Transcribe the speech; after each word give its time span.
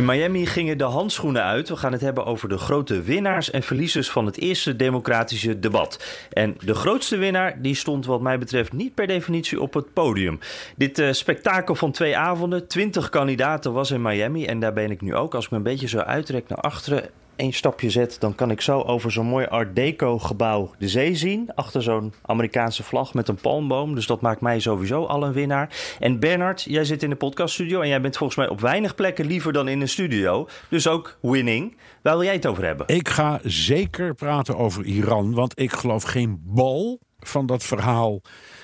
In 0.00 0.06
Miami 0.06 0.46
gingen 0.46 0.78
de 0.78 0.84
handschoenen 0.84 1.42
uit. 1.42 1.68
We 1.68 1.76
gaan 1.76 1.92
het 1.92 2.00
hebben 2.00 2.24
over 2.24 2.48
de 2.48 2.58
grote 2.58 3.02
winnaars 3.02 3.50
en 3.50 3.62
verliezers 3.62 4.10
van 4.10 4.26
het 4.26 4.38
eerste 4.38 4.76
democratische 4.76 5.58
debat. 5.58 6.04
En 6.32 6.56
de 6.64 6.74
grootste 6.74 7.16
winnaar 7.16 7.62
die 7.62 7.74
stond 7.74 8.06
wat 8.06 8.20
mij 8.20 8.38
betreft 8.38 8.72
niet 8.72 8.94
per 8.94 9.06
definitie 9.06 9.60
op 9.60 9.74
het 9.74 9.92
podium. 9.92 10.38
Dit 10.76 10.98
uh, 10.98 11.12
spektakel 11.12 11.74
van 11.74 11.92
twee 11.92 12.16
avonden, 12.16 12.66
twintig 12.66 13.08
kandidaten 13.08 13.72
was 13.72 13.90
in 13.90 14.02
Miami 14.02 14.46
en 14.46 14.60
daar 14.60 14.72
ben 14.72 14.90
ik 14.90 15.00
nu 15.00 15.14
ook. 15.14 15.34
Als 15.34 15.44
ik 15.44 15.50
me 15.50 15.56
een 15.56 15.62
beetje 15.62 15.88
zo 15.88 15.98
uitrek 15.98 16.48
naar 16.48 16.58
achteren 16.58 17.10
één 17.40 17.52
stapje 17.52 17.90
zet, 17.90 18.16
dan 18.20 18.34
kan 18.34 18.50
ik 18.50 18.60
zo 18.60 18.80
over 18.80 19.12
zo'n 19.12 19.26
mooi 19.26 19.46
Art 19.46 19.76
Deco 19.76 20.18
gebouw 20.18 20.70
de 20.78 20.88
zee 20.88 21.14
zien. 21.14 21.54
Achter 21.54 21.82
zo'n 21.82 22.12
Amerikaanse 22.22 22.82
vlag 22.82 23.14
met 23.14 23.28
een 23.28 23.40
palmboom. 23.40 23.94
Dus 23.94 24.06
dat 24.06 24.20
maakt 24.20 24.40
mij 24.40 24.60
sowieso 24.60 25.04
al 25.04 25.22
een 25.22 25.32
winnaar. 25.32 25.96
En 25.98 26.18
Bernard, 26.18 26.62
jij 26.62 26.84
zit 26.84 27.02
in 27.02 27.10
de 27.10 27.16
podcaststudio 27.16 27.80
en 27.80 27.88
jij 27.88 28.00
bent 28.00 28.16
volgens 28.16 28.38
mij 28.38 28.48
op 28.48 28.60
weinig 28.60 28.94
plekken 28.94 29.26
liever 29.26 29.52
dan 29.52 29.68
in 29.68 29.80
een 29.80 29.88
studio. 29.88 30.48
Dus 30.68 30.88
ook 30.88 31.18
winning. 31.22 31.76
Waar 32.02 32.14
wil 32.14 32.24
jij 32.24 32.34
het 32.34 32.46
over 32.46 32.64
hebben? 32.64 32.86
Ik 32.88 33.08
ga 33.08 33.40
zeker 33.42 34.14
praten 34.14 34.56
over 34.56 34.84
Iran, 34.84 35.34
want 35.34 35.60
ik 35.60 35.72
geloof 35.72 36.02
geen 36.02 36.40
bal 36.44 37.00
van 37.18 37.46
dat 37.46 37.62
verhaal 37.62 38.20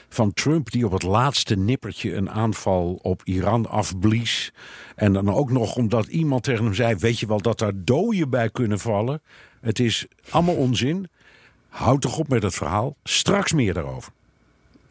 van 0.08 0.32
Trump 0.32 0.70
die 0.70 0.86
op 0.86 0.92
het 0.92 1.02
laatste 1.02 1.56
nippertje 1.56 2.14
een 2.14 2.30
aanval 2.30 2.98
op 3.02 3.22
Iran 3.24 3.68
afblies. 3.68 4.52
En 4.94 5.12
dan 5.12 5.34
ook 5.34 5.50
nog 5.50 5.76
omdat 5.76 6.06
iemand 6.06 6.42
tegen 6.42 6.64
hem 6.64 6.74
zei: 6.74 6.94
Weet 6.94 7.18
je 7.18 7.26
wel 7.26 7.40
dat 7.40 7.58
daar 7.58 7.72
doden 7.74 8.30
bij 8.30 8.50
kunnen 8.50 8.78
vallen? 8.78 9.22
Het 9.60 9.78
is 9.78 10.06
allemaal 10.30 10.54
onzin. 10.54 11.08
Houd 11.68 12.00
toch 12.00 12.18
op 12.18 12.28
met 12.28 12.42
het 12.42 12.54
verhaal. 12.54 12.96
Straks 13.02 13.52
meer 13.52 13.74
daarover. 13.74 14.12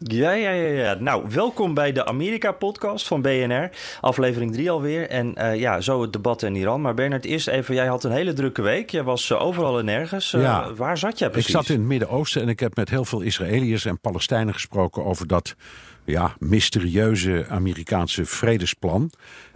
Ja, 0.08 0.32
ja, 0.32 0.52
ja, 0.52 0.68
ja. 0.68 0.98
Nou, 1.00 1.26
welkom 1.30 1.74
bij 1.74 1.92
de 1.92 2.06
Amerika-podcast 2.06 3.08
van 3.08 3.22
BNR. 3.22 3.70
Aflevering 4.02 4.54
3 4.54 4.72
alweer. 4.72 5.10
En 5.10 5.34
uh, 5.38 5.60
ja, 5.60 5.82
zo 5.82 6.02
het 6.02 6.14
debat 6.14 6.44
in 6.44 6.56
Iran. 6.56 6.82
Maar 6.82 6.94
Bernard, 6.94 7.26
eerst 7.26 7.48
even, 7.48 7.76
jij 7.76 7.88
had 7.88 8.04
een 8.04 8.12
hele 8.12 8.34
drukke 8.34 8.62
week. 8.62 8.90
Jij 8.90 9.04
was 9.04 9.30
uh, 9.30 9.42
overal 9.42 9.80
en 9.80 9.86
nergens. 9.86 10.34
Uh, 10.34 10.42
ja, 10.42 10.74
waar 10.74 10.98
zat 10.98 11.20
jij 11.20 11.30
precies? 11.30 11.50
Ik 11.50 11.56
zat 11.56 11.70
in 11.70 11.80
het 11.80 11.88
Midden-Oosten 11.88 12.42
en 12.42 12.50
ik 12.50 12.60
heb 12.60 12.76
met 12.76 12.90
heel 12.90 13.06
veel 13.06 13.22
Israëliërs 13.22 13.86
en 13.86 14.00
Palestijnen 14.00 14.54
gesproken 14.54 15.06
over 15.06 15.28
dat 15.28 15.56
ja, 16.04 16.36
mysterieuze 16.40 17.46
Amerikaanse 17.50 18.26
vredesplan. 18.26 19.12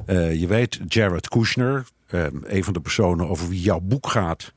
je 0.07 0.45
weet, 0.47 0.79
Jared 0.87 1.27
Kushner, 1.27 1.85
een 2.43 2.63
van 2.63 2.73
de 2.73 2.81
personen 2.81 3.29
over 3.29 3.49
wie 3.49 3.61
jouw 3.61 3.79
boek 3.79 4.07
gaat, 4.07 4.53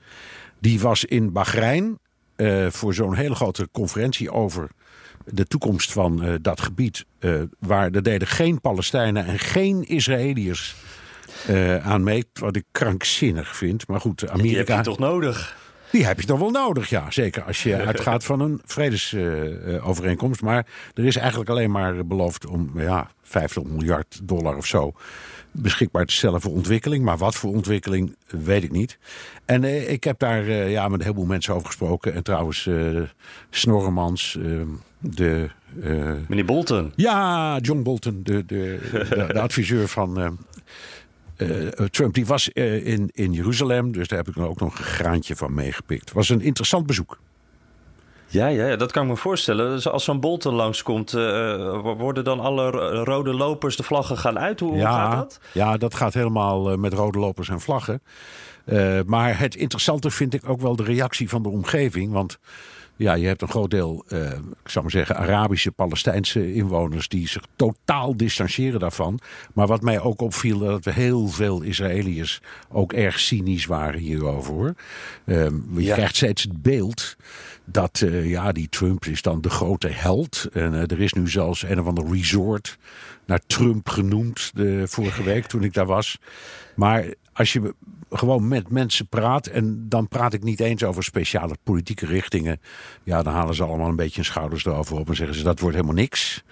die 0.58 0.80
was 0.80 1.04
in 1.04 1.32
Bahrein 1.32 1.98
voor 2.68 2.94
zo'n 2.94 3.14
hele 3.14 3.34
grote 3.34 3.68
conferentie 3.72 4.30
over 4.30 4.68
de 5.26 5.44
toekomst 5.44 5.92
van 5.92 6.24
uh, 6.24 6.34
dat 6.40 6.60
gebied, 6.60 7.04
uh, 7.20 7.42
waar 7.58 7.90
er 7.90 8.02
deden 8.02 8.28
geen 8.28 8.60
Palestijnen 8.60 9.26
en 9.26 9.38
geen 9.38 9.88
Israëliërs 9.88 10.74
uh, 11.50 11.86
aan 11.86 12.02
mee, 12.02 12.24
wat 12.32 12.56
ik 12.56 12.64
krankzinnig 12.72 13.56
vind. 13.56 13.88
Maar 13.88 14.00
goed, 14.00 14.28
Amerika. 14.28 14.42
Die 14.48 14.56
heb 14.56 14.68
je 14.68 14.82
toch 14.82 14.98
nodig? 14.98 15.56
Die 15.90 16.06
heb 16.06 16.20
je 16.20 16.26
toch 16.26 16.38
wel 16.38 16.50
nodig, 16.50 16.88
ja. 16.88 17.10
Zeker 17.10 17.42
als 17.42 17.62
je 17.62 17.76
uitgaat 17.86 18.24
van 18.24 18.40
een 18.40 18.60
vredesovereenkomst. 18.64 20.42
maar 20.42 20.66
er 20.94 21.04
is 21.04 21.16
eigenlijk 21.16 21.50
alleen 21.50 21.70
maar 21.70 22.06
beloofd 22.06 22.46
om 22.46 22.80
ja, 22.80 23.10
50 23.22 23.62
miljard 23.62 24.20
dollar 24.22 24.56
of 24.56 24.66
zo 24.66 24.94
beschikbaar 25.52 26.06
te 26.06 26.14
stellen 26.14 26.40
voor 26.40 26.52
ontwikkeling. 26.52 27.04
Maar 27.04 27.16
wat 27.16 27.34
voor 27.34 27.50
ontwikkeling, 27.50 28.16
weet 28.26 28.62
ik 28.62 28.70
niet. 28.70 28.98
En 29.44 29.64
eh, 29.64 29.90
ik 29.90 30.04
heb 30.04 30.18
daar 30.18 30.46
eh, 30.46 30.70
ja, 30.70 30.88
met 30.88 30.98
een 30.98 31.06
heleboel 31.06 31.26
mensen 31.26 31.54
over 31.54 31.66
gesproken. 31.66 32.14
En 32.14 32.22
trouwens, 32.22 32.66
uh, 32.66 33.02
Snorremans, 33.50 34.38
de... 35.02 35.48
Meneer 36.28 36.44
Bolton. 36.44 36.92
Ja, 36.96 37.58
John 37.58 37.82
Bolton, 37.82 38.20
de, 38.22 38.44
de, 38.44 38.78
de, 39.08 39.40
adviseur 39.40 39.88
van... 39.88 40.38
Trump 41.90 42.14
die 42.14 42.26
was 42.26 42.48
in, 42.48 43.10
in 43.12 43.32
Jeruzalem, 43.32 43.92
dus 43.92 44.08
daar 44.08 44.18
heb 44.18 44.28
ik 44.28 44.34
dan 44.34 44.46
ook 44.46 44.60
nog 44.60 44.78
een 44.78 44.84
graantje 44.84 45.36
van 45.36 45.54
meegepikt. 45.54 46.04
Het 46.04 46.12
was 46.12 46.28
een 46.28 46.40
interessant 46.40 46.86
bezoek. 46.86 47.18
Ja, 48.32 48.46
ja, 48.46 48.76
dat 48.76 48.92
kan 48.92 49.02
ik 49.02 49.08
me 49.08 49.16
voorstellen. 49.16 49.70
Dus 49.70 49.88
als 49.88 50.04
zo'n 50.04 50.20
Bolton 50.20 50.54
langskomt, 50.54 51.12
uh, 51.12 51.94
worden 51.96 52.24
dan 52.24 52.40
alle 52.40 52.70
rode 53.04 53.34
lopers 53.34 53.76
de 53.76 53.82
vlaggen 53.82 54.18
gaan 54.18 54.38
uit? 54.38 54.60
Hoe, 54.60 54.76
ja, 54.76 54.92
gaat 54.92 55.16
dat? 55.16 55.40
Ja, 55.52 55.76
dat 55.76 55.94
gaat 55.94 56.14
helemaal 56.14 56.76
met 56.76 56.92
rode 56.92 57.18
lopers 57.18 57.48
en 57.48 57.60
vlaggen. 57.60 58.02
Maar 59.06 59.38
het 59.38 59.54
interessante 59.54 60.10
vind 60.10 60.34
ik 60.34 60.48
ook 60.48 60.60
wel 60.60 60.76
de 60.76 60.82
reactie 60.82 61.28
van 61.28 61.42
de 61.42 61.48
omgeving. 61.48 62.12
Want 62.12 62.38
ja, 63.02 63.14
je 63.14 63.26
hebt 63.26 63.42
een 63.42 63.48
groot 63.48 63.70
deel, 63.70 64.04
uh, 64.08 64.30
ik 64.30 64.68
zou 64.70 64.84
maar 64.84 64.92
zeggen, 64.92 65.16
Arabische, 65.16 65.70
Palestijnse 65.70 66.54
inwoners 66.54 67.08
die 67.08 67.28
zich 67.28 67.42
totaal 67.56 68.16
distancieren 68.16 68.80
daarvan. 68.80 69.18
Maar 69.54 69.66
wat 69.66 69.82
mij 69.82 70.00
ook 70.00 70.20
opviel, 70.20 70.58
dat 70.58 70.84
we 70.84 70.92
heel 70.92 71.28
veel 71.28 71.62
Israëliërs 71.62 72.40
ook 72.68 72.92
erg 72.92 73.18
cynisch 73.18 73.66
waren 73.66 74.00
hierover. 74.00 74.52
Hoor. 74.52 74.74
Uh, 75.24 75.36
je 75.74 75.82
ja. 75.82 75.94
krijgt 75.94 76.16
steeds 76.16 76.42
het 76.42 76.62
beeld 76.62 77.16
dat 77.64 78.00
uh, 78.04 78.30
ja, 78.30 78.52
die 78.52 78.68
Trump 78.68 79.04
is 79.04 79.22
dan 79.22 79.40
de 79.40 79.50
grote 79.50 79.88
held. 79.88 80.48
En 80.52 80.72
uh, 80.72 80.80
er 80.80 81.00
is 81.00 81.12
nu 81.12 81.28
zelfs 81.28 81.62
een 81.62 81.80
of 81.80 81.86
ander 81.86 82.12
resort 82.12 82.78
naar 83.26 83.40
Trump 83.46 83.88
genoemd 83.88 84.50
de 84.54 84.82
vorige 84.86 85.22
week 85.22 85.46
toen 85.46 85.64
ik 85.64 85.74
daar 85.74 85.86
was. 85.86 86.18
Maar 86.74 87.04
als 87.32 87.52
je 87.52 87.74
gewoon 88.10 88.48
met 88.48 88.70
mensen 88.70 89.06
praat, 89.06 89.46
en 89.46 89.88
dan 89.88 90.08
praat 90.08 90.32
ik 90.32 90.42
niet 90.42 90.60
eens 90.60 90.84
over 90.84 91.02
speciale 91.02 91.56
politieke 91.62 92.06
richtingen. 92.06 92.60
Ja, 93.02 93.22
dan 93.22 93.32
halen 93.32 93.54
ze 93.54 93.64
allemaal 93.64 93.88
een 93.88 93.96
beetje 93.96 94.14
hun 94.14 94.24
schouders 94.24 94.64
erover 94.64 94.98
op 94.98 95.08
en 95.08 95.16
zeggen 95.16 95.36
ze 95.36 95.42
dat 95.42 95.60
wordt 95.60 95.76
helemaal 95.76 95.96
niks. 95.96 96.42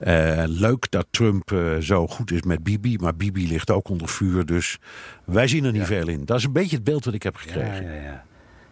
Uh, 0.00 0.42
leuk 0.46 0.90
dat 0.90 1.06
Trump 1.10 1.50
uh, 1.50 1.76
zo 1.76 2.06
goed 2.06 2.30
is 2.30 2.42
met 2.42 2.62
Bibi, 2.62 2.98
maar 2.98 3.16
Bibi 3.16 3.48
ligt 3.48 3.70
ook 3.70 3.88
onder 3.88 4.08
vuur. 4.08 4.46
Dus 4.46 4.78
wij 5.24 5.48
zien 5.48 5.64
er 5.64 5.72
niet 5.72 5.80
ja. 5.80 5.86
veel 5.86 6.08
in. 6.08 6.24
Dat 6.24 6.38
is 6.38 6.44
een 6.44 6.52
beetje 6.52 6.76
het 6.76 6.84
beeld 6.84 7.04
dat 7.04 7.14
ik 7.14 7.22
heb 7.22 7.36
gekregen. 7.36 7.84
Ja, 7.84 7.92
ja, 7.92 8.24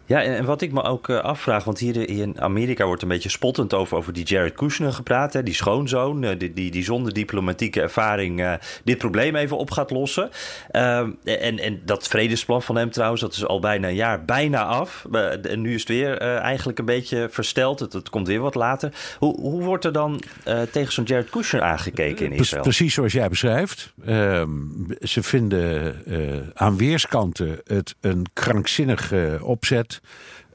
ja. 0.05 0.23
En 0.23 0.45
wat 0.45 0.61
ik 0.61 0.71
me 0.71 0.83
ook 0.83 1.07
uh, 1.07 1.19
afvraag, 1.19 1.63
want 1.63 1.79
hier 1.79 2.09
in 2.09 2.41
Amerika 2.41 2.85
wordt 2.85 3.01
een 3.01 3.07
beetje 3.07 3.29
spottend 3.29 3.73
over, 3.73 3.97
over 3.97 4.13
die 4.13 4.25
Jared 4.25 4.53
Kushner 4.53 4.93
gepraat, 4.93 5.33
hè, 5.33 5.43
die 5.43 5.53
schoonzoon, 5.53 6.23
uh, 6.23 6.31
die, 6.37 6.53
die, 6.53 6.71
die 6.71 6.83
zonder 6.83 7.13
diplomatieke 7.13 7.81
ervaring 7.81 8.39
uh, 8.39 8.53
dit 8.83 8.97
probleem 8.97 9.35
even 9.35 9.57
op 9.57 9.71
gaat 9.71 9.91
lossen. 9.91 10.29
en, 10.71 11.59
en 11.59 11.81
dat 11.85 12.07
vredesplan 12.07 12.61
van 12.61 12.75
hem 12.75 12.91
trouwens, 12.91 13.21
dat 13.21 13.33
is 13.33 13.45
al 13.45 13.59
bijna 13.59 13.87
een 13.87 13.95
jaar 13.95 14.25
bijna 14.25 14.63
af. 14.63 15.05
en 15.41 15.61
nu 15.61 15.73
is 15.73 15.79
het 15.79 15.89
weer 15.89 16.17
eigenlijk 16.17 16.79
een 16.79 16.85
beetje 16.85 17.27
versteld, 17.31 17.79
het, 17.79 17.93
het, 17.93 18.09
komt 18.09 18.27
weer 18.27 18.39
wat 18.39 18.55
later. 18.55 18.93
Hoe, 19.19 19.39
hoe 19.39 19.63
wordt 19.63 19.85
er 19.85 19.93
dan 19.93 20.21
tegen 20.71 20.93
zo'n 20.93 21.03
Jared 21.03 21.29
Kushner 21.29 21.61
aangekeken 21.61 22.25
in 22.25 22.31
Israël? 22.31 22.63
Precies 22.63 22.93
zoals 22.93 23.13
jij 23.13 23.29
beschrijft. 23.29 23.93
Ehm, 24.05 24.49
ze 25.01 25.23
vinden 25.23 26.03
aan 26.53 26.77
weerskanten 26.77 27.59
het 27.63 27.95
een 28.01 28.25
krankzinnige 28.33 29.39
opzet. 29.41 29.94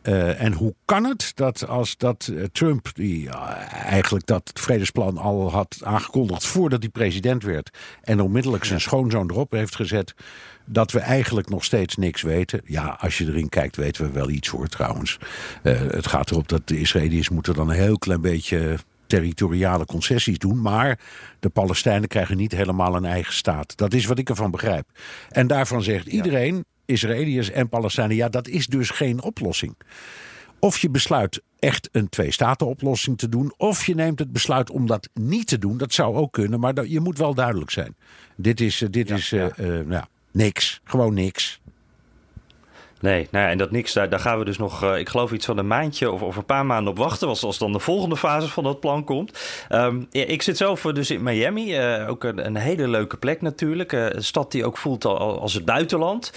Uh, 0.03 0.43
en 0.43 0.53
hoe 0.53 0.75
kan 0.85 1.05
het 1.05 1.33
dat 1.35 1.69
als 1.69 1.97
dat 1.97 2.29
uh, 2.33 2.45
Trump, 2.53 2.89
die 2.95 3.27
uh, 3.27 3.35
eigenlijk 3.73 4.27
dat 4.27 4.51
vredesplan 4.55 5.19
al 5.19 5.51
had 5.51 5.81
aangekondigd 5.83 6.47
voordat 6.47 6.83
hij 6.83 6.91
president 6.91 7.43
werd, 7.43 7.79
en 8.03 8.21
onmiddellijk 8.21 8.65
zijn 8.65 8.81
schoonzoon 8.81 9.31
erop 9.31 9.51
heeft 9.51 9.77
gezet, 9.77 10.15
dat 10.67 10.93
we 10.93 10.99
eigenlijk 10.99 11.49
nog 11.49 11.65
steeds 11.65 11.97
niks 11.97 12.23
weten. 12.23 12.61
Ja, 12.65 12.97
als 13.01 13.19
je 13.19 13.27
erin 13.27 13.49
kijkt, 13.49 13.77
weten 13.77 14.05
we 14.05 14.11
wel 14.11 14.31
iets 14.31 14.49
hoor 14.49 14.69
trouwens. 14.69 15.19
het 15.63 16.07
gaat 16.07 16.31
erop 16.31 16.49
dat 16.49 16.69
de 16.69 16.79
Israëliërs 16.79 17.29
moeten 17.29 17.55
dan 17.55 17.69
een 17.69 17.77
heel 17.77 17.99
klein 17.99 18.21
beetje 18.21 18.79
territoriale 19.07 19.85
concessies 19.85 20.39
doen. 20.39 20.61
Maar 20.61 20.99
de 21.41 21.49
Palestijnen 21.49 22.09
krijgen 22.09 22.37
niet 22.37 22.53
helemaal 22.53 22.97
een 22.97 23.05
eigen 23.05 23.35
staat. 23.35 23.77
Dat 23.77 23.95
is 23.95 24.07
wat 24.07 24.19
ik 24.19 24.29
ervan 24.29 24.51
begrijp. 24.51 24.89
En 25.29 25.47
daarvan 25.47 25.83
zegt 25.83 26.07
iedereen, 26.07 26.65
Israëliërs 26.91 27.51
en 27.51 27.69
Palestijnen, 27.69 28.17
ja, 28.17 28.29
dat 28.29 28.49
is 28.49 28.67
dus 28.67 28.91
geen 28.91 29.23
oplossing. 29.23 29.75
Of 30.59 30.79
je 30.79 30.91
besluit 30.91 31.43
echt 31.59 31.89
een 31.93 32.09
twee-staten-oplossing 32.09 33.19
te 33.19 33.29
doen, 33.29 33.53
of 33.57 33.87
je 33.87 33.95
neemt 33.95 34.19
het 34.19 34.33
besluit 34.33 34.71
om 34.71 34.87
dat 34.87 35.09
niet 35.15 35.47
te 35.47 35.59
doen. 35.59 35.77
Dat 35.77 35.93
zou 35.93 36.17
ook 36.17 36.33
kunnen, 36.33 36.61
maar 36.61 36.87
je 36.87 37.01
moet 37.01 37.19
wel 37.19 37.35
duidelijk 37.35 37.71
zijn. 37.71 37.97
Dit 38.37 38.61
is, 38.61 38.85
dit 38.91 39.09
ja, 39.09 39.15
is 39.15 39.31
ja. 39.31 39.51
Uh, 39.59 39.79
uh, 39.89 40.03
niks. 40.33 40.81
Gewoon 40.85 41.15
niks. 41.15 41.60
Nee, 43.01 43.29
nou 43.31 43.45
ja, 43.45 43.51
en 43.51 43.59
dat 43.59 43.71
niks, 43.71 43.93
daar, 43.93 44.09
daar 44.09 44.21
gaan 44.21 44.39
we 44.39 44.45
dus 44.45 44.59
nog, 44.59 44.85
uh, 44.85 44.99
ik 44.99 45.09
geloof 45.09 45.33
iets 45.33 45.47
van 45.47 45.59
een 45.59 45.67
maandje 45.67 46.11
of, 46.11 46.23
of 46.23 46.37
een 46.37 46.45
paar 46.45 46.67
maanden 46.67 46.93
op 46.93 46.99
wachten, 46.99 47.29
als, 47.29 47.45
als 47.45 47.59
dan 47.59 47.73
de 47.73 47.79
volgende 47.79 48.17
fase 48.17 48.49
van 48.49 48.65
dat 48.65 48.81
plan 48.81 49.05
komt. 49.05 49.39
Ja, 49.69 49.93
ik 50.11 50.43
zit 50.43 50.57
zelf 50.57 50.83
dus 50.83 51.11
in 51.11 51.23
Miami, 51.23 51.79
uh, 51.79 52.09
ook 52.09 52.25
een, 52.25 52.47
een, 52.47 52.57
hele 52.57 52.89
leuke 52.89 53.17
plek 53.17 53.43
natuurlijk. 53.43 53.93
Een 53.93 54.25
stad 54.25 54.53
die 54.53 54.65
ook 54.65 54.77
voelt 54.77 55.05
al, 55.05 55.41
als 55.41 55.55
het 55.55 55.65
buitenland. 55.65 56.33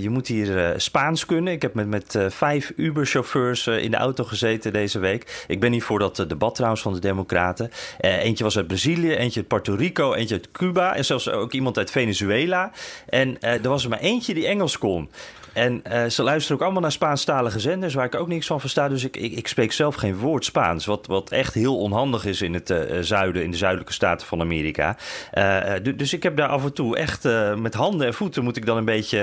je 0.00 0.10
moet 0.10 0.26
hier 0.26 0.74
Spaans 0.76 1.26
kunnen. 1.26 1.52
Ik 1.52 1.62
heb 1.62 1.74
met, 1.74 1.86
met 1.86 2.18
vijf 2.28 2.72
Uber-chauffeurs 2.76 3.66
in 3.66 3.90
de 3.90 3.96
auto 3.96 4.24
gezeten 4.24 4.72
deze 4.72 4.98
week. 4.98 5.44
Ik 5.48 5.60
ben 5.60 5.72
hier 5.72 5.82
voor 5.82 5.98
dat 5.98 6.24
debat 6.28 6.54
trouwens 6.54 6.82
van 6.82 6.92
de 6.92 6.98
Democraten. 6.98 7.70
eentje 8.00 8.44
was 8.44 8.56
uit 8.56 8.66
Brazilië, 8.66 9.14
eentje 9.14 9.40
uit 9.40 9.48
Puerto 9.48 9.74
Rico, 9.74 10.14
eentje 10.14 10.34
uit 10.34 10.50
Cuba 10.50 10.94
en 10.94 11.04
zelfs 11.04 11.30
ook 11.30 11.52
iemand 11.52 11.78
uit 11.78 11.90
Venezuela. 11.90 12.70
En 13.08 13.40
er 13.40 13.68
was 13.68 13.84
er 13.84 13.90
maar 13.90 13.98
eentje 13.98 14.34
die 14.34 14.46
Engels 14.46 14.78
kon. 14.78 15.08
En 15.52 15.82
uh, 15.92 16.04
ze 16.04 16.22
luisteren 16.22 16.56
ook 16.56 16.62
allemaal 16.62 16.82
naar 16.82 16.92
Spaanstalige 16.92 17.60
zenders, 17.60 17.94
waar 17.94 18.04
ik 18.04 18.14
ook 18.14 18.28
niks 18.28 18.46
van 18.46 18.60
versta. 18.60 18.88
Dus 18.88 19.04
ik, 19.04 19.16
ik, 19.16 19.32
ik 19.32 19.48
spreek 19.48 19.72
zelf 19.72 19.94
geen 19.94 20.16
woord 20.16 20.44
Spaans. 20.44 20.86
Wat, 20.86 21.06
wat 21.06 21.30
echt 21.30 21.54
heel 21.54 21.78
onhandig 21.78 22.24
is 22.24 22.42
in 22.42 22.54
het 22.54 22.70
uh, 22.70 22.78
zuiden, 23.00 23.42
in 23.42 23.50
de 23.50 23.56
zuidelijke 23.56 23.92
staten 23.92 24.26
van 24.26 24.40
Amerika. 24.40 24.96
Uh, 25.34 25.72
dus 25.96 26.12
ik 26.12 26.22
heb 26.22 26.36
daar 26.36 26.48
af 26.48 26.64
en 26.64 26.72
toe 26.72 26.96
echt 26.96 27.28
met 27.56 27.74
handen 27.74 28.06
en 28.06 28.14
voeten 28.14 28.44
moet 28.44 28.56
ik 28.56 28.66
dan 28.66 28.76
een 28.76 28.84
beetje 28.84 29.18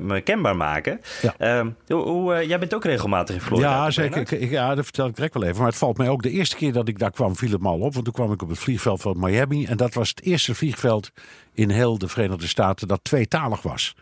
me, 0.00 0.20
kenbaar 0.20 0.56
maken. 0.56 1.00
Ja. 1.22 1.34
Ehm, 1.38 1.68
hoe, 1.86 2.02
hoe 2.02 2.46
jij 2.46 2.58
bent 2.58 2.74
ook 2.74 2.84
regelmatig 2.84 3.34
in 3.34 3.40
Florida. 3.40 3.70
Ja, 3.70 3.90
zeker. 3.90 4.32
Ik, 4.32 4.50
ja, 4.50 4.74
dat 4.74 4.84
vertel 4.84 5.06
ik 5.06 5.14
direct 5.14 5.34
wel 5.34 5.42
even. 5.42 5.56
Maar 5.56 5.66
het 5.66 5.76
valt 5.76 5.98
mij 5.98 6.08
ook 6.08 6.22
de 6.22 6.30
eerste 6.30 6.56
keer 6.56 6.72
dat 6.72 6.88
ik 6.88 6.98
daar 6.98 7.10
kwam, 7.10 7.36
viel 7.36 7.50
het 7.50 7.60
me 7.60 7.68
al 7.68 7.80
op. 7.80 7.92
Want 7.92 8.04
toen 8.04 8.14
kwam 8.14 8.32
ik 8.32 8.42
op 8.42 8.48
het 8.48 8.58
vliegveld 8.58 9.00
van 9.00 9.16
Miami. 9.18 9.64
En 9.64 9.76
dat 9.76 9.94
was 9.94 10.08
het 10.08 10.22
eerste 10.22 10.54
vliegveld 10.54 11.10
in 11.52 11.70
heel 11.70 11.98
de 11.98 12.08
Verenigde 12.08 12.46
Staten 12.46 12.88
dat 12.88 13.00
tweetalig 13.02 13.62
was. 13.62 13.94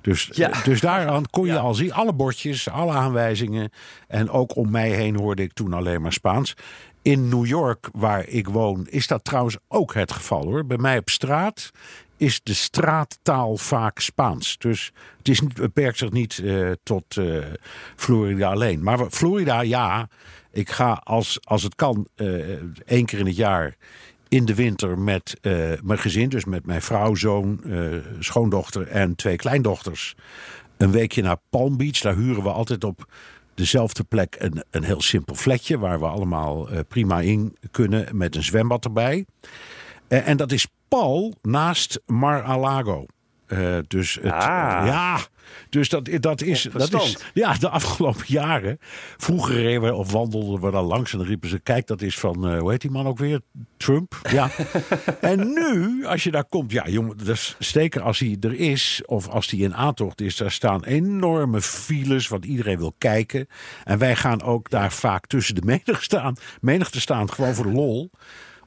Dus, 0.00 0.30
ja. 0.32 0.62
dus 0.64 0.80
daaraan 0.80 1.30
kon 1.30 1.46
je 1.46 1.58
al 1.58 1.74
zien, 1.74 1.92
alle 1.92 2.12
bordjes, 2.12 2.68
alle 2.68 2.92
aanwijzingen. 2.92 3.70
En 4.08 4.30
ook 4.30 4.56
om 4.56 4.70
mij 4.70 4.90
heen 4.90 5.16
hoorde 5.16 5.42
ik 5.42 5.52
toen 5.52 5.72
alleen 5.72 6.02
maar 6.02 6.12
Spaans. 6.12 6.54
In 7.02 7.28
New 7.28 7.46
York, 7.46 7.88
waar 7.92 8.28
ik 8.28 8.48
woon, 8.48 8.86
is 8.88 9.06
dat 9.06 9.24
trouwens 9.24 9.56
ook 9.68 9.94
het 9.94 10.12
geval 10.12 10.42
hoor. 10.42 10.66
Bij 10.66 10.78
mij 10.78 10.98
op 10.98 11.08
straat 11.08 11.70
is 12.16 12.40
de 12.42 12.54
straattaal 12.54 13.56
vaak 13.56 13.98
Spaans. 13.98 14.58
Dus 14.58 14.92
het, 15.18 15.28
is, 15.28 15.40
het 15.40 15.54
beperkt 15.54 15.98
zich 15.98 16.10
niet 16.10 16.38
uh, 16.38 16.70
tot 16.82 17.16
uh, 17.16 17.44
Florida 17.96 18.50
alleen. 18.50 18.82
Maar 18.82 19.10
Florida, 19.10 19.60
ja. 19.60 20.08
Ik 20.52 20.70
ga 20.70 21.00
als, 21.04 21.38
als 21.42 21.62
het 21.62 21.74
kan 21.74 22.08
uh, 22.16 22.62
één 22.86 23.04
keer 23.04 23.18
in 23.18 23.26
het 23.26 23.36
jaar 23.36 23.76
in 24.30 24.44
de 24.44 24.54
winter 24.54 24.98
met 24.98 25.36
uh, 25.42 25.72
mijn 25.82 25.98
gezin, 25.98 26.28
dus 26.28 26.44
met 26.44 26.66
mijn 26.66 26.82
vrouw, 26.82 27.14
zoon, 27.14 27.60
uh, 27.64 27.96
schoondochter 28.18 28.86
en 28.86 29.14
twee 29.14 29.36
kleindochters, 29.36 30.14
een 30.76 30.90
weekje 30.90 31.22
naar 31.22 31.36
Palm 31.50 31.76
Beach. 31.76 31.98
Daar 31.98 32.16
huren 32.16 32.42
we 32.42 32.50
altijd 32.50 32.84
op 32.84 33.12
dezelfde 33.54 34.04
plek 34.04 34.36
een, 34.38 34.64
een 34.70 34.84
heel 34.84 35.02
simpel 35.02 35.34
flatje 35.34 35.78
waar 35.78 35.98
we 36.00 36.06
allemaal 36.06 36.72
uh, 36.72 36.78
prima 36.88 37.20
in 37.20 37.56
kunnen 37.70 38.16
met 38.16 38.36
een 38.36 38.42
zwembad 38.42 38.84
erbij. 38.84 39.26
en 40.08 40.36
dat 40.36 40.52
is 40.52 40.66
pal 40.88 41.34
naast 41.42 42.00
Mar-a-Lago. 42.06 43.06
Uh, 43.52 43.78
dus 43.88 44.14
het, 44.14 44.32
ah. 44.32 44.82
ja, 44.86 45.18
dus 45.68 45.88
dat, 45.88 46.08
dat, 46.20 46.42
is, 46.42 46.68
dat 46.72 47.02
is. 47.02 47.16
Ja, 47.34 47.54
de 47.54 47.68
afgelopen 47.68 48.24
jaren. 48.40 48.78
Vroeger 49.16 49.54
reden 49.54 49.82
we 49.82 49.94
of 49.94 50.12
wandelden 50.12 50.60
we 50.60 50.70
daar 50.70 50.82
langs 50.82 51.12
en 51.12 51.18
dan 51.18 51.26
riepen 51.26 51.48
ze: 51.48 51.58
Kijk, 51.58 51.86
dat 51.86 52.02
is 52.02 52.18
van. 52.18 52.52
Uh, 52.52 52.58
hoe 52.58 52.70
heet 52.70 52.80
die 52.80 52.90
man 52.90 53.06
ook 53.06 53.18
weer? 53.18 53.40
Trump. 53.76 54.20
Ja. 54.30 54.50
en 55.20 55.52
nu, 55.52 56.04
als 56.06 56.24
je 56.24 56.30
daar 56.30 56.44
komt. 56.44 56.72
Ja, 56.72 56.88
jongen, 56.88 57.16
dus 57.24 57.56
zeker 57.58 58.02
als 58.02 58.18
hij 58.18 58.36
er 58.40 58.54
is. 58.54 59.02
Of 59.06 59.28
als 59.28 59.50
hij 59.50 59.60
in 59.60 59.74
aantocht 59.74 60.20
is. 60.20 60.36
Daar 60.36 60.50
staan 60.50 60.84
enorme 60.84 61.60
files. 61.60 62.28
Want 62.28 62.44
iedereen 62.44 62.78
wil 62.78 62.94
kijken. 62.98 63.46
En 63.84 63.98
wij 63.98 64.16
gaan 64.16 64.42
ook 64.42 64.70
daar 64.70 64.92
vaak 64.92 65.26
tussen 65.26 65.54
de 65.54 65.62
menigte 65.64 65.96
staan. 66.00 66.36
Menigte 66.60 67.00
staan 67.00 67.30
gewoon 67.30 67.54
voor 67.54 67.66
de 67.66 67.72
lol 67.72 68.10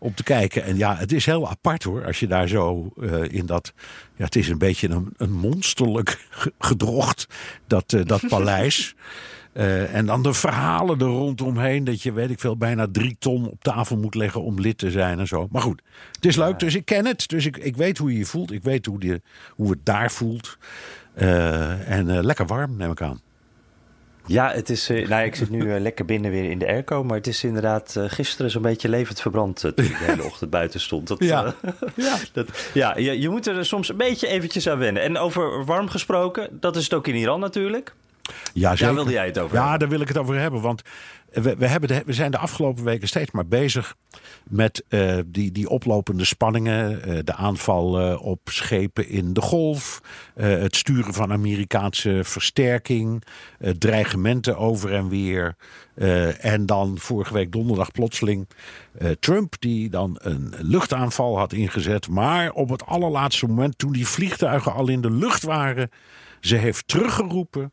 om 0.03 0.13
te 0.13 0.23
kijken. 0.23 0.63
En 0.63 0.77
ja, 0.77 0.95
het 0.95 1.11
is 1.11 1.25
heel 1.25 1.49
apart 1.49 1.83
hoor, 1.83 2.05
als 2.05 2.19
je 2.19 2.27
daar 2.27 2.47
zo 2.47 2.91
uh, 2.97 3.23
in 3.31 3.45
dat... 3.45 3.73
Ja, 4.15 4.25
het 4.25 4.35
is 4.35 4.49
een 4.49 4.57
beetje 4.57 4.89
een, 4.89 5.13
een 5.17 5.31
monsterlijk 5.31 6.27
gedrocht, 6.59 7.27
dat, 7.67 7.93
uh, 7.93 8.05
dat 8.05 8.27
paleis. 8.27 8.95
Uh, 9.53 9.93
en 9.97 10.05
dan 10.05 10.23
de 10.23 10.33
verhalen 10.33 10.99
er 10.99 11.05
rondomheen. 11.05 11.83
Dat 11.83 12.01
je, 12.01 12.11
weet 12.11 12.29
ik 12.29 12.39
veel, 12.39 12.57
bijna 12.57 12.87
drie 12.91 13.15
ton 13.19 13.49
op 13.49 13.63
tafel 13.63 13.97
moet 13.97 14.15
leggen 14.15 14.43
om 14.43 14.59
lid 14.59 14.77
te 14.77 14.91
zijn 14.91 15.19
en 15.19 15.27
zo. 15.27 15.47
Maar 15.51 15.61
goed, 15.61 15.81
het 16.11 16.25
is 16.25 16.35
leuk. 16.35 16.59
Dus 16.59 16.75
ik 16.75 16.85
ken 16.85 17.05
het. 17.05 17.27
Dus 17.27 17.45
ik, 17.45 17.57
ik 17.57 17.75
weet 17.75 17.97
hoe 17.97 18.11
je 18.11 18.17
je 18.17 18.25
voelt. 18.25 18.51
Ik 18.51 18.63
weet 18.63 18.85
hoe, 18.85 18.99
die, 18.99 19.21
hoe 19.49 19.69
het 19.69 19.85
daar 19.85 20.11
voelt. 20.11 20.57
Uh, 21.15 21.89
en 21.89 22.25
lekker 22.25 22.45
warm, 22.45 22.77
neem 22.77 22.91
ik 22.91 23.01
aan. 23.01 23.21
Ja, 24.25 24.51
het 24.51 24.69
is, 24.69 24.89
uh, 24.89 25.07
nou, 25.07 25.25
ik 25.25 25.35
zit 25.35 25.49
nu 25.49 25.59
uh, 25.59 25.79
lekker 25.79 26.05
binnen 26.05 26.31
weer 26.31 26.51
in 26.51 26.59
de 26.59 26.67
airco, 26.67 27.03
maar 27.03 27.17
het 27.17 27.27
is 27.27 27.43
inderdaad 27.43 27.95
uh, 27.97 28.03
gisteren 28.07 28.51
zo'n 28.51 28.61
beetje 28.61 28.89
levend 28.89 29.21
verbrand 29.21 29.59
toen 29.59 29.69
ik 29.69 29.97
de 29.97 30.03
hele 30.05 30.23
ochtend 30.23 30.49
buiten 30.49 30.79
stond. 30.79 31.07
Dat, 31.07 31.23
ja, 31.23 31.53
ja. 31.95 32.17
Dat, 32.31 32.47
ja 32.73 32.97
je, 32.97 33.21
je, 33.21 33.29
moet 33.29 33.47
er 33.47 33.65
soms 33.65 33.89
een 33.89 33.97
beetje 33.97 34.27
eventjes 34.27 34.69
aan 34.69 34.77
wennen. 34.77 35.03
En 35.03 35.17
over 35.17 35.65
warm 35.65 35.89
gesproken, 35.89 36.47
dat 36.51 36.75
is 36.75 36.83
het 36.83 36.93
ook 36.93 37.07
in 37.07 37.15
Iran 37.15 37.39
natuurlijk. 37.39 37.93
Ja, 38.53 38.69
zeker. 38.69 38.85
Daar 38.85 38.95
wilde 38.95 39.11
jij 39.11 39.25
het 39.25 39.39
over 39.39 39.55
ja, 39.55 39.61
hebben. 39.61 39.79
daar 39.79 39.89
wil 39.89 40.01
ik 40.01 40.07
het 40.07 40.17
over 40.17 40.39
hebben, 40.39 40.61
want 40.61 40.81
we, 41.33 41.67
hebben 41.67 42.05
we 42.05 42.13
zijn 42.13 42.31
de 42.31 42.37
afgelopen 42.37 42.83
weken 42.83 43.07
steeds 43.07 43.31
maar 43.31 43.45
bezig 43.45 43.95
met 44.43 44.83
uh, 44.89 45.17
die, 45.25 45.51
die 45.51 45.69
oplopende 45.69 46.25
spanningen. 46.25 47.09
Uh, 47.09 47.19
de 47.23 47.33
aanval 47.33 48.01
uh, 48.01 48.25
op 48.25 48.39
schepen 48.43 49.07
in 49.07 49.33
de 49.33 49.41
golf. 49.41 50.01
het 50.33 50.75
sturen 50.75 51.13
van 51.13 51.31
Amerikaanse 51.31 52.19
versterking. 52.23 53.23
dreigementen 53.77 54.57
over 54.57 54.93
en 54.93 55.09
weer. 55.09 55.55
en 56.39 56.65
dan 56.65 56.97
vorige 56.97 57.33
week 57.33 57.51
donderdag 57.51 57.91
plotseling 57.91 58.47
Trump 59.19 59.55
die 59.59 59.89
dan 59.89 60.17
een 60.21 60.53
luchtaanval 60.59 61.37
had 61.37 61.53
ingezet. 61.53 62.09
Maar 62.09 62.51
op 62.51 62.69
het 62.69 62.85
allerlaatste 62.85 63.47
moment 63.47 63.77
toen 63.77 63.91
die 63.91 64.07
vliegtuigen 64.07 64.73
al 64.73 64.87
in 64.87 65.01
de 65.01 65.11
lucht 65.11 65.43
waren. 65.43 65.89
Ze 66.39 66.55
heeft 66.55 66.87
teruggeroepen 66.87 67.71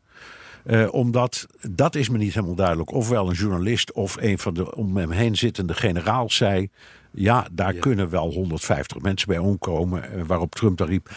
uh, 0.65 0.93
omdat, 0.93 1.47
dat 1.69 1.95
is 1.95 2.09
me 2.09 2.17
niet 2.17 2.33
helemaal 2.33 2.55
duidelijk. 2.55 2.91
Ofwel 2.91 3.29
een 3.29 3.35
journalist 3.35 3.91
of 3.91 4.17
een 4.19 4.39
van 4.39 4.53
de 4.53 4.75
om 4.75 4.97
hem 4.97 5.11
heen 5.11 5.35
zittende 5.35 5.73
generaals 5.73 6.35
zei... 6.35 6.69
ja, 7.11 7.47
daar 7.51 7.73
kunnen 7.73 8.09
wel 8.09 8.31
150 8.31 8.99
mensen 8.99 9.27
bij 9.27 9.37
omkomen. 9.37 10.03
Uh, 10.15 10.23
waarop 10.25 10.55
Trump 10.55 10.77
daar 10.77 10.87
riep, 10.87 11.09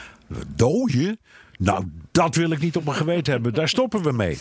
dooien? 0.56 1.18
Nou, 1.58 1.84
dat 2.12 2.34
wil 2.34 2.50
ik 2.50 2.60
niet 2.60 2.76
op 2.76 2.84
mijn 2.84 2.96
geweten 2.96 3.32
hebben. 3.32 3.54
Daar 3.54 3.68
stoppen 3.68 4.02
we 4.02 4.12
mee. 4.12 4.38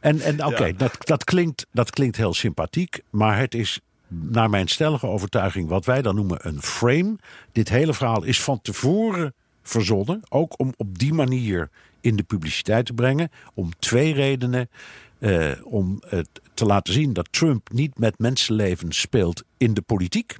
En, 0.00 0.20
en 0.20 0.34
oké, 0.34 0.54
okay, 0.54 0.68
ja. 0.68 0.76
dat, 0.76 0.96
dat, 0.98 1.24
klinkt, 1.24 1.66
dat 1.72 1.90
klinkt 1.90 2.16
heel 2.16 2.34
sympathiek. 2.34 3.00
Maar 3.10 3.38
het 3.38 3.54
is 3.54 3.80
naar 4.08 4.50
mijn 4.50 4.68
stellige 4.68 5.06
overtuiging 5.06 5.68
wat 5.68 5.84
wij 5.84 6.02
dan 6.02 6.14
noemen 6.14 6.38
een 6.46 6.62
frame. 6.62 7.16
Dit 7.52 7.68
hele 7.68 7.94
verhaal 7.94 8.22
is 8.22 8.42
van 8.42 8.60
tevoren 8.62 9.34
verzonnen. 9.62 10.20
Ook 10.28 10.58
om 10.58 10.72
op 10.76 10.98
die 10.98 11.14
manier 11.14 11.70
in 12.02 12.16
de 12.16 12.22
publiciteit 12.22 12.86
te 12.86 12.92
brengen. 12.92 13.30
Om 13.54 13.70
twee 13.78 14.14
redenen. 14.14 14.70
Uh, 15.18 15.52
om 15.64 16.02
uh, 16.12 16.20
te 16.54 16.64
laten 16.64 16.92
zien 16.92 17.12
dat 17.12 17.32
Trump 17.32 17.72
niet 17.72 17.98
met 17.98 18.18
mensenlevens 18.18 19.00
speelt 19.00 19.42
in 19.56 19.74
de 19.74 19.82
politiek. 19.82 20.36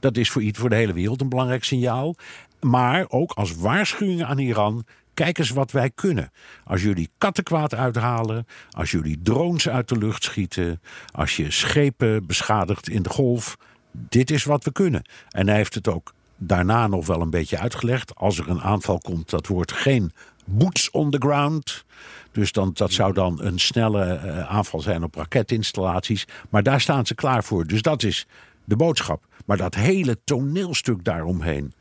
Dat 0.00 0.16
is 0.16 0.30
voor, 0.30 0.42
voor 0.52 0.68
de 0.68 0.76
hele 0.76 0.92
wereld 0.92 1.20
een 1.20 1.28
belangrijk 1.28 1.64
signaal. 1.64 2.14
Maar 2.60 3.06
ook 3.08 3.32
als 3.32 3.54
waarschuwing 3.54 4.24
aan 4.24 4.38
Iran. 4.38 4.84
Kijk 5.14 5.38
eens 5.38 5.50
wat 5.50 5.72
wij 5.72 5.90
kunnen. 5.90 6.32
Als 6.64 6.82
jullie 6.82 7.10
kattenkwaad 7.18 7.74
uithalen, 7.74 8.46
als 8.70 8.90
jullie 8.90 9.20
drones 9.22 9.68
uit 9.68 9.88
de 9.88 9.98
lucht 9.98 10.24
schieten, 10.24 10.80
als 11.12 11.36
je 11.36 11.50
schepen 11.50 12.26
beschadigt 12.26 12.88
in 12.88 13.02
de 13.02 13.08
golf. 13.08 13.56
Dit 13.92 14.30
is 14.30 14.44
wat 14.44 14.64
we 14.64 14.72
kunnen. 14.72 15.02
En 15.28 15.48
hij 15.48 15.56
heeft 15.56 15.74
het 15.74 15.88
ook 15.88 16.12
daarna 16.42 16.86
nog 16.86 17.06
wel 17.06 17.20
een 17.20 17.30
beetje 17.30 17.58
uitgelegd. 17.58 18.14
Als 18.14 18.38
er 18.38 18.48
een 18.48 18.60
aanval 18.60 18.98
komt, 18.98 19.30
dat 19.30 19.46
wordt 19.46 19.72
geen 19.72 20.12
boots 20.44 20.90
on 20.90 21.10
the 21.10 21.18
ground. 21.18 21.84
Dus 22.32 22.52
dan, 22.52 22.70
dat 22.74 22.92
zou 22.92 23.12
dan 23.12 23.42
een 23.42 23.58
snelle 23.58 24.20
uh, 24.24 24.50
aanval 24.50 24.80
zijn 24.80 25.02
op 25.02 25.14
raketinstallaties. 25.14 26.26
Maar 26.48 26.62
daar 26.62 26.80
staan 26.80 27.06
ze 27.06 27.14
klaar 27.14 27.44
voor. 27.44 27.66
Dus 27.66 27.82
dat 27.82 28.02
is 28.02 28.26
de 28.64 28.76
boodschap. 28.76 29.26
Maar 29.46 29.56
dat 29.56 29.74
hele 29.74 30.18
toneelstuk 30.24 31.04
daaromheen, 31.04 31.72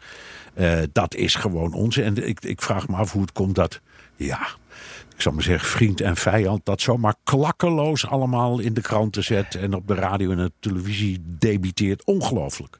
uh, 0.55 0.79
dat 0.91 1.15
is 1.15 1.35
gewoon 1.35 1.73
onze. 1.73 2.03
En 2.03 2.27
ik, 2.27 2.39
ik 2.45 2.61
vraag 2.61 2.87
me 2.87 2.95
af 2.95 3.11
hoe 3.11 3.21
het 3.21 3.31
komt 3.31 3.55
dat, 3.55 3.81
ja, 4.15 4.47
ik 5.15 5.21
zal 5.21 5.33
maar 5.33 5.43
zeggen, 5.43 5.69
vriend 5.69 6.01
en 6.01 6.15
vijand, 6.15 6.65
dat 6.65 6.81
zomaar 6.81 7.15
klakkeloos 7.23 8.07
allemaal 8.07 8.59
in 8.59 8.73
de 8.73 8.81
kranten 8.81 9.23
zet 9.23 9.55
en 9.55 9.73
op 9.73 9.87
de 9.87 9.93
radio 9.93 10.31
en 10.31 10.37
de 10.37 10.51
televisie 10.59 11.23
debiteert. 11.23 12.05
Ongelooflijk. 12.05 12.79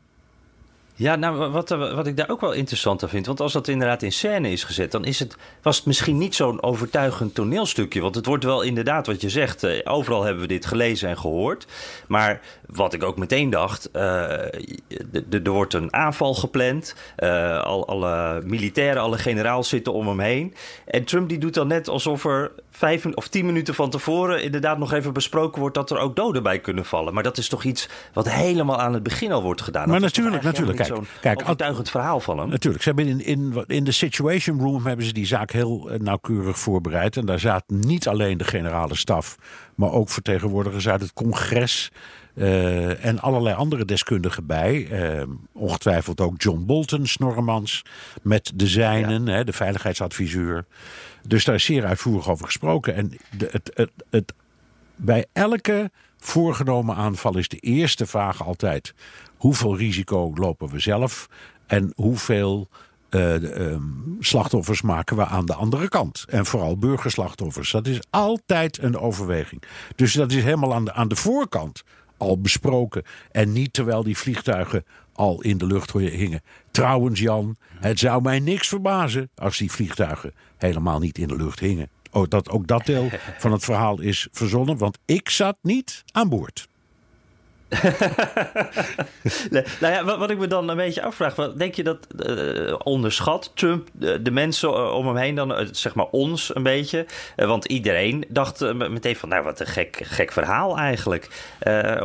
Ja, 1.00 1.16
nou, 1.16 1.52
wat, 1.52 1.70
wat 1.70 2.08
ik 2.08 2.18
daar 2.18 2.30
ook 2.30 2.42
wel 2.42 2.52
interessant 2.52 3.04
aan 3.04 3.10
vind. 3.10 3.26
Want 3.26 3.40
als 3.40 3.54
dat 3.54 3.68
inderdaad 3.68 4.02
in 4.02 4.12
scène 4.12 4.52
is 4.52 4.64
gezet, 4.64 4.92
dan 4.92 5.06
is 5.06 5.20
het, 5.20 5.36
was 5.62 5.78
het 5.78 5.86
misschien 5.86 6.18
niet 6.18 6.36
zo'n 6.36 6.64
overtuigend 6.64 7.36
toneelstukje. 7.36 8.02
Want 8.02 8.16
het 8.16 8.26
wordt 8.26 8.44
wel 8.44 8.62
inderdaad 8.62 9.08
wat 9.08 9.22
je 9.22 9.30
zegt. 9.30 9.64
Eh, 9.64 9.80
overal 9.84 10.24
hebben 10.24 10.42
we 10.42 10.48
dit 10.48 10.66
gelezen 10.66 11.10
en 11.10 11.18
gehoord. 11.18 11.68
Maar 12.08 12.42
wat 12.72 12.94
ik 12.94 13.04
ook 13.04 13.18
meteen 13.18 13.50
dacht, 13.50 13.90
uh, 13.94 14.02
er 15.32 15.52
wordt 15.52 15.74
een 15.74 15.94
aanval 15.94 16.34
gepland. 16.34 16.96
Uh, 17.18 17.62
al, 17.62 17.88
alle 17.88 18.42
militairen, 18.46 19.02
alle 19.02 19.18
generaals 19.18 19.70
zitten 19.70 19.94
om 19.94 20.08
hem 20.08 20.20
heen. 20.20 20.54
En 20.86 21.04
Trump 21.04 21.30
die 21.30 21.38
doet 21.38 21.54
dan 21.54 21.68
net 21.68 21.88
alsof 21.88 22.26
er 22.26 22.52
vijf 22.72 23.06
of 23.06 23.28
tien 23.28 23.46
minuten 23.46 23.74
van 23.74 23.90
tevoren 23.90 24.44
inderdaad 24.44 24.78
nog 24.78 24.94
even 24.94 25.14
besproken 25.14 25.60
wordt 25.60 25.76
dat 25.76 25.92
er 25.92 25.98
ook 25.98 26.16
doden 26.16 26.44
bij 26.44 26.60
kunnen 26.60 26.86
vallen. 26.86 27.14
Maar 27.14 27.24
dat 27.24 27.38
is 27.38 27.50
toch 27.50 27.64
iets 27.64 27.90
wat 28.14 28.30
helemaal 28.30 28.80
aan 28.80 28.94
het 28.94 29.04
begin 29.04 29.32
al 29.32 29.42
wordt 29.42 29.62
gedaan. 29.62 29.90
Maar 29.90 30.00
natuurlijk, 30.00 30.44
natuurlijk. 30.44 30.78
Kijk, 30.78 30.88
zo'n 30.88 31.08
kijk, 31.22 31.42
overtuigend 31.42 31.90
verhaal 31.90 32.20
van 32.20 32.40
hem. 32.40 32.50
Natuurlijk. 32.50 32.84
Ze 32.84 32.90
hebben 32.90 33.08
in, 33.08 33.26
in, 33.26 33.64
in 33.68 33.84
de 33.84 33.92
Situation 33.92 34.60
Room 34.60 34.86
hebben 34.86 35.06
ze 35.06 35.14
die 35.14 35.26
zaak 35.26 35.52
heel 35.52 35.90
eh, 35.90 36.00
nauwkeurig 36.00 36.60
voorbereid. 36.60 37.18
En 37.18 37.26
daar 37.26 37.40
zaten 37.40 37.80
niet 37.80 38.08
alleen 38.08 38.38
de 38.38 38.44
generale 38.44 38.96
staf, 38.96 39.38
maar 39.76 39.92
ook 39.92 40.10
vertegenwoordigers 40.10 40.90
uit 40.90 41.02
het 41.02 41.14
congres. 41.14 41.92
Uh, 42.40 43.06
en 43.06 43.20
allerlei 43.20 43.56
andere 43.56 43.86
deskundigen 43.86 44.46
bij. 44.46 44.88
Uh, 45.18 45.24
ongetwijfeld 45.52 46.22
ook 46.22 46.42
John 46.42 46.66
Bolton, 46.66 47.06
Snorremans, 47.06 47.86
met 48.22 48.52
de 48.56 48.68
zijnen, 48.68 49.26
ja. 49.26 49.32
hè, 49.32 49.44
de 49.44 49.54
veiligheidsadviseur. 49.54 50.66
Dus 51.28 51.46
daar 51.46 51.56
is 51.56 51.64
zeer 51.64 51.86
uitvoerig 51.86 52.30
over 52.30 52.46
gesproken. 52.46 52.96
En 52.96 53.18
de, 53.38 53.48
het, 53.52 53.72
het, 53.74 53.92
het, 54.10 54.34
bij 54.96 55.26
elke 55.34 55.92
voorgenomen 56.18 56.96
aanval 56.96 57.38
is 57.38 57.48
de 57.48 57.60
eerste 57.60 58.06
vraag 58.06 58.44
altijd: 58.46 58.94
hoeveel 59.38 59.78
risico 59.78 60.32
lopen 60.36 60.70
we 60.70 60.80
zelf 60.80 61.30
en 61.68 61.94
hoeveel 61.96 62.68
uh, 63.10 63.34
um, 63.34 64.18
slachtoffers 64.20 64.82
maken 64.82 65.16
we 65.16 65.26
aan 65.26 65.46
de 65.46 65.54
andere 65.54 65.88
kant? 65.88 66.26
En 66.28 66.46
vooral 66.46 66.78
burgerslachtoffers. 66.78 67.72
Dat 67.72 67.88
is 67.88 68.00
altijd 68.10 68.82
een 68.82 68.98
overweging. 68.98 69.64
Dus 69.96 70.14
dat 70.14 70.32
is 70.32 70.44
helemaal 70.44 70.74
aan 70.74 70.86
de, 70.86 70.94
aan 70.94 71.08
de 71.08 71.16
voorkant 71.16 71.84
al 72.20 72.42
besproken. 72.42 73.04
En 73.32 73.52
niet 73.52 73.74
terwijl 73.74 74.04
die 74.04 74.18
vliegtuigen 74.18 74.86
al 75.14 75.42
in 75.42 75.58
de 75.58 75.66
lucht 75.66 75.92
hingen. 75.92 76.42
Trouwens, 76.72 77.20
Jan, 77.20 77.58
het 77.80 78.00
zou 78.00 78.22
mij 78.22 78.40
niks 78.40 78.68
verbazen 78.68 79.30
als 79.36 79.58
die 79.58 79.72
vliegtuigen 79.72 80.34
helemaal 80.58 81.00
niet 81.00 81.18
in 81.18 81.28
de 81.28 81.36
lucht 81.36 81.60
hingen. 81.60 81.90
Oh, 82.12 82.26
dat, 82.28 82.50
ook 82.50 82.68
dat 82.68 82.86
deel 82.86 83.10
van 83.38 83.52
het 83.52 83.64
verhaal 83.64 84.02
is 84.02 84.28
verzonnen, 84.32 84.78
want 84.78 84.98
ik 85.06 85.30
zat 85.30 85.58
niet 85.62 86.04
aan 86.12 86.30
boord. 86.30 86.68
nee, 89.50 89.64
nou 89.80 89.94
ja, 89.94 90.18
wat, 90.18 90.30
ik 90.30 90.38
me 90.38 90.48
dan 90.48 90.70
een 90.70 90.78
beetje 90.78 91.02
afvraag, 91.02 91.36
wat, 91.36 91.60
denk 91.60 91.76
je 91.76 91.84
dat 91.84 92.08
uh, 92.28 92.76
onderschat 92.84 93.52
Trump 93.54 93.88
de, 93.92 94.22
de 94.22 94.32
mensen 94.32 94.94
om 94.94 95.08
hem 95.08 95.16
heen 95.16 95.36
dan, 95.36 95.68
zeg 95.72 95.96
maar 95.96 96.06
ons 96.06 96.56
een 96.56 96.64
beetje? 96.64 97.06
Want 97.36 97.66
iedereen 97.66 98.26
dacht 98.30 98.74
meteen 98.74 99.16
van, 99.16 99.30
nou 99.30 99.44
wat 99.44 99.60
een 99.60 99.68
gek, 99.68 100.00
gek 100.04 100.32
verhaal 100.32 100.78
eigenlijk. 100.78 101.54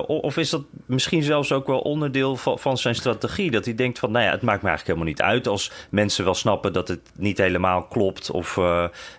of 0.07 0.37
is 0.37 0.51
dat 0.51 0.63
misschien 0.87 1.23
zelfs 1.23 1.53
ook 1.53 1.67
wel 1.67 1.81
onderdeel 1.81 2.37
van, 2.37 2.59
van, 2.59 2.79
zijn 2.79 2.95
strategie? 2.95 3.51
Dat 3.51 3.65
hij 3.65 3.75
denkt 3.75 3.99
van, 3.99 4.11
nou 4.11 4.25
ja, 4.25 4.31
het 4.31 4.43
maakt 4.43 4.63
me 4.63 4.69
eigenlijk 4.69 4.99
helemaal 4.99 5.29
niet 5.29 5.37
uit 5.37 5.47
als 5.47 5.73
mensen 5.89 6.25
wel 6.25 6.35
snappen 6.35 6.73
dat 6.73 6.89
het 6.89 7.01
niet 7.17 7.39
helemaal 7.39 7.83
klopt. 7.83 8.31
Of 8.31 8.55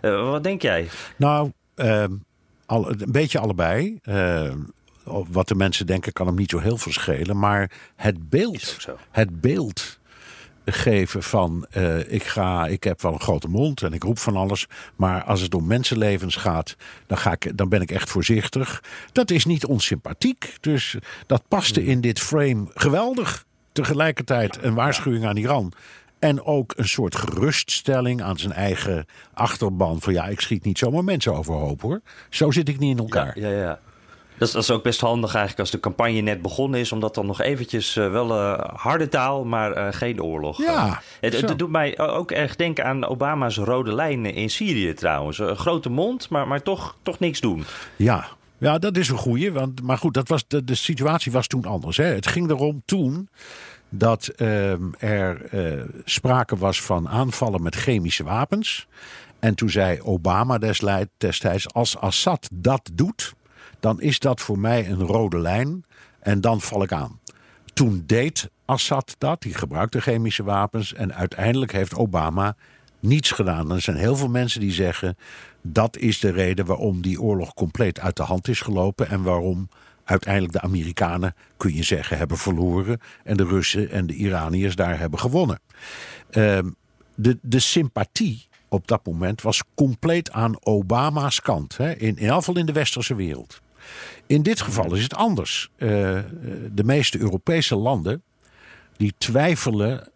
wat 0.01 0.43
denk 0.43 0.61
jij? 0.61 0.87
Nou, 1.17 1.51
al, 2.65 2.89
een 2.89 3.11
beetje 3.11 3.39
allebei 3.39 3.99
wat 5.05 5.47
de 5.47 5.55
mensen 5.55 5.85
denken 5.85 6.13
kan 6.13 6.25
hem 6.25 6.35
niet 6.35 6.49
zo 6.49 6.59
heel 6.59 6.77
verschillen. 6.77 7.39
Maar 7.39 7.71
het 7.95 8.29
beeld, 8.29 8.87
het 9.11 9.41
beeld 9.41 9.99
geven 10.65 11.23
van 11.23 11.65
uh, 11.77 12.11
ik, 12.11 12.23
ga, 12.23 12.67
ik 12.67 12.83
heb 12.83 13.01
wel 13.01 13.13
een 13.13 13.19
grote 13.19 13.47
mond 13.47 13.81
en 13.81 13.93
ik 13.93 14.03
roep 14.03 14.19
van 14.19 14.35
alles. 14.35 14.67
Maar 14.95 15.23
als 15.23 15.41
het 15.41 15.55
om 15.55 15.67
mensenlevens 15.67 16.35
gaat, 16.35 16.75
dan, 17.07 17.17
ga 17.17 17.31
ik, 17.31 17.57
dan 17.57 17.69
ben 17.69 17.81
ik 17.81 17.91
echt 17.91 18.09
voorzichtig. 18.09 18.83
Dat 19.11 19.31
is 19.31 19.45
niet 19.45 19.65
onsympathiek. 19.65 20.57
Dus 20.61 20.97
dat 21.27 21.43
paste 21.47 21.85
in 21.85 22.01
dit 22.01 22.19
frame 22.19 22.65
geweldig. 22.73 23.45
Tegelijkertijd 23.71 24.63
een 24.63 24.73
waarschuwing 24.73 25.25
aan 25.25 25.37
Iran. 25.37 25.73
En 26.19 26.43
ook 26.43 26.73
een 26.75 26.87
soort 26.87 27.15
geruststelling 27.15 28.21
aan 28.21 28.37
zijn 28.37 28.53
eigen 28.53 29.05
achterban. 29.33 30.01
Van 30.01 30.13
ja, 30.13 30.25
ik 30.25 30.39
schiet 30.39 30.63
niet 30.63 30.77
zomaar 30.77 31.03
mensen 31.03 31.35
overhoop 31.35 31.81
hoor. 31.81 32.01
Zo 32.29 32.51
zit 32.51 32.69
ik 32.69 32.79
niet 32.79 32.91
in 32.91 33.03
elkaar. 33.03 33.39
Ja, 33.39 33.49
ja, 33.49 33.59
ja. 33.59 33.79
Dat 34.37 34.47
is, 34.47 34.53
dat 34.53 34.63
is, 34.63 34.71
ook 34.71 34.83
best 34.83 35.01
handig 35.01 35.29
eigenlijk 35.29 35.59
als 35.59 35.71
de 35.71 35.79
campagne 35.79 36.21
net 36.21 36.41
begonnen 36.41 36.79
is. 36.79 36.91
Omdat 36.91 37.15
dan 37.15 37.25
nog 37.25 37.41
eventjes 37.41 37.95
uh, 37.95 38.11
wel 38.11 38.29
uh, 38.29 38.59
harde 38.73 39.09
taal, 39.09 39.45
maar 39.45 39.77
uh, 39.77 39.87
geen 39.89 40.23
oorlog. 40.23 40.57
Ja, 40.57 41.01
het, 41.19 41.41
het, 41.41 41.59
doet 41.59 41.69
mij 41.69 41.99
ook 41.99 42.31
erg 42.31 42.55
denken 42.55 42.85
aan 42.85 43.05
Obama's 43.05 43.57
rode 43.57 43.93
lijnen 43.93 44.33
in 44.33 44.49
Syrië 44.49 44.93
trouwens. 44.93 45.39
Een 45.39 45.55
grote 45.55 45.89
mond, 45.89 46.29
maar, 46.29 46.47
maar 46.47 46.61
toch, 46.61 46.97
toch 47.01 47.19
niks 47.19 47.39
doen. 47.39 47.63
Ja, 47.95 48.27
ja, 48.57 48.77
dat 48.77 48.97
is 48.97 49.09
een 49.09 49.17
goeie. 49.17 49.51
Want, 49.51 49.81
maar 49.81 49.97
goed, 49.97 50.13
dat 50.13 50.27
was, 50.27 50.47
de, 50.47 50.63
de 50.63 50.75
situatie 50.75 51.31
was 51.31 51.47
toen 51.47 51.65
anders. 51.65 51.97
Hè. 51.97 52.05
Het 52.05 52.27
ging 52.27 52.49
erom 52.49 52.81
toen 52.85 53.29
dat 53.89 54.31
er 54.97 55.37
sprake 56.05 56.57
was 56.57 56.81
van 56.81 57.09
aanvallen 57.09 57.63
met 57.63 57.75
chemische 57.75 58.23
wapens. 58.23 58.87
En 59.39 59.55
toen 59.55 59.69
zei 59.69 60.01
Obama 60.01 60.57
destijds, 61.17 61.73
als 61.73 61.97
Assad 61.97 62.49
dat 62.53 62.89
doet 62.93 63.33
dan 63.85 64.01
is 64.01 64.19
dat 64.19 64.41
voor 64.41 64.59
mij 64.59 64.89
een 64.89 65.01
rode 65.01 65.39
lijn 65.39 65.85
en 66.19 66.41
dan 66.41 66.61
val 66.61 66.83
ik 66.83 66.91
aan. 66.91 67.19
Toen 67.73 68.03
deed 68.05 68.49
Assad 68.65 69.15
dat, 69.17 69.41
die 69.41 69.53
gebruikte 69.53 70.01
chemische 70.01 70.43
wapens 70.43 70.93
en 70.93 71.13
uiteindelijk 71.13 71.71
heeft 71.71 71.95
Obama 71.95 72.55
niets 72.99 73.31
gedaan. 73.31 73.71
Er 73.71 73.81
zijn 73.81 73.97
heel 73.97 74.15
veel 74.15 74.29
mensen 74.29 74.59
die 74.59 74.71
zeggen 74.71 75.17
dat 75.61 75.97
is 75.97 76.19
de 76.19 76.31
reden 76.31 76.65
waarom 76.65 77.01
die 77.01 77.21
oorlog 77.21 77.53
compleet 77.53 77.99
uit 77.99 78.15
de 78.17 78.23
hand 78.23 78.47
is 78.47 78.61
gelopen 78.61 79.09
en 79.09 79.23
waarom 79.23 79.69
uiteindelijk 80.03 80.53
de 80.53 80.61
Amerikanen, 80.61 81.35
kun 81.57 81.73
je 81.73 81.83
zeggen, 81.83 82.17
hebben 82.17 82.37
verloren 82.37 82.99
en 83.23 83.37
de 83.37 83.45
Russen 83.45 83.91
en 83.91 84.07
de 84.07 84.13
Iraniërs 84.13 84.75
daar 84.75 84.99
hebben 84.99 85.19
gewonnen. 85.19 85.59
Uh, 86.31 86.59
de, 87.15 87.37
de 87.41 87.59
sympathie 87.59 88.47
op 88.67 88.87
dat 88.87 89.05
moment 89.05 89.41
was 89.41 89.63
compleet 89.75 90.31
aan 90.31 90.65
Obama's 90.65 91.41
kant, 91.41 91.77
hè, 91.77 91.91
in, 91.91 92.07
in 92.07 92.19
ieder 92.19 92.35
geval 92.35 92.57
in 92.57 92.65
de 92.65 92.73
westerse 92.73 93.15
wereld. 93.15 93.63
In 94.27 94.41
dit 94.41 94.61
geval 94.61 94.93
is 94.93 95.03
het 95.03 95.15
anders. 95.15 95.69
Uh, 95.77 95.89
de 96.71 96.83
meeste 96.83 97.19
Europese 97.19 97.75
landen 97.75 98.23
die 98.97 99.13
twijfelen 99.17 100.09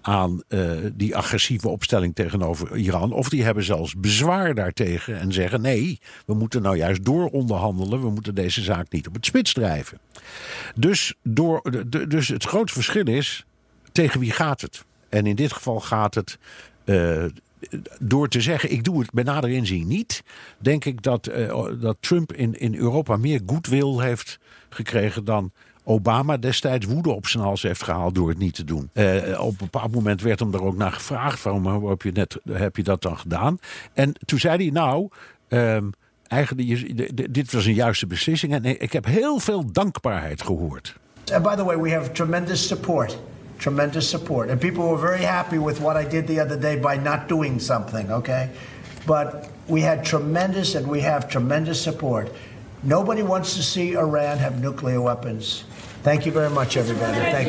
aan 0.00 0.42
uh, 0.48 0.70
die 0.92 1.16
agressieve 1.16 1.68
opstelling 1.68 2.14
tegenover 2.14 2.76
Iran. 2.76 3.12
Of 3.12 3.28
die 3.28 3.44
hebben 3.44 3.64
zelfs 3.64 3.94
bezwaar 3.96 4.54
daartegen 4.54 5.18
en 5.18 5.32
zeggen: 5.32 5.60
nee, 5.60 6.00
we 6.26 6.34
moeten 6.34 6.62
nou 6.62 6.76
juist 6.76 7.04
door 7.04 7.28
onderhandelen. 7.28 8.00
We 8.00 8.10
moeten 8.10 8.34
deze 8.34 8.62
zaak 8.62 8.92
niet 8.92 9.06
op 9.06 9.14
het 9.14 9.26
spits 9.26 9.52
drijven. 9.52 9.98
Dus, 10.74 11.14
door, 11.22 11.86
dus 12.08 12.28
het 12.28 12.44
grootste 12.44 12.82
verschil 12.82 13.06
is: 13.06 13.44
tegen 13.92 14.20
wie 14.20 14.30
gaat 14.32 14.60
het? 14.60 14.84
En 15.08 15.26
in 15.26 15.36
dit 15.36 15.52
geval 15.52 15.80
gaat 15.80 16.14
het 16.14 16.38
uh, 16.84 17.24
door 17.98 18.28
te 18.28 18.40
zeggen, 18.40 18.72
ik 18.72 18.84
doe 18.84 19.00
het 19.00 19.10
bij 19.10 19.24
nader 19.24 19.50
inzien 19.50 19.86
niet, 19.86 20.22
denk 20.58 20.84
ik 20.84 21.02
dat, 21.02 21.28
uh, 21.28 21.64
dat 21.80 21.96
Trump 22.00 22.32
in, 22.32 22.60
in 22.60 22.74
Europa 22.74 23.16
meer 23.16 23.40
goodwill 23.46 23.98
heeft 23.98 24.38
gekregen 24.68 25.24
dan 25.24 25.52
Obama 25.84 26.36
destijds 26.36 26.86
woede 26.86 27.10
op 27.10 27.26
zijn 27.26 27.42
hals 27.42 27.62
heeft 27.62 27.82
gehaald 27.82 28.14
door 28.14 28.28
het 28.28 28.38
niet 28.38 28.54
te 28.54 28.64
doen. 28.64 28.90
Uh, 28.92 29.40
op 29.40 29.50
een 29.50 29.56
bepaald 29.56 29.94
moment 29.94 30.22
werd 30.22 30.40
hem 30.40 30.54
er 30.54 30.64
ook 30.64 30.76
naar 30.76 30.92
gevraagd: 30.92 31.42
waarom 31.42 31.88
heb 31.88 32.02
je, 32.02 32.12
net, 32.12 32.40
heb 32.50 32.76
je 32.76 32.82
dat 32.82 33.02
dan 33.02 33.18
gedaan? 33.18 33.58
En 33.92 34.14
toen 34.24 34.38
zei 34.38 34.56
hij: 34.56 34.70
Nou, 34.70 35.08
um, 35.48 35.92
eigenlijk, 36.26 37.34
dit 37.34 37.52
was 37.52 37.66
een 37.66 37.74
juiste 37.74 38.06
beslissing. 38.06 38.52
En 38.52 38.64
ik 38.80 38.92
heb 38.92 39.04
heel 39.04 39.38
veel 39.38 39.72
dankbaarheid 39.72 40.42
gehoord. 40.42 40.96
And 41.32 41.42
by 41.42 41.54
the 41.54 41.64
way, 41.64 41.78
we 41.78 41.90
have 41.90 42.12
tremendous 42.12 42.66
support. 42.66 43.18
Tremendous 43.58 44.08
support. 44.08 44.50
And 44.50 44.60
people 44.60 44.88
were 44.88 44.98
very 44.98 45.22
happy 45.22 45.58
with 45.58 45.80
what 45.80 45.96
I 45.96 46.04
did 46.04 46.26
the 46.26 46.40
other 46.40 46.58
day 46.58 46.76
by 46.78 46.96
not 46.96 47.28
doing 47.28 47.58
something, 47.58 48.10
okay? 48.10 48.50
But 49.06 49.48
we 49.68 49.80
had 49.82 50.04
tremendous 50.04 50.74
and 50.74 50.86
we 50.86 51.00
have 51.00 51.28
tremendous 51.28 51.80
support. 51.80 52.32
Nobody 52.82 53.22
wants 53.22 53.54
to 53.56 53.62
see 53.62 53.94
Iran 53.96 54.38
have 54.38 54.60
nuclear 54.60 55.00
weapons. 55.00 55.64
Thank 56.02 56.26
you 56.26 56.32
very 56.32 56.50
much, 56.50 56.76
everybody. 56.76 57.18
Thank 57.18 57.48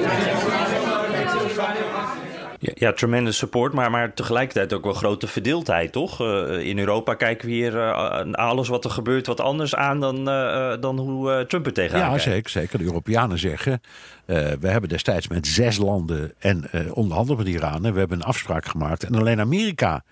you. 2.29 2.34
Ja, 2.65 2.71
ja, 2.75 2.93
tremendous 2.93 3.37
support, 3.37 3.73
maar, 3.73 3.91
maar 3.91 4.13
tegelijkertijd 4.13 4.73
ook 4.73 4.83
wel 4.83 4.93
grote 4.93 5.27
verdeeldheid, 5.27 5.91
toch? 5.91 6.21
Uh, 6.21 6.59
in 6.59 6.79
Europa 6.79 7.13
kijken 7.13 7.47
we 7.47 7.53
hier 7.53 7.73
uh, 7.73 8.31
alles 8.31 8.67
wat 8.67 8.83
er 8.83 8.89
gebeurt 8.89 9.27
wat 9.27 9.39
anders 9.39 9.75
aan 9.75 9.99
dan, 9.99 10.29
uh, 10.29 10.73
dan 10.79 10.97
hoe 10.99 11.45
Trump 11.47 11.65
er 11.65 11.73
tegenaan 11.73 12.11
Ja, 12.11 12.17
zeker, 12.17 12.49
zeker. 12.49 12.77
De 12.77 12.83
Europeanen 12.83 13.39
zeggen... 13.39 13.81
we 14.25 14.67
hebben 14.67 14.89
destijds 14.89 15.27
met 15.27 15.47
zes 15.47 15.77
landen 15.77 16.33
en 16.39 16.69
onderhandeld 16.93 17.37
met 17.37 17.47
Iran... 17.47 17.85
en 17.85 17.93
we 17.93 17.99
hebben 17.99 18.17
een 18.17 18.25
afspraak 18.25 18.65
gemaakt. 18.65 19.03
En 19.03 19.15
alleen 19.15 19.39
Amerika 19.39 20.03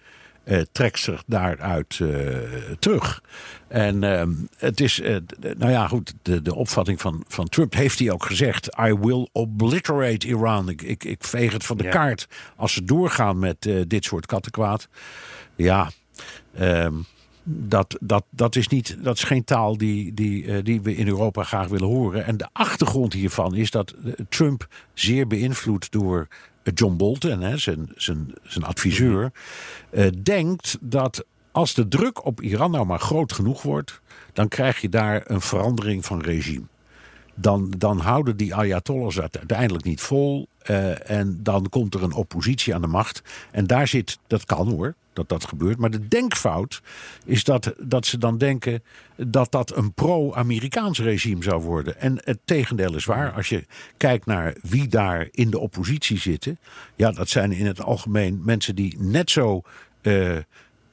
uh, 0.46 0.62
trekt 0.72 1.00
zich 1.00 1.24
daaruit 1.28 2.02
terug. 2.80 3.24
En 3.68 4.04
ehm, 4.04 4.32
het 4.58 4.80
is, 4.80 5.02
nou 5.58 5.72
ja, 5.72 5.88
goed, 5.88 6.14
de, 6.22 6.42
de 6.42 6.56
opvatting 6.56 7.02
van, 7.02 7.24
van 7.28 7.50
Trump 7.50 7.74
heeft 7.74 8.00
hij 8.00 8.12
ook 8.12 8.26
gezegd: 8.26 8.70
I 8.80 8.94
will 8.94 9.28
obliterate 9.32 10.28
Iran. 10.28 10.70
Ik, 10.70 10.82
ik, 10.82 11.04
ik 11.04 11.24
veeg 11.24 11.54
het 11.54 11.66
van 11.66 11.78
de 11.78 11.90
kaart 11.90 12.28
als 12.56 12.74
ze 12.74 12.84
doorgaan 12.84 13.40
met 13.40 13.70
dit 13.88 14.04
soort 14.06 14.26
kattenkwaad. 14.26 14.88
Ja, 15.56 15.90
um, 16.60 17.06
dat, 17.44 17.98
dat, 18.02 18.26
dat, 18.30 18.56
is 18.56 18.68
niet, 18.68 18.98
dat 19.04 19.18
is 19.18 19.24
geen 19.24 19.44
taal 19.44 19.78
die, 19.78 20.14
die, 20.14 20.62
die 20.62 20.82
we 20.82 20.96
in 20.96 21.08
Europa 21.08 21.44
graag 21.44 21.68
willen 21.68 21.88
horen. 21.88 22.26
En 22.26 22.38
de 22.38 22.48
achtergrond 22.52 23.14
hiervan 23.14 23.56
is 23.56 23.72
dat 23.72 23.92
eh, 23.92 24.12
Trump 24.30 24.68
zeer 24.94 25.28
beïnvloed 25.28 25.92
door 25.92 26.28
eh, 26.30 26.38
John 26.64 26.96
Bolton, 26.96 27.60
zijn, 27.96 28.34
adviseur, 28.62 29.32
uh, 29.92 30.08
denkt 30.24 30.78
dat 30.82 31.26
als 31.52 31.74
de 31.74 31.88
druk 31.88 32.26
op 32.26 32.42
Iran 32.42 32.72
nou 32.72 32.86
maar 32.86 33.00
groot 33.00 33.34
genoeg 33.34 33.62
wordt, 33.62 34.02
dan 34.34 34.48
krijg 34.48 34.82
je 34.82 34.90
daar 34.90 35.22
een 35.26 35.42
verandering 35.42 36.06
van 36.06 36.22
regime. 36.22 36.66
Dan, 37.36 37.74
dan 37.78 38.00
houden 38.00 38.38
die 38.38 38.56
Ayatollahs 38.56 39.16
het 39.16 39.38
uiteindelijk 39.38 39.86
niet 39.86 40.02
vol. 40.02 40.48
Uh, 40.70 41.10
en 41.10 41.40
dan 41.44 41.70
komt 41.70 41.94
er 41.94 42.04
een 42.04 42.14
oppositie 42.14 42.76
aan 42.76 42.82
de 42.82 42.88
macht. 42.88 43.22
En 43.52 43.68
daar 43.68 43.88
zit, 43.88 44.20
dat 44.28 44.46
kan 44.46 44.70
hoor, 44.70 44.96
dat 45.14 45.30
dat 45.30 45.46
gebeurt. 45.46 45.78
Maar 45.78 45.90
de 45.90 46.08
denkfout 46.08 46.82
is 47.26 47.44
dat, 47.44 47.74
dat 47.80 48.06
ze 48.06 48.18
dan 48.18 48.38
denken 48.38 48.84
dat 49.16 49.52
dat 49.52 49.76
een 49.76 49.94
pro-Amerikaans 49.94 51.00
regime 51.00 51.44
zou 51.44 51.62
worden. 51.62 52.00
En 52.00 52.22
het 52.24 52.40
tegendeel 52.46 52.96
is 52.96 53.06
waar. 53.06 53.32
Als 53.32 53.50
je 53.50 53.66
kijkt 53.98 54.26
naar 54.26 54.56
wie 54.62 54.88
daar 54.88 55.28
in 55.32 55.50
de 55.50 55.60
oppositie 55.60 56.20
zitten. 56.20 56.60
Ja, 56.96 57.12
dat 57.12 57.30
zijn 57.30 57.52
in 57.52 57.66
het 57.66 57.82
algemeen 57.82 58.42
mensen 58.44 58.76
die 58.76 58.96
net 59.00 59.30
zo. 59.30 59.62
Uh, 60.02 60.38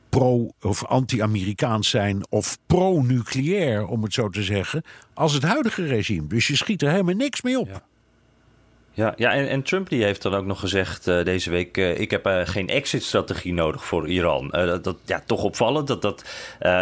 pro- 0.08 0.52
of 0.60 0.84
anti-Amerikaans 0.84 1.88
zijn 1.88 2.26
of 2.28 2.58
pro-nucleair, 2.66 3.86
om 3.86 4.02
het 4.02 4.12
zo 4.12 4.28
te 4.28 4.42
zeggen, 4.42 4.82
als 5.14 5.32
het 5.32 5.42
huidige 5.42 5.86
regime. 5.86 6.26
Dus 6.26 6.46
je 6.46 6.56
schiet 6.56 6.82
er 6.82 6.90
helemaal 6.90 7.14
niks 7.14 7.42
mee 7.42 7.58
op. 7.58 7.68
Ja. 7.68 7.82
Ja, 8.92 9.14
ja 9.16 9.32
en, 9.32 9.48
en, 9.48 9.62
Trump 9.62 9.88
die 9.88 10.04
heeft 10.04 10.22
dan 10.22 10.34
ook 10.34 10.44
nog 10.44 10.60
gezegd 10.60 11.08
uh, 11.08 11.24
deze 11.24 11.50
week: 11.50 11.76
uh, 11.76 12.00
ik 12.00 12.10
heb 12.10 12.26
uh, 12.26 12.40
geen 12.44 12.68
exit-strategie 12.68 13.52
nodig 13.52 13.84
voor 13.84 14.08
Iran. 14.08 14.48
dat, 14.50 14.84
dat 14.84 14.96
ja, 15.04 15.22
toch 15.26 15.42
opvallend 15.42 15.86
dat, 15.86 16.02
dat 16.02 16.24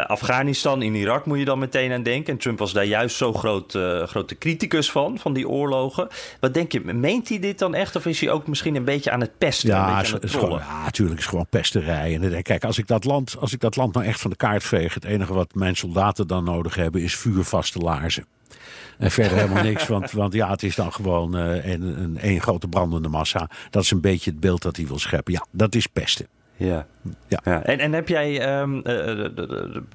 Afghanistan 0.07 0.83
in 0.83 0.95
Irak 0.95 1.27
moet 1.27 1.39
je 1.39 1.45
dan 1.45 1.59
meteen 1.59 1.93
aan 1.93 2.03
denken. 2.03 2.33
En 2.33 2.39
Trump 2.39 2.59
was 2.59 2.73
daar 2.73 2.85
juist 2.85 3.17
zo 3.17 3.33
groot, 3.33 3.79
grote 4.05 4.39
criticus 4.39 4.91
van, 4.91 5.19
van 5.19 5.33
die 5.33 5.49
oorlogen. 5.49 6.09
Wat 6.41 6.55
denk 6.55 6.73
je, 6.73 6.81
meent 6.81 7.29
hij 7.29 7.39
dit 7.39 7.59
dan 7.59 7.75
echt? 7.75 7.97
Of 7.97 8.07
is 8.07 8.21
hij 8.21 8.31
ook 8.31 8.47
misschien 8.47 8.75
een 8.75 8.85
beetje 8.85 9.11
aan 9.11 9.21
het 9.21 9.39
pesten? 9.39 9.69
Ja, 9.69 10.01
is, 10.01 10.13
is 10.13 10.35
gewoon, 10.35 10.59
ja 10.59 10.83
natuurlijk 10.85 11.19
is 11.19 11.27
gewoon 11.27 11.47
pesterij. 11.51 12.19
En 12.21 12.43
kijk, 12.43 12.65
als 12.65 12.79
ik, 12.79 12.87
dat 12.87 13.05
land, 13.05 13.37
als 13.41 13.53
ik 13.53 13.61
dat 13.61 13.77
land 13.77 13.95
nou 13.95 14.07
echt 14.07 14.21
van 14.21 14.31
de 14.31 14.37
kaart 14.37 14.65
veeg, 14.65 14.95
het 14.95 15.05
enige 15.05 15.35
wat 15.35 15.55
mijn 15.55 15.77
soldaten 15.77 16.27
dan 16.27 16.45
nodig 16.45 16.75
hebben 16.75 17.03
is 17.03 17.17
vuurvaste 17.17 17.79
laarzen. 17.79 18.25
En 18.99 19.11
verder 19.11 19.39
helemaal 19.39 19.63
niks, 19.63 19.87
want, 19.87 20.11
want 20.11 20.33
ja, 20.33 20.51
het 20.51 20.63
is 20.63 20.75
dan 20.75 20.93
gewoon 20.93 21.37
uh, 21.37 21.67
een, 21.67 21.83
een, 21.83 22.19
een 22.21 22.41
grote 22.41 22.69
brandende 22.69 23.09
massa. 23.09 23.51
Dat 23.71 23.83
is 23.83 23.91
een 23.91 24.01
beetje 24.01 24.31
het 24.31 24.41
beeld 24.41 24.63
dat 24.63 24.77
hij 24.77 24.87
wil 24.87 24.99
scheppen. 24.99 25.33
Ja, 25.33 25.47
dat 25.51 25.75
is 25.75 25.87
pesten. 25.87 26.27
Ja. 26.57 26.87
ja. 27.29 27.41
ja. 27.45 27.63
En, 27.63 27.79
en 27.79 27.93
heb 27.93 28.09
jij 28.09 28.61
um, 28.61 28.83
uh, 28.85 29.27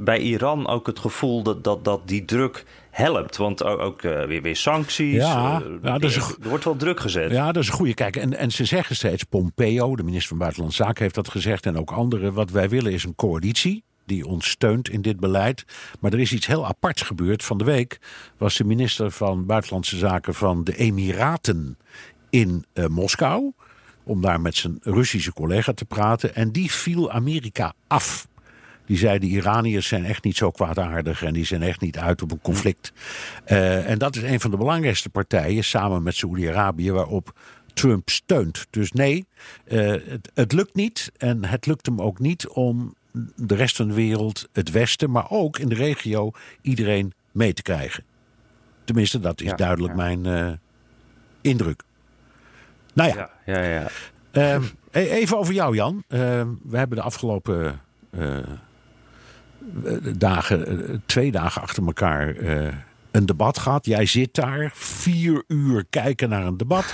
bij 0.01 0.19
Iran 0.19 0.67
ook 0.67 0.87
het 0.87 0.99
gevoel 0.99 1.43
dat, 1.43 1.63
dat, 1.63 1.85
dat 1.85 2.07
die 2.07 2.25
druk 2.25 2.65
helpt? 2.89 3.37
Want 3.37 3.63
ook, 3.63 3.79
ook 3.79 4.01
weer, 4.01 4.41
weer 4.41 4.55
sancties. 4.55 5.15
Ja, 5.15 5.61
ja 5.81 5.97
dat 5.97 6.09
is 6.09 6.15
een, 6.15 6.23
er 6.43 6.49
wordt 6.49 6.63
wel 6.63 6.75
druk 6.75 6.99
gezet. 6.99 7.31
Ja, 7.31 7.51
dat 7.51 7.63
is 7.63 7.69
een 7.69 7.75
goede. 7.75 7.93
Kijk, 7.93 8.15
en, 8.15 8.37
en 8.37 8.51
ze 8.51 8.65
zeggen 8.65 8.95
steeds, 8.95 9.23
Pompeo, 9.23 9.95
de 9.95 10.03
minister 10.03 10.29
van 10.29 10.37
Buitenlandse 10.37 10.83
Zaken, 10.83 11.03
heeft 11.03 11.15
dat 11.15 11.29
gezegd. 11.29 11.65
En 11.65 11.77
ook 11.77 11.91
anderen. 11.91 12.33
Wat 12.33 12.51
wij 12.51 12.69
willen 12.69 12.91
is 12.91 13.03
een 13.03 13.15
coalitie 13.15 13.83
die 14.05 14.25
ons 14.25 14.49
steunt 14.49 14.89
in 14.89 15.01
dit 15.01 15.19
beleid. 15.19 15.65
Maar 15.99 16.13
er 16.13 16.19
is 16.19 16.33
iets 16.33 16.47
heel 16.47 16.65
aparts 16.65 17.01
gebeurd. 17.01 17.43
Van 17.43 17.57
de 17.57 17.63
week 17.63 17.99
was 18.37 18.57
de 18.57 18.63
minister 18.63 19.11
van 19.11 19.45
Buitenlandse 19.45 19.97
Zaken 19.97 20.33
van 20.33 20.63
de 20.63 20.75
Emiraten 20.75 21.77
in 22.29 22.65
uh, 22.73 22.85
Moskou. 22.87 23.51
Om 24.03 24.21
daar 24.21 24.41
met 24.41 24.55
zijn 24.55 24.77
Russische 24.81 25.33
collega 25.33 25.73
te 25.73 25.85
praten. 25.85 26.35
En 26.35 26.51
die 26.51 26.71
viel 26.71 27.11
Amerika 27.11 27.73
af. 27.87 28.27
Die 28.85 28.97
zei: 28.97 29.19
de 29.19 29.27
Iraniërs 29.27 29.87
zijn 29.87 30.05
echt 30.05 30.23
niet 30.23 30.37
zo 30.37 30.51
kwaadaardig 30.51 31.23
en 31.23 31.33
die 31.33 31.45
zijn 31.45 31.61
echt 31.61 31.81
niet 31.81 31.97
uit 31.97 32.21
op 32.21 32.31
een 32.31 32.41
conflict. 32.41 32.93
Uh, 33.47 33.89
en 33.89 33.97
dat 33.97 34.15
is 34.15 34.23
een 34.23 34.39
van 34.39 34.51
de 34.51 34.57
belangrijkste 34.57 35.09
partijen, 35.09 35.63
samen 35.63 36.03
met 36.03 36.15
Saoedi-Arabië, 36.15 36.91
waarop 36.91 37.39
Trump 37.73 38.09
steunt. 38.09 38.67
Dus 38.69 38.91
nee, 38.91 39.25
uh, 39.67 39.79
het, 39.89 40.31
het 40.33 40.51
lukt 40.51 40.75
niet. 40.75 41.11
En 41.17 41.45
het 41.45 41.65
lukt 41.65 41.85
hem 41.85 42.01
ook 42.01 42.19
niet 42.19 42.47
om 42.47 42.95
de 43.35 43.55
rest 43.55 43.75
van 43.75 43.87
de 43.87 43.93
wereld, 43.93 44.49
het 44.51 44.71
Westen, 44.71 45.11
maar 45.11 45.29
ook 45.29 45.59
in 45.59 45.69
de 45.69 45.75
regio 45.75 46.31
iedereen 46.61 47.13
mee 47.31 47.53
te 47.53 47.61
krijgen. 47.61 48.03
Tenminste, 48.83 49.19
dat 49.19 49.41
is 49.41 49.53
duidelijk 49.55 49.95
mijn 49.95 50.27
uh, 50.27 50.51
indruk. 51.41 51.83
Nou 52.93 53.09
ja. 53.15 53.29
ja, 53.45 53.61
ja, 53.61 53.87
ja. 54.33 54.59
Uh, 54.61 54.63
even 54.91 55.37
over 55.37 55.53
jou, 55.53 55.75
Jan. 55.75 56.03
Uh, 56.07 56.19
we 56.63 56.77
hebben 56.77 56.97
de 56.97 57.03
afgelopen 57.03 57.81
uh, 58.11 58.37
dagen, 60.17 61.01
twee 61.05 61.31
dagen 61.31 61.61
achter 61.61 61.85
elkaar, 61.85 62.35
een 63.11 63.25
debat 63.25 63.57
gehad. 63.57 63.85
Jij 63.85 64.05
zit 64.05 64.33
daar, 64.33 64.71
vier 64.73 65.43
uur 65.47 65.85
kijken 65.89 66.29
naar 66.29 66.45
een 66.45 66.57
debat. 66.57 66.93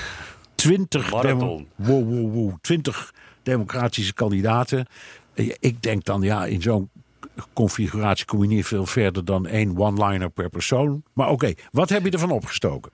Twintig, 0.56 1.10
wow, 1.10 1.62
wow, 1.76 2.34
wow, 2.34 2.54
twintig 2.62 3.14
democratische 3.44 4.14
kandidaten. 4.14 4.86
Ik 5.60 5.82
denk 5.82 6.04
dan, 6.04 6.22
ja, 6.22 6.46
in 6.46 6.62
zo'n 6.62 6.90
configuratie 7.54 8.26
kom 8.26 8.42
je 8.42 8.48
niet 8.48 8.66
veel 8.66 8.86
verder 8.86 9.26
dan 9.26 9.48
één 9.48 9.78
one-liner 9.78 10.30
per 10.30 10.50
persoon. 10.50 11.04
Maar 11.14 11.30
oké, 11.30 11.54
wat 11.72 11.90
heb 11.90 12.04
je 12.04 12.12
ervan 12.12 12.32
opgestoken? 12.32 12.92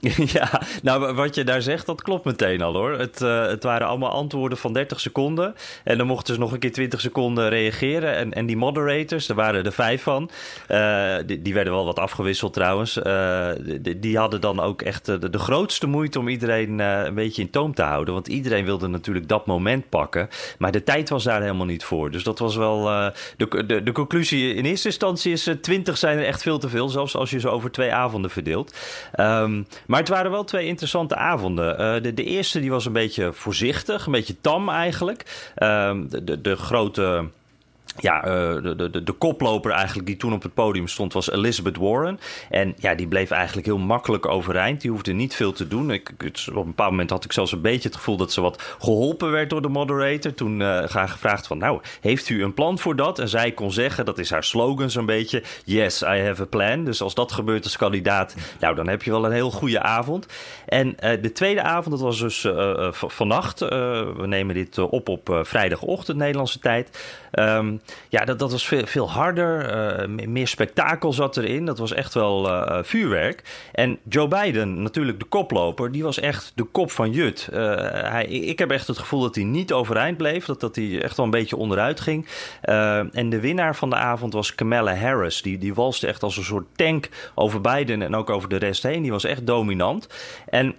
Ja, 0.32 0.62
nou 0.82 1.14
wat 1.14 1.34
je 1.34 1.44
daar 1.44 1.62
zegt, 1.62 1.86
dat 1.86 2.02
klopt 2.02 2.24
meteen 2.24 2.62
al 2.62 2.74
hoor. 2.74 2.92
Het, 2.92 3.20
uh, 3.20 3.46
het 3.46 3.62
waren 3.62 3.86
allemaal 3.86 4.10
antwoorden 4.10 4.58
van 4.58 4.72
30 4.72 5.00
seconden. 5.00 5.54
En 5.84 5.98
dan 5.98 6.06
mochten 6.06 6.34
ze 6.34 6.40
nog 6.40 6.52
een 6.52 6.58
keer 6.58 6.72
20 6.72 7.00
seconden 7.00 7.48
reageren. 7.48 8.14
En, 8.16 8.32
en 8.32 8.46
die 8.46 8.56
moderators, 8.56 9.28
er 9.28 9.34
waren 9.34 9.64
er 9.64 9.72
vijf 9.72 10.02
van. 10.02 10.30
Uh, 10.68 11.14
die, 11.26 11.54
werden 11.54 11.72
wel 11.72 11.84
wat 11.84 11.98
afgewisseld 11.98 12.52
trouwens. 12.52 12.96
Uh, 12.96 13.48
die, 13.80 13.98
die, 13.98 14.18
hadden 14.18 14.40
dan 14.40 14.60
ook 14.60 14.82
echt 14.82 15.06
de, 15.06 15.30
de 15.30 15.38
grootste 15.38 15.86
moeite 15.86 16.18
om 16.18 16.28
iedereen 16.28 16.78
een 16.78 17.14
beetje 17.14 17.42
in 17.42 17.50
toom 17.50 17.74
te 17.74 17.82
houden. 17.82 18.14
Want 18.14 18.28
iedereen 18.28 18.64
wilde 18.64 18.88
natuurlijk 18.88 19.28
dat 19.28 19.46
moment 19.46 19.88
pakken. 19.88 20.28
Maar 20.58 20.72
de 20.72 20.82
tijd 20.82 21.08
was 21.08 21.24
daar 21.24 21.40
helemaal 21.40 21.66
niet 21.66 21.84
voor. 21.84 22.10
Dus 22.10 22.22
dat 22.22 22.38
was 22.38 22.56
wel. 22.56 22.84
de, 23.36 23.64
de, 23.66 23.82
de 23.82 23.92
conclusie 23.92 24.54
in 24.54 24.64
eerste 24.64 24.88
instantie 24.88 25.32
is: 25.32 25.50
20 25.60 25.98
zijn 25.98 26.18
er 26.18 26.24
echt 26.24 26.42
veel 26.42 26.58
te 26.58 26.68
veel. 26.68 26.88
Zelfs 26.88 27.16
als 27.16 27.30
je 27.30 27.40
ze 27.40 27.48
over 27.48 27.70
twee 27.70 27.92
avonden 27.92 28.30
verdeelt. 28.30 28.74
Um, 29.20 29.66
maar 29.90 29.98
het 29.98 30.08
waren 30.08 30.30
wel 30.30 30.44
twee 30.44 30.66
interessante 30.66 31.16
avonden. 31.16 31.80
Uh, 31.80 32.02
de, 32.02 32.14
de, 32.14 32.24
eerste 32.24 32.60
die 32.60 32.70
was 32.70 32.86
een 32.86 32.92
beetje 32.92 33.32
voorzichtig, 33.32 34.06
een 34.06 34.12
beetje 34.12 34.40
tam 34.40 34.68
eigenlijk. 34.68 35.50
Uh, 35.56 35.92
de, 36.08 36.24
de, 36.24 36.40
de, 36.40 36.56
grote 36.56 37.24
ja, 37.96 38.26
uh, 38.26 38.62
de, 38.62 38.90
de, 38.90 39.02
de 39.02 39.12
koploper 39.12 39.70
eigenlijk 39.70 40.06
die 40.06 40.16
toen 40.16 40.32
op 40.32 40.42
het 40.42 40.54
podium 40.54 40.88
stond 40.88 41.12
was 41.12 41.30
Elizabeth 41.30 41.76
Warren. 41.76 42.20
En 42.50 42.74
ja, 42.76 42.94
die 42.94 43.06
bleef 43.06 43.30
eigenlijk 43.30 43.66
heel 43.66 43.78
makkelijk 43.78 44.26
overeind. 44.26 44.80
Die 44.80 44.90
hoefde 44.90 45.12
niet 45.12 45.34
veel 45.34 45.52
te 45.52 45.68
doen. 45.68 45.90
Ik, 45.90 46.10
op 46.48 46.56
een 46.56 46.64
bepaald 46.64 46.90
moment 46.90 47.10
had 47.10 47.24
ik 47.24 47.32
zelfs 47.32 47.52
een 47.52 47.60
beetje 47.60 47.88
het 47.88 47.96
gevoel 47.96 48.16
dat 48.16 48.32
ze 48.32 48.40
wat 48.40 48.76
geholpen 48.78 49.30
werd 49.30 49.50
door 49.50 49.62
de 49.62 49.68
moderator. 49.68 50.34
Toen 50.34 50.60
uh, 50.60 50.82
graag 50.84 51.12
gevraagd 51.12 51.46
van, 51.46 51.58
nou, 51.58 51.80
heeft 52.00 52.28
u 52.28 52.42
een 52.42 52.54
plan 52.54 52.78
voor 52.78 52.96
dat? 52.96 53.18
En 53.18 53.28
zij 53.28 53.52
kon 53.52 53.72
zeggen, 53.72 54.04
dat 54.04 54.18
is 54.18 54.30
haar 54.30 54.44
slogan 54.44 54.90
zo'n 54.90 55.06
beetje, 55.06 55.42
yes, 55.64 56.02
I 56.02 56.22
have 56.22 56.42
a 56.42 56.46
plan. 56.46 56.84
Dus 56.84 57.02
als 57.02 57.14
dat 57.14 57.32
gebeurt 57.32 57.64
als 57.64 57.76
kandidaat, 57.76 58.34
nou, 58.60 58.74
dan 58.74 58.88
heb 58.88 59.02
je 59.02 59.10
wel 59.10 59.24
een 59.24 59.32
heel 59.32 59.50
goede 59.50 59.80
avond. 59.80 60.26
En 60.66 60.86
uh, 60.88 61.22
de 61.22 61.32
tweede 61.32 61.62
avond, 61.62 61.90
dat 61.90 62.00
was 62.00 62.18
dus 62.18 62.46
vannacht. 62.90 63.58
we 63.58 64.24
nemen 64.26 64.54
dit 64.54 64.78
op 64.78 65.08
op 65.08 65.40
vrijdagochtend, 65.42 66.18
Nederlandse 66.18 66.58
tijd. 66.58 66.98
Um, 67.32 67.79
ja, 68.08 68.24
dat, 68.24 68.38
dat 68.38 68.50
was 68.50 68.66
veel, 68.66 68.86
veel 68.86 69.10
harder. 69.10 69.48
Uh, 70.08 70.26
meer 70.26 70.48
spektakel 70.48 71.12
zat 71.12 71.36
erin. 71.36 71.64
Dat 71.64 71.78
was 71.78 71.92
echt 71.92 72.14
wel 72.14 72.48
uh, 72.48 72.78
vuurwerk. 72.82 73.42
En 73.72 73.98
Joe 74.08 74.28
Biden, 74.28 74.82
natuurlijk 74.82 75.18
de 75.18 75.24
koploper, 75.24 75.92
die 75.92 76.02
was 76.02 76.18
echt 76.18 76.52
de 76.54 76.64
kop 76.64 76.90
van 76.90 77.10
Jut. 77.10 77.48
Hij, 77.50 78.26
ik 78.26 78.58
heb 78.58 78.70
echt 78.70 78.86
het 78.86 78.98
gevoel 78.98 79.20
dat 79.20 79.34
hij 79.34 79.44
niet 79.44 79.72
overeind 79.72 80.16
bleef. 80.16 80.44
Dat, 80.44 80.60
dat 80.60 80.76
hij 80.76 81.02
echt 81.02 81.16
wel 81.16 81.24
een 81.24 81.32
beetje 81.32 81.56
onderuit 81.56 82.00
ging. 82.00 82.26
en 83.12 83.30
de 83.30 83.40
winnaar 83.40 83.76
van 83.76 83.90
de 83.90 83.96
avond 83.96 84.32
was 84.32 84.54
Kamala 84.54 84.94
Harris. 84.94 85.42
Die, 85.42 85.58
die 85.58 85.74
walste 85.74 86.06
echt 86.06 86.22
als 86.22 86.36
een 86.36 86.44
soort 86.44 86.66
tank 86.76 87.08
over 87.34 87.60
Biden 87.60 88.02
en 88.02 88.14
ook 88.14 88.30
over 88.30 88.48
de 88.48 88.56
rest 88.56 88.82
heen. 88.82 89.02
Die 89.02 89.10
was 89.10 89.24
echt 89.24 89.46
dominant. 89.46 90.08
En 90.48 90.74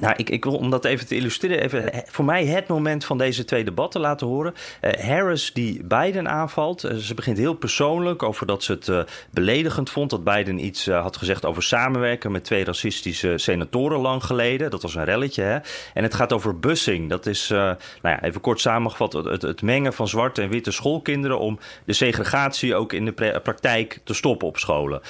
Nou, 0.00 0.14
ik, 0.16 0.30
ik 0.30 0.44
wil 0.44 0.56
om 0.56 0.70
dat 0.70 0.84
even 0.84 1.06
te 1.06 1.14
illustreren, 1.14 1.60
even 1.60 2.02
voor 2.06 2.24
mij 2.24 2.46
het 2.46 2.68
moment 2.68 3.04
van 3.04 3.18
deze 3.18 3.44
twee 3.44 3.64
debatten 3.64 4.00
laten 4.00 4.26
horen. 4.26 4.54
Uh, 4.82 4.90
Harris 4.90 5.52
die 5.52 5.84
Biden 5.84 6.28
aanvalt. 6.28 6.84
Uh, 6.84 6.94
ze 6.94 7.14
begint 7.14 7.38
heel 7.38 7.54
persoonlijk 7.54 8.22
over 8.22 8.46
dat 8.46 8.62
ze 8.62 8.72
het 8.72 9.10
beledigend 9.30 9.90
vond 9.90 10.10
dat 10.10 10.24
Biden 10.24 10.64
iets 10.64 10.86
had 10.86 11.16
gezegd 11.16 11.44
over 11.44 11.62
samenwerken 11.62 12.32
met 12.32 12.44
twee 12.44 12.64
racistische 12.64 13.38
senatoren 13.38 13.98
lang 13.98 14.24
geleden. 14.24 14.70
Dat 14.70 14.82
was 14.82 14.94
een 14.94 15.04
relletje. 15.04 15.42
Hè? 15.42 15.58
En 15.94 16.02
het 16.02 16.14
gaat 16.14 16.32
over 16.32 16.58
busing. 16.58 17.08
Dat 17.08 17.26
is, 17.26 17.48
nou 17.48 17.76
ja, 18.02 18.22
even 18.22 18.40
kort 18.40 18.60
samengevat, 18.60 19.12
het, 19.12 19.42
het, 19.42 19.62
mengen 19.62 19.92
van 19.92 20.08
zwarte 20.08 20.42
en 20.42 20.48
witte 20.48 20.70
schoolkinderen 20.70 21.38
om 21.38 21.58
de 21.84 21.92
segregatie 21.92 22.74
ook 22.74 22.92
in 22.92 23.04
de 23.04 23.40
praktijk 23.42 24.00
te 24.04 24.14
stoppen 24.14 24.48
op 24.48 24.58
scholen. 24.58 25.00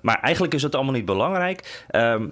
maar 0.00 0.20
eigenlijk 0.20 0.54
is 0.54 0.62
het 0.62 0.74
allemaal 0.74 0.94
niet 0.94 1.04
belangrijk. 1.04 1.84
Ehm, 1.88 2.26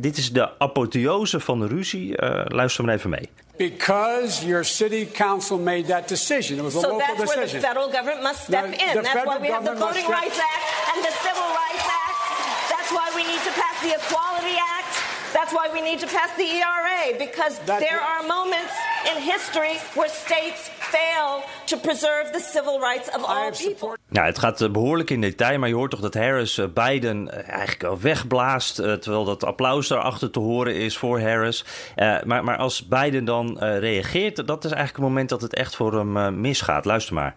dit 0.00 0.16
is 0.16 0.32
de 0.32 0.58
apotheose 0.58 1.03
van 1.40 1.60
de 1.60 1.66
ruzie. 1.66 2.20
Uh, 2.22 2.40
luister 2.44 2.84
maar 2.84 2.94
even 2.94 3.10
mee. 3.10 3.28
Because 3.56 4.46
your 4.46 4.64
city 4.64 5.06
council 5.12 5.58
made 5.58 5.84
that 5.88 6.08
decision. 6.08 6.58
It 6.58 6.62
was 6.64 6.74
a 6.74 6.80
so 6.80 6.88
local 6.88 6.98
that's 6.98 7.20
decision. 7.20 7.40
where 7.42 7.60
the 7.60 7.66
federal 7.66 7.88
government 7.90 8.22
must 8.22 8.40
step 8.42 8.64
No, 8.64 8.70
in. 8.72 8.94
the 8.96 9.00
That's 9.02 9.24
why 9.24 9.38
we 9.38 9.50
have 9.56 9.64
the 9.64 9.76
Voting 9.86 10.08
Rights 10.18 10.38
Act 10.52 10.62
and 10.90 10.98
the 11.08 11.12
Civil 11.26 11.48
Rights 11.62 11.86
Act. 12.02 12.18
That's 12.74 12.90
why 12.96 13.06
we 13.18 13.22
need 13.30 13.42
to 13.48 13.52
pass 13.62 13.76
the 13.86 13.92
Equality 14.00 14.56
Act. 14.58 14.73
That's 15.38 15.52
why 15.52 15.66
we 15.72 15.80
need 15.90 15.98
to 16.00 16.06
pass 16.06 16.30
the 16.36 16.48
ERA 16.60 17.18
because 17.26 17.54
That's 17.64 17.84
there 17.88 18.00
are 18.12 18.22
moments 18.36 18.74
in 19.10 19.16
history 19.32 19.74
where 19.94 20.08
states 20.26 20.60
fail 20.78 21.42
to 21.64 21.76
preserve 21.76 22.26
the 22.32 22.40
civil 22.52 22.78
rights 22.80 23.08
of 23.16 23.22
all 23.24 23.50
people. 23.50 23.54
support- 23.70 23.98
Nou, 24.08 24.26
het 24.26 24.38
gaat 24.38 24.60
eh, 24.60 24.70
behoorlijk 24.70 25.10
in 25.10 25.20
detail, 25.20 25.58
maar 25.58 25.68
je 25.68 25.74
hoort 25.74 25.90
toch 25.90 26.00
dat 26.00 26.14
Harris 26.14 26.58
eh, 26.58 26.66
Biden 26.74 27.30
eh, 27.30 27.48
eigenlijk 27.48 27.82
wel 27.82 28.00
wegblaast. 28.00 28.74
terwijl 28.74 29.24
dat 29.24 29.44
applaus 29.44 29.88
daarachter 29.88 30.30
te 30.30 30.38
horen 30.38 30.74
is 30.74 30.96
voor 30.98 31.20
Harris. 31.20 31.64
Eh, 31.94 32.16
maar, 32.24 32.44
maar 32.44 32.56
als 32.56 32.86
Biden 32.88 33.24
dan 33.24 33.60
eh, 33.60 33.78
reageert, 33.78 34.36
dat 34.46 34.64
is 34.64 34.70
eigenlijk 34.70 34.96
het 35.04 35.08
moment 35.14 35.28
dat 35.28 35.42
het 35.42 35.54
echt 35.54 35.76
voor 35.76 35.92
hem 35.94 36.16
eh, 36.16 36.28
misgaat. 36.28 36.84
Luister 36.84 37.14
maar. 37.14 37.34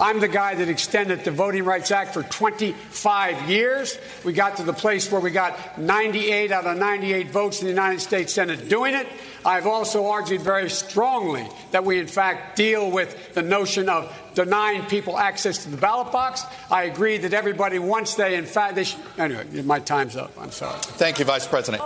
I'm 0.00 0.20
the 0.20 0.28
guy 0.28 0.54
that 0.54 0.68
extended 0.68 1.24
the 1.24 1.30
Voting 1.30 1.64
Rights 1.64 1.90
Act 1.90 2.14
for 2.14 2.22
25 2.22 3.48
years. 3.48 3.98
We 4.24 4.32
got 4.32 4.56
to 4.56 4.64
the 4.64 4.72
place 4.72 5.10
where 5.12 5.20
we 5.20 5.30
got 5.30 5.78
98 5.78 6.50
out 6.50 6.66
of 6.66 6.76
98 6.76 7.30
votes 7.30 7.60
in 7.60 7.66
the 7.66 7.70
United 7.70 8.00
States 8.00 8.32
Senate 8.32 8.68
doing 8.68 8.94
it. 8.94 9.06
I've 9.44 9.66
also 9.66 10.06
argued 10.06 10.42
very 10.42 10.70
strongly 10.70 11.46
that 11.70 11.84
we, 11.84 11.98
in 11.98 12.06
fact, 12.06 12.56
deal 12.56 12.90
with 12.90 13.34
the 13.34 13.42
notion 13.42 13.88
of 13.88 14.12
denying 14.34 14.84
people 14.86 15.18
access 15.18 15.64
to 15.64 15.70
the 15.70 15.76
ballot 15.76 16.12
box. 16.12 16.44
I 16.70 16.84
agree 16.84 17.18
that 17.18 17.32
everybody, 17.32 17.78
once 17.78 18.14
they, 18.14 18.36
in 18.36 18.46
fact, 18.46 18.74
they 18.74 18.84
should. 18.84 19.00
Anyway, 19.18 19.62
my 19.62 19.78
time's 19.78 20.16
up. 20.16 20.32
I'm 20.38 20.52
sorry. 20.52 20.78
Thank 20.80 21.18
you, 21.18 21.24
Vice 21.24 21.46
President. 21.46 21.82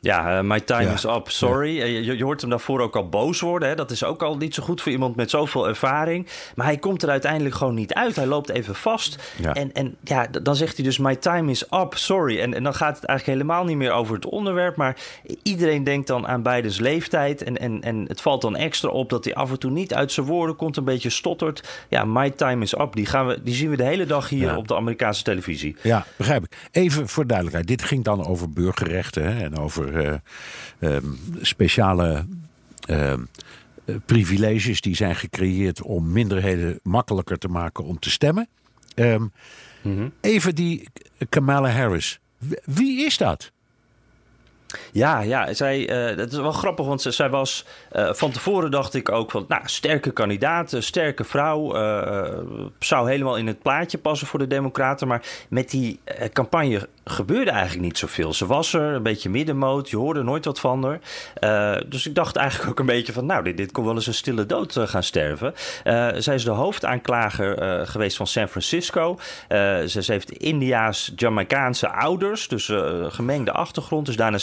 Ja, 0.00 0.38
eh, 0.38 0.44
my 0.44 0.60
time 0.60 0.82
Ja. 0.82 0.92
is 0.92 1.04
up, 1.04 1.30
sorry. 1.30 1.80
Eh, 1.80 2.04
Je, 2.04 2.16
je 2.16 2.24
hoort 2.24 2.40
hem 2.40 2.50
daarvoor 2.50 2.80
ook 2.80 2.96
al 2.96 3.08
boos 3.08 3.40
worden. 3.40 3.68
Hè? 3.68 3.74
Dat 3.74 3.90
is 3.90 4.04
ook 4.04 4.22
al 4.22 4.36
niet 4.36 4.54
zo 4.54 4.62
goed 4.62 4.82
voor 4.82 4.92
iemand 4.92 5.16
met 5.16 5.30
zoveel 5.30 5.68
ervaring. 5.68 6.26
Maar 6.54 6.66
hij 6.66 6.76
komt 6.78 7.02
er 7.02 7.08
uiteindelijk 7.08 7.54
gewoon 7.54 7.74
niet 7.74 7.94
uit. 7.94 8.16
Hij 8.16 8.26
loopt 8.26 8.48
even 8.50 8.74
vast. 8.74 9.32
Ja. 9.42 9.54
En, 9.54 9.72
en 9.72 9.96
ja, 10.04 10.26
dan 10.42 10.56
zegt 10.56 10.76
hij 10.76 10.84
dus 10.84 10.98
my 10.98 11.16
time 11.16 11.50
is 11.50 11.64
up, 11.70 11.94
sorry. 11.94 12.40
En, 12.40 12.54
en 12.54 12.62
dan 12.62 12.74
gaat 12.74 12.96
het 12.96 13.04
eigenlijk 13.04 13.38
helemaal 13.38 13.64
niet 13.64 13.76
meer 13.76 13.92
over 13.92 14.14
het 14.14 14.26
onderwerp. 14.26 14.76
Maar 14.76 14.96
iedereen 15.42 15.84
denkt 15.84 16.06
dan 16.06 16.26
aan 16.26 16.42
Bidens 16.42 16.78
leeftijd. 16.78 17.42
En, 17.42 17.58
en, 17.58 17.80
en 17.82 18.04
het 18.08 18.20
valt 18.20 18.42
dan 18.42 18.56
extra 18.56 18.88
op 18.88 19.10
dat 19.10 19.24
hij 19.24 19.34
af 19.34 19.50
en 19.50 19.58
toe 19.58 19.70
niet 19.70 19.94
uit 19.94 20.12
zijn 20.12 20.26
woorden 20.26 20.56
komt. 20.56 20.76
Een 20.76 20.84
beetje 20.84 21.10
stottert. 21.10 21.68
Ja, 21.88 22.04
my 22.04 22.30
time 22.30 22.62
is 22.62 22.78
up. 22.78 22.92
Die, 22.94 23.06
gaan 23.06 23.26
we, 23.26 23.42
die 23.42 23.54
zien 23.54 23.70
we 23.70 23.76
de 23.76 23.84
hele 23.84 24.06
dag 24.06 24.28
hier 24.28 24.56
op 24.56 24.68
de 24.68 24.76
Amerikaanse 24.76 25.22
televisie. 25.22 25.76
Ja, 25.82 26.06
begrijp 26.16 26.44
ik. 26.44 26.56
Even 26.70 27.08
voor 27.08 27.26
duidelijkheid. 27.26 27.66
Dit 27.68 27.82
ging 27.82 28.04
dan 28.04 28.26
over 28.26 28.50
burgerrechten 28.50 29.36
hè, 29.36 29.49
en 29.50 29.58
over 29.58 30.06
eh, 30.06 30.18
ehm, 30.78 31.06
speciale 31.40 32.26
ehm, 32.86 33.20
eh, 33.84 33.94
privileges 34.06 34.80
die 34.80 34.94
zijn 34.94 35.16
gecreëerd 35.16 35.82
om 35.82 36.12
minderheden 36.12 36.80
makkelijker 36.82 37.38
te 37.38 37.48
maken 37.48 37.84
om 37.84 37.98
te 37.98 38.10
stemmen. 38.10 38.48
Ehm, 38.94 39.26
Even 40.20 40.54
die 40.54 40.88
Kamala 41.28 41.70
Harris. 41.70 42.20
Wie 42.64 43.04
is 43.04 43.16
dat? 43.16 43.52
Ja, 44.92 45.20
ja 45.20 45.52
zij, 45.54 45.88
eh, 45.88 46.16
dat 46.16 46.32
is 46.32 46.38
wel 46.38 46.52
grappig, 46.52 46.86
want 46.86 47.02
ze- 47.02 47.10
zij 47.10 47.30
was 47.30 47.64
eh, 47.90 48.12
van 48.12 48.30
tevoren 48.30 48.70
dacht 48.70 48.94
ik 48.94 49.08
ook 49.10 49.30
van, 49.30 49.44
nou, 49.48 49.62
sterke 49.64 50.10
kandidaat, 50.10 50.72
eh, 50.72 50.80
sterke 50.80 51.24
vrouw, 51.24 51.68
zou 52.78 53.10
helemaal 53.10 53.36
in 53.36 53.46
het 53.46 53.62
plaatje 53.62 53.98
passen 53.98 54.26
voor 54.26 54.38
de 54.38 54.46
Democraten, 54.46 55.08
maar 55.08 55.22
met 55.48 55.70
die 55.70 56.00
campagne 56.32 56.88
gebeurde 57.04 57.50
eigenlijk 57.50 57.82
niet 57.82 57.98
zoveel. 57.98 58.32
Ze 58.32 58.46
was 58.46 58.72
er, 58.72 58.82
een 58.82 59.02
beetje 59.02 59.30
middenmoot, 59.30 59.90
je 59.90 59.96
hoorde 59.96 60.22
nooit 60.22 60.44
wat 60.44 60.60
van 60.60 60.84
haar. 60.84 61.84
Dus 61.88 62.06
ik 62.06 62.14
dacht 62.14 62.36
eigenlijk 62.36 62.70
ook 62.70 62.78
een 62.78 62.86
beetje 62.86 63.12
van, 63.12 63.26
nou, 63.26 63.42
dit, 63.44 63.56
dit 63.56 63.72
kon 63.72 63.84
wel 63.84 63.94
eens 63.94 64.06
een 64.06 64.14
stille 64.14 64.46
dood 64.46 64.76
gaan 64.84 65.02
sterven. 65.02 65.54
Zij 66.22 66.34
is 66.34 66.44
de 66.44 66.50
hoofdaanklager 66.50 67.86
geweest 67.86 68.16
van 68.16 68.26
San 68.26 68.48
Francisco. 68.48 69.18
Ze, 69.48 69.98
ze 70.02 70.12
heeft 70.12 70.30
India's 70.30 71.12
Jamaicaanse 71.16 71.88
ouders, 71.90 72.48
dus 72.48 72.72
gemengde 73.08 73.52
achtergrond, 73.52 74.08
is 74.08 74.16
daarna 74.16 74.38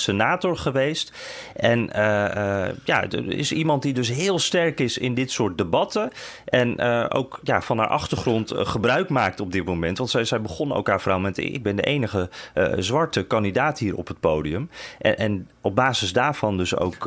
geweest. 0.55 1.11
En 1.55 1.93
eh, 1.93 2.65
eh, 2.67 2.75
ja, 2.83 3.03
is 3.27 3.51
iemand 3.51 3.81
die 3.81 3.93
dus 3.93 4.09
heel 4.09 4.39
sterk 4.39 4.79
is 4.79 4.97
in 4.97 5.13
dit 5.13 5.31
soort 5.31 5.57
debatten. 5.57 6.11
En 6.45 6.77
eh, 6.77 7.05
ook 7.09 7.39
ja, 7.43 7.61
van 7.61 7.77
haar 7.77 7.87
achtergrond 7.87 8.51
gebruik 8.55 9.09
maakt 9.09 9.39
op 9.39 9.51
dit 9.51 9.65
moment. 9.65 9.97
Want 9.97 10.09
zij, 10.09 10.25
zij 10.25 10.41
begon 10.41 10.73
ook 10.73 10.87
haar 10.87 11.01
verhaal 11.01 11.19
met: 11.19 11.37
ik 11.37 11.63
ben 11.63 11.75
de 11.75 11.81
enige 11.81 12.29
zwarte 12.77 13.23
kandidaat 13.23 13.79
hier 13.79 13.95
op 13.95 14.07
het 14.07 14.19
podium. 14.19 14.69
En, 14.99 15.17
en 15.17 15.49
op 15.61 15.75
basis 15.75 16.13
daarvan 16.13 16.57
dus 16.57 16.77
ook 16.77 17.05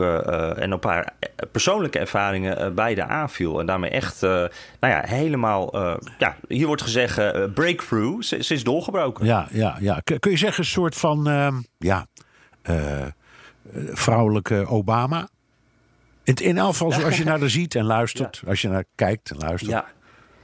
en 0.57 0.73
op 0.73 0.85
haar 0.85 1.12
persoonlijke 1.53 1.99
ervaringen 1.99 2.75
beide 2.75 3.05
aanviel. 3.05 3.61
En 3.61 3.66
daarmee 3.66 3.90
echt, 3.90 4.20
nou 4.20 4.51
ja, 4.81 5.03
helemaal, 5.05 5.77
ja, 6.18 6.37
hier 6.49 6.66
wordt 6.66 6.83
gezegd 6.83 7.55
breakthrough. 7.55 8.23
Ze, 8.23 8.37
is 8.37 8.64
doorgebroken. 8.64 9.27
Ja, 9.27 9.49
ja, 9.51 9.77
ja. 9.81 10.01
Kun 10.05 10.31
je 10.31 10.37
zeggen 10.37 10.61
een 10.61 10.70
soort 10.70 10.96
van 10.96 11.29
ja, 11.79 12.07
vrouwelijke 13.92 14.66
Obama? 14.66 15.29
In, 16.25 16.35
in 16.35 16.59
elk 16.59 16.70
geval 16.70 16.92
zoals 16.92 17.16
je 17.16 17.25
naar 17.25 17.40
haar 17.40 17.51
ziet 17.51 17.75
en 17.75 17.85
luistert. 17.85 18.42
Als 18.46 18.62
je 18.62 18.68
naar 18.68 18.85
kijkt 18.94 19.31
en 19.31 19.37
luistert. 19.37 19.70
Ja. 19.70 19.87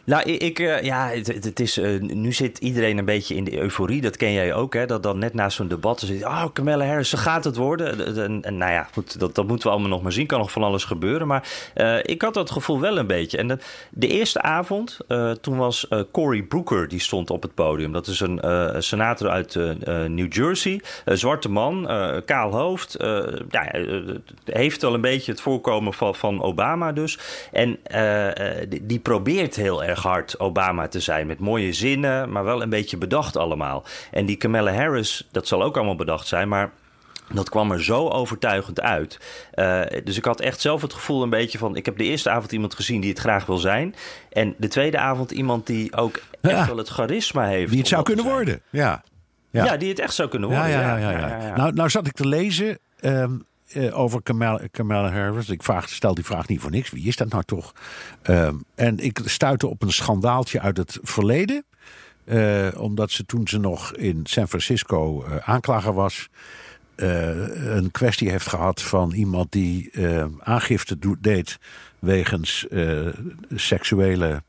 Nou, 0.06 0.22
ik, 0.22 0.58
eh, 0.58 0.82
ja, 0.82 1.08
het, 1.08 1.60
is, 1.60 1.78
eh, 1.78 2.00
nu 2.00 2.32
zit 2.32 2.58
iedereen 2.58 2.98
een 2.98 3.04
beetje 3.04 3.34
in 3.34 3.44
de 3.44 3.58
euforie. 3.58 4.00
Dat 4.00 4.16
ken 4.16 4.32
jij 4.32 4.54
ook, 4.54 4.74
hè? 4.74 4.86
Dat 4.86 5.02
dan 5.02 5.18
net 5.18 5.34
na 5.34 5.48
zo'n 5.48 5.68
debat 5.68 6.00
zit. 6.00 6.24
Oh, 6.24 6.44
Kamala 6.52 6.86
Harris, 6.86 7.08
ze 7.08 7.16
gaat 7.16 7.44
het 7.44 7.56
worden. 7.56 8.16
En, 8.24 8.42
en 8.42 8.56
nou 8.56 8.72
ja, 8.72 8.88
goed, 8.92 9.18
dat, 9.18 9.34
dat 9.34 9.46
moeten 9.46 9.66
we 9.66 9.72
allemaal 9.72 9.90
nog 9.90 10.02
maar 10.02 10.12
zien. 10.12 10.26
Kan 10.26 10.38
nog 10.38 10.50
van 10.50 10.62
alles 10.62 10.84
gebeuren. 10.84 11.26
Maar 11.26 11.48
eh, 11.74 11.98
ik 12.02 12.22
had 12.22 12.34
dat 12.34 12.50
gevoel 12.50 12.80
wel 12.80 12.98
een 12.98 13.06
beetje. 13.06 13.38
En 13.38 13.48
de, 13.48 13.58
de 13.90 14.06
eerste 14.06 14.40
avond, 14.42 14.98
eh, 15.08 15.30
toen 15.30 15.56
was 15.56 15.88
eh, 15.88 16.00
Cory 16.12 16.46
Booker, 16.46 16.88
die 16.88 17.00
stond 17.00 17.30
op 17.30 17.42
het 17.42 17.54
podium. 17.54 17.92
Dat 17.92 18.06
is 18.06 18.20
een 18.20 18.40
eh, 18.40 18.74
senator 18.78 19.28
uit 19.28 19.56
eh, 19.56 19.70
eh, 19.70 20.10
New 20.10 20.32
Jersey. 20.32 20.80
Zwarte 21.04 21.48
man, 21.50 21.88
eh, 21.88 22.16
kaal 22.24 22.52
hoofd. 22.52 22.94
eh, 22.94 23.18
ja, 23.50 23.72
eh, 23.72 23.84
heeft 24.44 24.84
al 24.84 24.94
een 24.94 25.00
beetje 25.00 25.30
het 25.32 25.40
voorkomen 25.40 25.94
van, 25.94 26.14
van 26.14 26.42
Obama 26.42 26.92
dus. 26.92 27.18
En 27.52 27.78
eh, 27.82 28.60
eh, 28.60 28.70
die 28.82 28.98
probeert 28.98 29.56
heel 29.56 29.84
erg 29.84 29.94
hard 30.02 30.40
Obama 30.40 30.88
te 30.88 31.00
zijn. 31.00 31.26
Met 31.26 31.38
mooie 31.40 31.72
zinnen, 31.72 32.32
maar 32.32 32.44
wel 32.44 32.62
een 32.62 32.68
beetje 32.68 32.96
bedacht 32.96 33.36
allemaal. 33.36 33.84
En 34.10 34.26
die 34.26 34.36
Kamala 34.36 34.72
Harris, 34.72 35.28
dat 35.32 35.46
zal 35.48 35.62
ook 35.62 35.76
allemaal 35.76 35.96
bedacht 35.96 36.26
zijn, 36.26 36.48
maar... 36.48 36.70
Dat 37.32 37.48
kwam 37.48 37.72
er 37.72 37.84
zo 37.84 38.08
overtuigend 38.08 38.80
uit. 38.80 39.20
Eh, 39.52 39.80
dus 40.04 40.16
ik 40.16 40.24
had 40.24 40.40
echt 40.40 40.60
zelf 40.60 40.82
het 40.82 40.92
gevoel 40.92 41.22
een 41.22 41.30
beetje 41.30 41.58
van... 41.58 41.76
ik 41.76 41.84
heb 41.84 41.98
de 41.98 42.04
eerste 42.04 42.30
avond 42.30 42.52
iemand 42.52 42.74
gezien 42.74 43.00
die 43.00 43.10
het 43.10 43.18
graag 43.18 43.46
wil 43.46 43.56
zijn. 43.58 43.94
En 44.32 44.54
de 44.58 44.68
tweede 44.68 44.98
avond 44.98 45.30
iemand 45.30 45.66
die 45.66 45.96
ook 45.96 46.20
echt 46.40 46.54
Ja. 46.54 46.66
wel 46.66 46.76
het 46.76 46.88
charisma 46.88 47.44
heeft. 47.46 47.70
Wie 47.70 47.78
het 47.78 47.88
zou 47.88 48.02
kunnen 48.02 48.24
worden. 48.24 48.62
Ja. 48.70 49.02
Ja. 49.50 49.76
die 49.76 49.88
het 49.88 49.98
echt 49.98 50.14
zou 50.14 50.28
kunnen 50.28 50.50
Ja, 50.50 50.56
worden. 50.56 50.80
ja, 50.80 50.96
ja, 50.96 51.10
ja, 51.10 51.26
ja. 51.46 51.56
Nou, 51.56 51.72
nou 51.74 51.90
zat 51.90 52.06
ik 52.06 52.12
te 52.12 52.26
lezen 52.26 52.78
ehm, 53.00 53.32
eh, 53.72 53.98
over 53.98 54.22
Kamala, 54.70 55.10
Harris. 55.10 55.48
Ik 55.48 55.62
vraag, 55.62 55.88
stel 55.88 56.14
die 56.14 56.24
vraag 56.24 56.48
niet 56.48 56.60
voor 56.60 56.70
niks. 56.70 56.90
Wie 56.90 57.06
is 57.06 57.16
dat 57.16 57.28
nou 57.28 57.42
toch? 57.42 57.72
Ehm, 58.22 58.54
en 58.74 58.98
ik 58.98 59.20
stuitte 59.24 59.66
op 59.66 59.82
een 59.82 59.92
schandaaltje 59.92 60.60
uit 60.60 60.76
het 60.76 60.98
verleden. 61.02 61.64
Eh, 62.24 62.68
omdat 62.76 63.10
ze 63.10 63.26
toen 63.26 63.48
ze 63.48 63.58
nog 63.58 63.94
in 63.94 64.20
San 64.24 64.48
Francisco 64.48 65.24
eh, 65.24 65.36
aanklager 65.36 65.92
was... 65.92 66.28
een 66.96 67.90
kwestie 67.90 68.30
heeft 68.30 68.48
gehad 68.48 68.82
van 68.82 69.12
iemand 69.12 69.52
die 69.52 69.90
aangifte 70.38 70.98
deed... 71.20 71.58
wegens 71.98 72.66
seksuele 73.54 74.42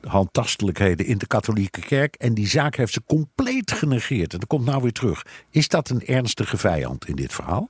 handtastelijkheden 0.00 1.06
in 1.06 1.18
de 1.18 1.26
katholieke 1.26 1.80
kerk. 1.80 2.14
En 2.14 2.34
die 2.34 2.48
zaak 2.48 2.76
heeft 2.76 2.92
ze 2.92 3.02
compleet 3.06 3.72
genegeerd. 3.72 4.32
En 4.32 4.38
dat 4.38 4.48
komt 4.48 4.64
nou 4.64 4.82
weer 4.82 4.92
terug. 4.92 5.26
Is 5.50 5.68
dat 5.68 5.88
een 5.88 6.06
ernstige 6.06 6.56
vijand 6.56 7.08
in 7.08 7.16
dit 7.16 7.32
verhaal? 7.32 7.68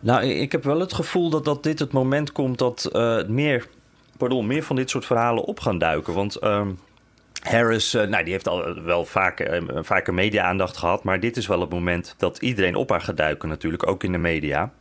Nou, 0.00 0.24
ik 0.24 0.52
heb 0.52 0.64
wel 0.64 0.80
het 0.80 0.92
gevoel 0.92 1.30
dat, 1.30 1.44
dat 1.44 1.62
dit 1.62 1.78
het 1.78 1.92
moment 1.92 2.32
komt 2.32 2.58
dat 2.58 2.84
eh, 2.84 3.24
meer, 3.26 3.66
pardon, 4.16 4.46
meer 4.46 4.62
van 4.62 4.76
dit 4.76 4.90
soort 4.90 5.06
verhalen 5.06 5.44
op 5.44 5.60
gaan 5.60 5.78
duiken. 5.78 6.14
Want 6.14 6.36
ehm, 6.36 6.70
Harris, 7.42 7.92
nou, 7.92 8.24
die 8.24 8.32
heeft 8.32 8.48
al 8.48 8.82
wel 8.82 9.04
vaker, 9.04 10.14
media-aandacht 10.14 10.76
gehad. 10.76 11.04
Maar 11.04 11.20
dit 11.20 11.36
is 11.36 11.46
wel 11.46 11.60
het 11.60 11.70
moment 11.70 12.14
dat 12.18 12.38
iedereen 12.38 12.74
op 12.74 12.90
haar 12.90 13.00
gaat 13.00 13.16
duiken, 13.16 13.48
natuurlijk, 13.48 13.86
ook 13.86 14.04
in 14.04 14.12
de 14.12 14.18
media. 14.18 14.72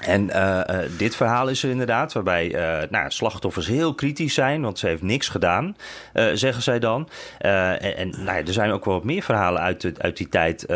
En 0.00 0.22
uh, 0.28 0.60
uh, 0.70 0.78
dit 0.98 1.16
verhaal 1.16 1.48
is 1.48 1.62
er 1.62 1.70
inderdaad, 1.70 2.12
waarbij 2.12 2.54
uh, 2.54 2.88
nou, 2.90 3.10
slachtoffers 3.10 3.66
heel 3.66 3.94
kritisch 3.94 4.34
zijn, 4.34 4.62
want 4.62 4.78
ze 4.78 4.86
heeft 4.86 5.02
niks 5.02 5.28
gedaan, 5.28 5.76
zeggen 6.12 6.62
zij 6.62 6.78
dan. 6.78 7.08
en, 7.38 7.96
en 7.96 8.24
nou 8.24 8.46
er 8.46 8.52
zijn 8.52 8.70
ook 8.70 8.84
wel 8.84 8.94
wat 8.94 9.04
meer 9.04 9.22
verhalen 9.22 9.62
uit, 9.62 9.92
uit 9.98 10.16
die 10.16 10.28
tijd. 10.28 10.66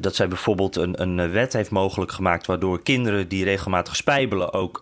Dat 0.00 0.14
zij 0.14 0.28
bijvoorbeeld 0.28 0.76
een, 0.76 1.02
een 1.02 1.30
wet 1.30 1.52
heeft 1.52 1.70
mogelijk 1.70 2.12
gemaakt, 2.12 2.46
waardoor 2.46 2.82
kinderen 2.82 3.28
die 3.28 3.44
regelmatig 3.44 3.96
spijbelen 3.96 4.52
ook, 4.52 4.80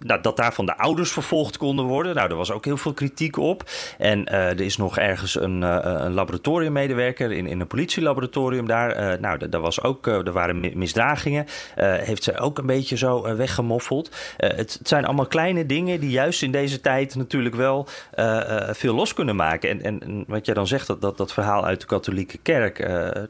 nou, 0.00 0.20
dat 0.22 0.36
daarvan 0.36 0.66
de 0.66 0.78
ouders 0.78 1.12
vervolgd 1.12 1.56
konden 1.56 1.84
worden. 1.84 2.14
Nou, 2.14 2.30
er 2.30 2.36
was 2.36 2.52
ook 2.52 2.64
heel 2.64 2.76
veel 2.76 2.92
kritiek 2.92 3.36
op. 3.36 3.70
En 3.98 4.26
er 4.26 4.60
is 4.60 4.76
nog 4.76 4.98
ergens 4.98 5.40
een, 5.40 5.62
een 5.62 6.12
laboratoriummedewerker 6.12 7.32
in, 7.32 7.46
in 7.46 7.60
een 7.60 7.66
politielaboratorium 7.66 8.66
daar. 8.66 9.20
nou, 9.20 9.48
daar 9.48 9.60
was 9.60 9.82
ook, 9.82 10.06
er 10.06 10.32
waren 10.32 10.78
misdragingen. 10.78 11.46
heeft 11.76 12.22
zij 12.22 12.40
ook 12.40 12.58
een 12.58 12.66
beetje 12.66 12.96
zo 12.96 13.26
uh, 13.26 13.34
weggemoffeld. 13.34 14.08
Uh, 14.08 14.50
het, 14.50 14.72
het, 14.78 14.88
zijn 14.88 15.04
allemaal 15.04 15.26
kleine 15.26 15.66
dingen 15.66 16.00
die 16.00 16.10
juist 16.10 16.42
in 16.42 16.50
deze 16.50 16.80
tijd 16.80 17.14
natuurlijk 17.14 17.54
wel 17.54 17.88
uh, 18.18 18.68
veel 18.70 18.94
los 18.94 19.14
kunnen 19.14 19.36
maken. 19.36 19.70
En, 19.82 20.00
en, 20.00 20.24
wat 20.26 20.46
jij 20.46 20.54
dan 20.54 20.66
zegt, 20.66 20.86
dat, 20.86 21.00
dat, 21.00 21.16
dat 21.16 21.32
verhaal 21.32 21.64
uit 21.64 21.80
de 21.80 21.86
katholieke 21.86 22.38
kerk. 22.42 22.78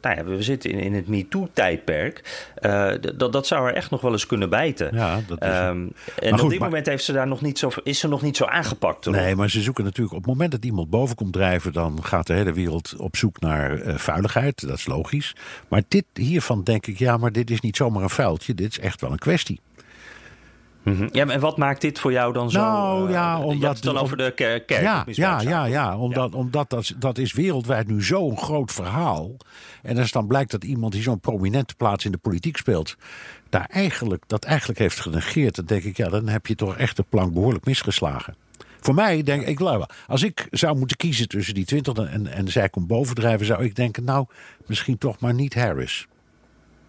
nou 0.00 0.16
ja, 0.16 0.24
we 0.24 0.42
zitten 0.42 0.59
in, 0.64 0.78
in 0.78 0.94
het 0.94 1.08
MeToo-tijdperk. 1.08 2.48
dat, 3.16 3.32
dat 3.32 3.46
zou 3.46 3.68
er 3.68 3.74
echt 3.74 3.90
nog 3.90 4.00
wel 4.00 4.12
eens 4.12 4.26
kunnen 4.26 4.50
bijten. 4.50 4.94
Ja, 4.94 5.20
dat 5.26 5.42
is 5.42 5.48
um, 5.48 5.92
en 6.18 6.32
goed, 6.32 6.42
op 6.42 6.50
dit 6.50 6.58
maar... 6.58 6.68
moment 6.68 6.86
heeft 6.86 7.04
ze 7.04 7.12
daar 7.12 7.26
nog 7.26 7.40
niet 7.40 7.58
zo, 7.58 7.70
is 7.82 7.98
ze 7.98 8.08
nog 8.08 8.22
niet 8.22 8.36
zo 8.36 8.44
aangepakt. 8.44 9.04
Hoor. 9.04 9.14
Nee, 9.14 9.36
maar 9.36 9.50
ze 9.50 9.60
zoeken 9.60 9.84
natuurlijk 9.84 10.16
op 10.16 10.22
het 10.22 10.28
moment 10.28 10.50
dat 10.50 10.64
iemand 10.64 10.90
boven 10.90 11.16
komt 11.16 11.32
drijven, 11.32 11.72
dan 11.72 12.04
gaat 12.04 12.26
de 12.26 12.32
hele 12.32 12.52
wereld 12.52 12.94
op 12.96 13.16
zoek 13.16 13.40
naar 13.40 13.80
vuiligheid. 13.84 14.66
Dat 14.66 14.78
is 14.78 14.86
logisch. 14.86 15.36
Maar 15.68 15.82
dit 15.88 16.04
hiervan 16.14 16.62
denk 16.62 16.86
ik, 16.86 16.98
ja, 16.98 17.16
maar 17.16 17.32
dit 17.32 17.50
is 17.50 17.60
niet 17.60 17.76
zomaar 17.76 18.02
een 18.02 18.10
vuiltje. 18.10 18.54
Dit 18.54 18.70
is 18.70 18.78
echt 18.78 19.00
wel 19.00 19.12
een 19.12 19.18
kwestie. 19.18 19.60
-hmm. 20.82 21.08
Ja, 21.12 21.26
en 21.26 21.40
wat 21.40 21.56
maakt 21.56 21.80
dit 21.80 21.98
voor 21.98 22.12
jou 22.12 22.32
dan 22.32 22.50
zo? 22.50 22.60
Nou 22.60 23.06
uh, 23.06 23.12
ja, 23.12 23.40
omdat 23.40 23.60
je 23.60 23.66
het 23.66 23.82
dan 23.82 23.98
over 23.98 24.16
de 24.16 24.32
kerk. 24.36 24.70
Ja, 24.70 25.04
ja, 25.06 25.40
ja, 25.40 25.64
ja, 25.64 25.98
omdat, 25.98 26.32
ja. 26.32 26.38
omdat 26.38 26.70
dat, 26.70 26.94
dat 26.98 27.18
is 27.18 27.32
wereldwijd 27.32 27.88
nu 27.88 28.02
zo'n 28.02 28.38
groot 28.38 28.72
verhaal. 28.72 29.36
En 29.82 29.98
als 29.98 30.12
dan 30.12 30.26
blijkt 30.26 30.50
dat 30.50 30.64
iemand 30.64 30.92
die 30.92 31.02
zo'n 31.02 31.20
prominente 31.20 31.74
plaats 31.74 32.04
in 32.04 32.12
de 32.12 32.18
politiek 32.18 32.56
speelt, 32.56 32.96
daar 33.48 33.66
eigenlijk, 33.70 34.24
dat 34.26 34.44
eigenlijk 34.44 34.78
heeft 34.78 35.00
genegeerd, 35.00 35.54
dan 35.54 35.64
denk 35.64 35.82
ik, 35.82 35.96
ja, 35.96 36.08
dan 36.08 36.28
heb 36.28 36.46
je 36.46 36.54
toch 36.54 36.76
echt 36.76 36.96
de 36.96 37.04
plank 37.08 37.32
behoorlijk 37.32 37.64
misgeslagen. 37.64 38.34
Voor 38.80 38.94
mij 38.94 39.22
denk 39.22 39.42
ik, 39.42 39.60
als 40.06 40.22
ik 40.22 40.46
zou 40.50 40.78
moeten 40.78 40.96
kiezen 40.96 41.28
tussen 41.28 41.54
die 41.54 41.64
20 41.64 41.94
en, 41.94 42.26
en 42.26 42.48
zij 42.48 42.68
komt 42.68 42.86
bovendrijven, 42.86 43.46
zou 43.46 43.64
ik 43.64 43.74
denken, 43.76 44.04
nou, 44.04 44.26
misschien 44.66 44.98
toch 44.98 45.20
maar 45.20 45.34
niet 45.34 45.54
Harris. 45.54 46.06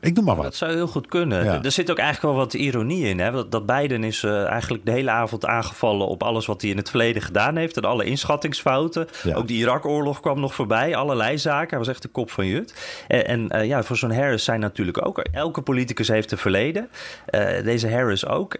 Ik 0.02 0.16
doe 0.16 0.24
maar 0.24 0.36
wat. 0.36 0.44
Dat 0.44 0.56
zou 0.56 0.74
heel 0.74 0.88
goed 0.88 1.08
kunnen. 1.08 1.44
Ja. 1.44 1.64
Er 1.64 1.72
zit 1.72 1.92
ook 1.92 1.98
eigenlijk 1.98 2.36
wel 2.36 2.44
wat 2.44 2.54
ironie 2.54 3.08
in. 3.08 3.20
Hè? 3.20 3.50
Dat, 3.50 3.66
Biden 3.66 4.04
is 4.04 4.24
uh, 4.24 4.46
eigenlijk 4.46 4.86
de 4.86 4.92
hele 4.92 5.12
avond 5.12 5.46
aangevallen 5.46 6.08
op 6.08 6.24
alles 6.24 6.46
wat 6.46 6.62
hij 6.62 6.70
in 6.70 6.78
het 6.78 6.90
verleden 6.90 7.22
gedaan 7.22 7.56
heeft. 7.56 7.78
En 7.78 7.84
alle 7.84 8.04
inschattingsfouten. 8.04 9.08
Ja. 9.24 9.36
Ook 9.36 9.48
de 9.48 9.54
Irak-oorlog 9.54 10.20
kwam 10.20 10.40
nog 10.40 10.54
voorbij. 10.54 10.96
Allerlei 10.96 11.38
zaken. 11.38 11.70
Hij 11.70 11.78
was 11.78 11.88
echt 11.88 12.02
de 12.02 12.08
kop 12.08 12.32
van 12.32 12.46
Jut. 12.46 12.74
En, 13.08 13.28
en 13.28 13.56
uh, 13.56 13.66
ja, 13.66 13.84
voor 13.84 13.98
zo'n 13.98 14.14
Harris 14.14 14.44
zijn 14.44 14.60
natuurlijk 14.60 15.06
ook... 15.06 15.18
Elke 15.18 15.62
politicus 15.62 16.08
heeft 16.08 16.32
een 16.32 16.38
verleden. 16.38 16.90
Uh, 17.30 17.64
deze 17.64 17.92
Harris 17.92 18.26
ook. 18.26 18.56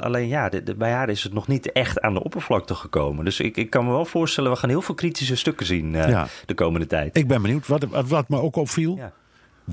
alleen 0.00 0.28
ja, 0.28 0.48
de, 0.48 0.62
de, 0.62 0.74
bij 0.74 0.92
haar 0.92 1.08
is 1.08 1.22
het 1.22 1.32
nog 1.32 1.48
niet 1.48 1.72
echt 1.72 2.00
aan 2.00 2.14
de 2.14 2.22
oppervlakte 2.22 2.74
gekomen. 2.74 3.24
Dus 3.24 3.40
ik, 3.40 3.56
ik 3.56 3.70
kan 3.70 3.84
me 3.84 3.90
wel 3.90 4.04
voorstellen... 4.04 4.50
we 4.50 4.56
gaan 4.56 4.68
heel 4.68 4.82
veel 4.82 4.94
kritische 4.94 5.36
stukken 5.36 5.66
zien 5.66 5.92
ja. 5.92 6.26
de 6.46 6.54
komende 6.54 6.86
tijd. 6.86 7.16
Ik 7.16 7.28
ben 7.28 7.42
benieuwd. 7.42 7.66
Wat, 7.66 7.84
wat 8.06 8.28
me 8.28 8.40
ook 8.40 8.56
opviel... 8.56 8.98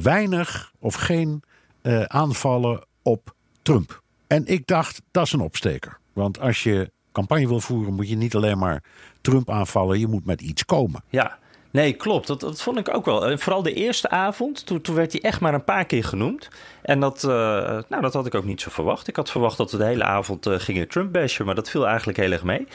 Weinig 0.01 0.71
of 0.79 0.95
geen 0.95 1.43
uh, 1.81 2.01
aanvallen 2.01 2.85
op 3.01 3.33
Trump. 3.61 4.01
En 4.27 4.45
ik 4.45 4.67
dacht, 4.67 5.01
dat 5.11 5.25
is 5.25 5.31
een 5.31 5.39
opsteker. 5.39 5.97
Want 6.13 6.39
als 6.39 6.63
je 6.63 6.91
campagne 7.11 7.47
wil 7.47 7.59
voeren, 7.59 7.93
moet 7.93 8.09
je 8.09 8.15
niet 8.15 8.35
alleen 8.35 8.57
maar 8.57 8.83
Trump 9.21 9.49
aanvallen, 9.49 9.99
je 9.99 10.07
moet 10.07 10.25
met 10.25 10.41
iets 10.41 10.65
komen. 10.65 11.03
Ja. 11.09 11.37
Nee, 11.71 11.93
klopt. 11.93 12.27
Dat, 12.27 12.39
dat 12.39 12.61
vond 12.61 12.77
ik 12.77 12.95
ook 12.95 13.05
wel. 13.05 13.37
Vooral 13.37 13.63
de 13.63 13.73
eerste 13.73 14.09
avond, 14.09 14.65
toen, 14.65 14.81
toen 14.81 14.95
werd 14.95 15.11
hij 15.11 15.21
echt 15.21 15.39
maar 15.39 15.53
een 15.53 15.63
paar 15.63 15.85
keer 15.85 16.03
genoemd. 16.03 16.49
En 16.81 16.99
dat, 16.99 17.23
uh, 17.23 17.31
nou, 17.89 18.01
dat 18.01 18.13
had 18.13 18.25
ik 18.25 18.35
ook 18.35 18.43
niet 18.43 18.61
zo 18.61 18.69
verwacht. 18.69 19.07
Ik 19.07 19.15
had 19.15 19.31
verwacht 19.31 19.57
dat 19.57 19.71
we 19.71 19.77
de 19.77 19.83
hele 19.83 20.03
avond 20.03 20.47
uh, 20.47 20.59
gingen 20.59 20.87
Trump 20.87 21.13
bashen, 21.13 21.45
maar 21.45 21.55
dat 21.55 21.69
viel 21.69 21.87
eigenlijk 21.87 22.17
heel 22.17 22.31
erg 22.31 22.43
mee. 22.43 22.67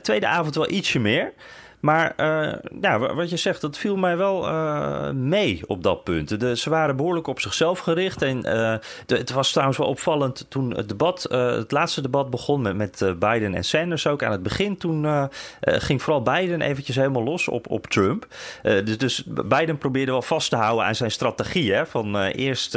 Tweede 0.00 0.26
avond 0.26 0.54
wel 0.54 0.70
ietsje 0.70 0.98
meer. 0.98 1.32
Maar 1.80 2.14
uh, 2.16 2.52
ja, 2.80 3.14
wat 3.14 3.30
je 3.30 3.36
zegt, 3.36 3.60
dat 3.60 3.78
viel 3.78 3.96
mij 3.96 4.16
wel 4.16 4.48
uh, 4.48 5.10
mee 5.10 5.60
op 5.66 5.82
dat 5.82 6.04
punt. 6.04 6.40
De, 6.40 6.56
ze 6.56 6.70
waren 6.70 6.96
behoorlijk 6.96 7.26
op 7.26 7.40
zichzelf 7.40 7.78
gericht. 7.78 8.22
En 8.22 8.40
de, 8.40 8.80
het 9.06 9.30
was 9.30 9.50
trouwens 9.50 9.78
wel 9.78 9.86
opvallend 9.86 10.46
toen 10.48 10.76
het 10.76 10.88
debat, 10.88 11.22
het 11.30 11.70
laatste 11.70 12.00
debat 12.00 12.30
begon 12.30 12.62
met, 12.62 12.76
met 12.76 13.14
Biden 13.18 13.54
en 13.54 13.64
Sanders 13.64 14.06
ook. 14.06 14.22
Aan 14.22 14.32
het 14.32 14.42
begin 14.42 14.76
toen 14.76 15.28
ging 15.60 16.02
vooral 16.02 16.22
Biden 16.22 16.60
eventjes 16.60 16.96
helemaal 16.96 17.22
los 17.22 17.48
op, 17.48 17.70
op 17.70 17.86
Trump. 17.86 18.26
dus, 18.62 18.98
dus 18.98 19.24
Biden 19.26 19.78
probeerde 19.78 20.10
wel 20.10 20.22
vast 20.22 20.50
te 20.50 20.56
houden 20.56 20.84
aan 20.84 20.94
zijn 20.94 21.10
strategie. 21.10 21.72
Hè, 21.72 21.86
van 21.86 22.16
eerst 22.24 22.74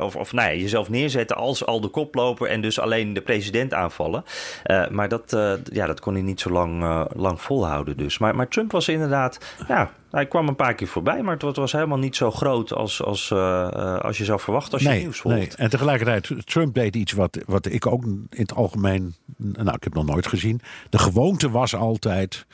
of, 0.00 0.16
of 0.16 0.32
nou 0.32 0.50
ja, 0.50 0.56
jezelf 0.60 0.88
neerzetten 0.88 1.36
als 1.36 1.66
al 1.66 1.80
de 1.80 1.88
koploper 1.88 2.48
en 2.48 2.60
dus 2.60 2.80
alleen 2.80 3.12
de 3.12 3.20
president 3.20 3.74
aanvallen. 3.74 4.24
maar 4.90 5.08
dat, 5.08 5.36
ja, 5.72 5.86
dat 5.86 6.00
kon 6.00 6.14
hij 6.14 6.22
niet 6.22 6.40
zo 6.40 6.50
lang, 6.50 7.06
lang 7.14 7.40
volhouden 7.40 7.96
dus. 7.96 8.18
Maar 8.18 8.35
maar 8.36 8.48
Trump 8.48 8.72
was 8.72 8.88
inderdaad, 8.88 9.38
ja, 9.68 9.90
hij 10.10 10.26
kwam 10.26 10.48
een 10.48 10.56
paar 10.56 10.74
keer 10.74 10.86
voorbij, 10.86 11.22
maar 11.22 11.36
het 11.36 11.56
was 11.56 11.72
helemaal 11.72 11.98
niet 11.98 12.16
zo 12.16 12.30
groot 12.30 12.72
als, 12.72 13.02
als, 13.02 13.30
uh, 13.30 13.98
als 13.98 14.18
je 14.18 14.24
zou 14.24 14.40
verwachten 14.40 14.72
als 14.72 14.82
je 14.82 14.88
nee, 14.88 15.00
nieuws 15.00 15.18
volgt. 15.18 15.38
Nee. 15.38 15.50
En 15.56 15.70
tegelijkertijd, 15.70 16.46
Trump 16.46 16.74
deed 16.74 16.96
iets 16.96 17.12
wat, 17.12 17.38
wat 17.46 17.66
ik 17.66 17.86
ook 17.86 18.04
in 18.04 18.28
het 18.30 18.54
algemeen, 18.54 19.14
nou, 19.36 19.76
ik 19.76 19.84
heb 19.84 19.94
nog 19.94 20.06
nooit 20.06 20.26
gezien. 20.26 20.60
De 20.90 20.98
gewoonte 20.98 21.50
was 21.50 21.74
altijd, 21.74 22.46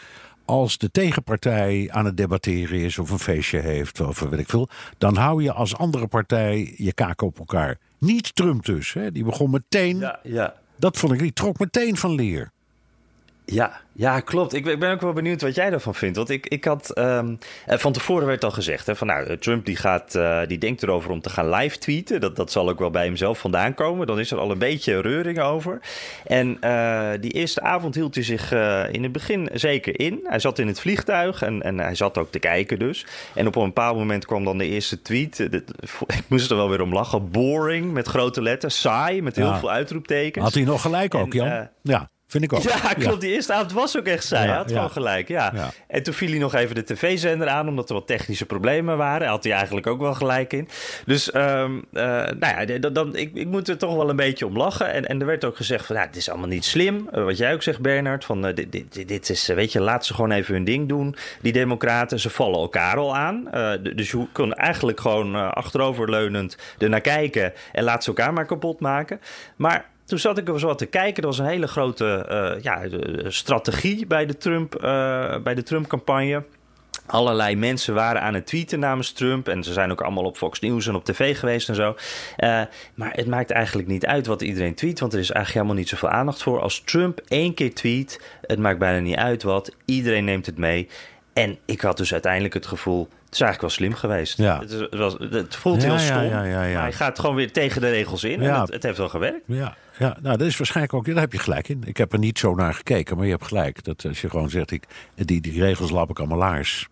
als 0.44 0.78
de 0.78 0.90
tegenpartij 0.90 1.88
aan 1.92 2.04
het 2.04 2.16
debatteren 2.16 2.78
is 2.78 2.98
of 2.98 3.10
een 3.10 3.18
feestje 3.18 3.58
heeft 3.58 4.00
of 4.00 4.20
weet 4.20 4.40
ik 4.40 4.48
veel, 4.48 4.68
dan 4.98 5.16
hou 5.16 5.42
je 5.42 5.52
als 5.52 5.76
andere 5.76 6.06
partij 6.06 6.74
je 6.76 6.92
kaak 6.92 7.22
op 7.22 7.38
elkaar. 7.38 7.78
Niet 7.98 8.34
Trump 8.34 8.64
dus, 8.64 8.92
hè? 8.92 9.12
die 9.12 9.24
begon 9.24 9.50
meteen. 9.50 9.98
Ja, 9.98 10.20
ja. 10.22 10.54
Dat 10.76 10.98
vond 10.98 11.12
ik, 11.12 11.18
die 11.18 11.32
trok 11.32 11.58
meteen 11.58 11.96
van 11.96 12.14
leer. 12.14 12.50
Ja, 13.44 13.80
ja, 13.94 14.20
klopt. 14.20 14.54
Ik, 14.54 14.66
ik, 14.66 14.78
ben 14.78 14.92
ook 14.92 15.00
wel 15.00 15.12
benieuwd 15.12 15.42
wat 15.42 15.54
jij 15.54 15.70
daarvan 15.70 15.94
vindt. 15.94 16.16
Want 16.16 16.30
ik, 16.30 16.46
ik 16.46 16.64
had 16.64 16.98
um, 16.98 17.38
van 17.66 17.92
tevoren 17.92 18.26
werd 18.26 18.44
al 18.44 18.50
gezegd: 18.50 18.86
hè, 18.86 18.96
van 18.96 19.06
nou, 19.06 19.38
Trump 19.38 19.66
die 19.66 19.76
gaat, 19.76 20.14
uh, 20.14 20.40
die 20.46 20.58
denkt 20.58 20.82
erover 20.82 21.10
om 21.10 21.20
te 21.20 21.30
gaan 21.30 21.50
live 21.50 21.78
tweeten. 21.78 22.20
Dat, 22.20 22.36
dat 22.36 22.52
zal 22.52 22.68
ook 22.68 22.78
wel 22.78 22.90
bij 22.90 23.04
hemzelf 23.04 23.38
vandaan 23.38 23.74
komen. 23.74 24.06
Dan 24.06 24.18
is 24.18 24.30
er 24.30 24.38
al 24.38 24.50
een 24.50 24.58
beetje 24.58 25.00
reuring 25.00 25.40
over. 25.40 25.80
En 26.26 26.58
uh, 26.64 27.10
die 27.20 27.30
eerste 27.30 27.60
avond 27.60 27.94
hield 27.94 28.14
hij 28.14 28.24
zich 28.24 28.52
uh, 28.52 28.92
in 28.92 29.02
het 29.02 29.12
begin 29.12 29.48
zeker 29.52 30.00
in. 30.00 30.20
Hij 30.24 30.38
zat 30.38 30.58
in 30.58 30.66
het 30.66 30.80
vliegtuig 30.80 31.42
en, 31.42 31.62
en 31.62 31.78
hij 31.78 31.94
zat 31.94 32.18
ook 32.18 32.30
te 32.30 32.38
kijken 32.38 32.78
dus. 32.78 33.06
En 33.34 33.46
op 33.46 33.56
een 33.56 33.64
bepaald 33.64 33.96
moment 33.96 34.26
kwam 34.26 34.44
dan 34.44 34.58
de 34.58 34.66
eerste 34.66 35.02
tweet. 35.02 35.38
Ik 36.06 36.24
moest 36.28 36.50
er 36.50 36.56
wel 36.56 36.68
weer 36.68 36.82
om 36.82 36.92
lachen. 36.92 37.30
Boring 37.30 37.92
met 37.92 38.06
grote 38.06 38.42
letters, 38.42 38.80
saai 38.80 39.22
met 39.22 39.36
heel 39.36 39.46
ja. 39.46 39.58
veel 39.58 39.70
uitroeptekens. 39.70 40.44
Had 40.44 40.54
hij 40.54 40.64
nog 40.64 40.82
gelijk 40.82 41.14
ook, 41.14 41.34
en, 41.34 41.44
Jan? 41.44 41.68
ja. 41.82 42.10
Vind 42.32 42.44
ik 42.44 42.52
ook. 42.52 42.62
Ja, 42.62 42.78
klopt. 42.78 43.02
Ja. 43.02 43.16
Die 43.16 43.32
eerste 43.32 43.52
avond 43.52 43.72
was 43.72 43.98
ook 43.98 44.06
echt 44.06 44.24
saai. 44.24 44.42
Ja, 44.42 44.48
hij 44.48 44.56
had 44.56 44.68
ja. 44.68 44.74
gewoon 44.74 44.90
gelijk, 44.90 45.28
ja. 45.28 45.72
En 45.86 46.02
toen 46.02 46.14
viel 46.14 46.28
hij 46.28 46.38
nog 46.38 46.54
even 46.54 46.74
de 46.74 46.84
tv-zender 46.84 47.48
aan, 47.48 47.68
omdat 47.68 47.88
er 47.88 47.94
wat 47.94 48.06
technische 48.06 48.46
problemen 48.46 48.96
waren. 48.96 49.28
Had 49.28 49.44
hij 49.44 49.52
eigenlijk 49.52 49.86
ook 49.86 50.00
wel 50.00 50.14
gelijk 50.14 50.52
in. 50.52 50.68
Dus, 51.06 51.34
um, 51.34 51.84
uh, 51.92 52.02
nou 52.38 52.66
ja, 52.66 52.78
dan, 52.78 52.92
dan, 52.92 53.16
ik, 53.16 53.30
ik 53.34 53.46
moet 53.46 53.68
er 53.68 53.78
toch 53.78 53.96
wel 53.96 54.10
een 54.10 54.16
beetje 54.16 54.46
om 54.46 54.56
lachen. 54.56 54.92
En, 54.92 55.08
en 55.08 55.20
er 55.20 55.26
werd 55.26 55.44
ook 55.44 55.56
gezegd 55.56 55.86
van, 55.86 55.96
ja, 55.96 56.02
het 56.02 56.16
is 56.16 56.28
allemaal 56.28 56.48
niet 56.48 56.64
slim. 56.64 57.08
Uh, 57.14 57.24
wat 57.24 57.36
jij 57.36 57.52
ook 57.52 57.62
zegt, 57.62 57.80
Bernard, 57.80 58.24
van 58.24 58.46
uh, 58.46 58.54
dit, 58.54 58.72
dit, 58.72 59.08
dit, 59.08 59.30
is, 59.30 59.46
weet 59.46 59.72
je, 59.72 59.80
laat 59.80 60.06
ze 60.06 60.14
gewoon 60.14 60.30
even 60.30 60.54
hun 60.54 60.64
ding 60.64 60.88
doen. 60.88 61.16
Die 61.40 61.52
democraten, 61.52 62.20
ze 62.20 62.30
vallen 62.30 62.60
elkaar 62.60 62.96
al 62.96 63.16
aan. 63.16 63.48
dus 63.94 64.10
je 64.10 64.26
kon 64.32 64.54
eigenlijk 64.54 65.00
gewoon 65.00 65.54
achteroverleunend 65.54 66.56
ernaar 66.78 67.00
kijken 67.00 67.52
en 67.72 67.84
laat 67.84 68.04
ze 68.04 68.08
elkaar 68.08 68.32
maar 68.32 68.46
kapot 68.46 68.80
maken. 68.80 69.20
Maar 69.56 69.90
toen 70.04 70.18
zat 70.18 70.38
ik 70.38 70.48
er 70.48 70.60
zo 70.60 70.66
wat 70.66 70.78
te 70.78 70.86
kijken. 70.86 71.22
Er 71.22 71.28
was 71.28 71.38
een 71.38 71.46
hele 71.46 71.66
grote 71.66 72.26
uh, 72.30 72.62
ja, 72.62 72.80
strategie 73.28 74.06
bij 74.06 74.26
de 74.26 74.36
Trump, 74.36 74.74
uh, 74.74 75.36
bij 75.38 75.54
de 75.54 75.62
Trump-campagne. 75.62 76.44
Allerlei 77.06 77.56
mensen 77.56 77.94
waren 77.94 78.22
aan 78.22 78.34
het 78.34 78.46
tweeten 78.46 78.78
namens 78.78 79.12
Trump. 79.12 79.48
En 79.48 79.62
ze 79.62 79.72
zijn 79.72 79.90
ook 79.90 80.00
allemaal 80.00 80.24
op 80.24 80.36
Fox 80.36 80.60
News 80.60 80.86
en 80.86 80.94
op 80.94 81.04
tv 81.04 81.38
geweest 81.38 81.68
en 81.68 81.74
zo. 81.74 81.88
Uh, 81.88 82.60
maar 82.94 83.12
het 83.12 83.26
maakt 83.26 83.50
eigenlijk 83.50 83.88
niet 83.88 84.06
uit 84.06 84.26
wat 84.26 84.42
iedereen 84.42 84.74
tweet. 84.74 85.00
Want 85.00 85.12
er 85.12 85.18
is 85.18 85.30
eigenlijk 85.30 85.54
helemaal 85.54 85.82
niet 85.82 85.88
zoveel 85.88 86.18
aandacht 86.18 86.42
voor. 86.42 86.60
Als 86.60 86.80
Trump 86.80 87.20
één 87.28 87.54
keer 87.54 87.74
tweet, 87.74 88.20
het 88.40 88.58
maakt 88.58 88.78
bijna 88.78 88.98
niet 88.98 89.16
uit 89.16 89.42
wat. 89.42 89.74
Iedereen 89.84 90.24
neemt 90.24 90.46
het 90.46 90.58
mee. 90.58 90.88
En 91.32 91.58
ik 91.64 91.80
had 91.80 91.96
dus 91.96 92.12
uiteindelijk 92.12 92.54
het 92.54 92.66
gevoel, 92.66 93.08
het 93.24 93.34
is 93.34 93.40
eigenlijk 93.40 93.60
wel 93.60 93.70
slim 93.70 93.94
geweest. 93.98 94.38
Ja. 94.38 94.58
Het, 94.60 94.70
is- 94.70 94.86
was, 94.98 95.16
het 95.30 95.56
voelt 95.56 95.82
Ja, 95.82 95.88
heel 95.88 95.98
stom, 95.98 96.22
ja, 96.22 96.42
ja, 96.44 96.64
ja. 96.64 96.72
maar 96.74 96.82
hij 96.82 96.92
gaat 96.92 97.18
gewoon 97.18 97.36
weer 97.36 97.52
tegen 97.52 97.80
de 97.80 97.90
regels 97.90 98.24
in. 98.24 98.42
En 98.42 98.60
het, 98.60 98.72
het 98.72 98.82
heeft 98.82 98.98
wel 98.98 99.08
gewerkt. 99.08 99.40
Ja, 99.46 99.76
ja, 99.98 100.16
nou 100.22 100.36
dat 100.36 100.46
is 100.46 100.56
waarschijnlijk 100.56 100.94
ook, 100.94 101.06
daar 101.06 101.16
heb 101.16 101.32
je 101.32 101.38
gelijk 101.38 101.68
in. 101.68 101.82
Ik 101.84 101.96
heb 101.96 102.12
er 102.12 102.18
niet 102.18 102.38
zo 102.38 102.54
naar 102.54 102.74
gekeken, 102.74 103.16
maar 103.16 103.24
je 103.24 103.30
hebt 103.32 103.46
gelijk. 103.46 103.84
Dat 103.84 104.04
als 104.08 104.20
je 104.20 104.30
gewoon 104.30 104.50
zegt, 104.50 104.70
ik, 104.70 104.84
die, 105.14 105.40
die 105.40 105.60
regels 105.62 105.90
lap 105.90 106.10
ik 106.10 106.18
allemaal 106.18 106.38
laars. 106.38 106.88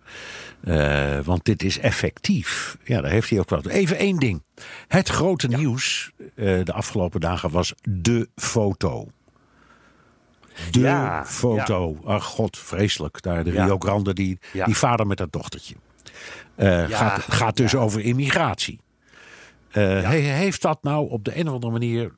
Eh, 0.64 1.18
want 1.24 1.44
dit 1.44 1.62
is 1.62 1.78
effectief. 1.78 2.76
Ja, 2.84 3.00
daar 3.00 3.10
heeft 3.10 3.30
hij 3.30 3.38
ook 3.38 3.50
wel. 3.50 3.62
Even 3.68 3.96
één 3.96 4.16
ding. 4.16 4.42
Het 4.88 5.08
grote 5.08 5.46
nieuws 5.48 6.10
eh, 6.36 6.64
de 6.64 6.72
afgelopen 6.72 7.20
dagen 7.20 7.50
was 7.50 7.74
de 7.88 8.28
foto. 8.36 9.08
De 10.70 10.80
Ja, 10.80 11.24
foto. 11.26 11.96
Ach 12.04 12.24
god, 12.24 12.58
vreselijk. 12.58 13.22
Daar 13.22 13.44
de 13.44 13.52
Ja. 13.52 13.64
Rio 13.64 13.78
Grande, 13.78 14.12
die, 14.12 14.38
Ja. 14.52 14.64
die 14.64 14.76
vader 14.76 15.06
met 15.06 15.16
dat 15.18 15.32
dochtertje. 15.32 15.74
Eh, 16.54 16.88
Ja, 16.88 16.96
gaat, 16.96 17.20
gaat 17.22 17.56
dus 17.56 17.72
ja. 17.72 17.78
over 17.78 18.00
immigratie. 18.00 18.80
Eh, 19.70 19.82
he- 20.02 20.16
heeft 20.16 20.62
dat 20.62 20.82
nou 20.82 21.10
op 21.10 21.24
de 21.24 21.38
een 21.38 21.46
of 21.48 21.54
andere 21.54 21.72
manier 21.72 22.12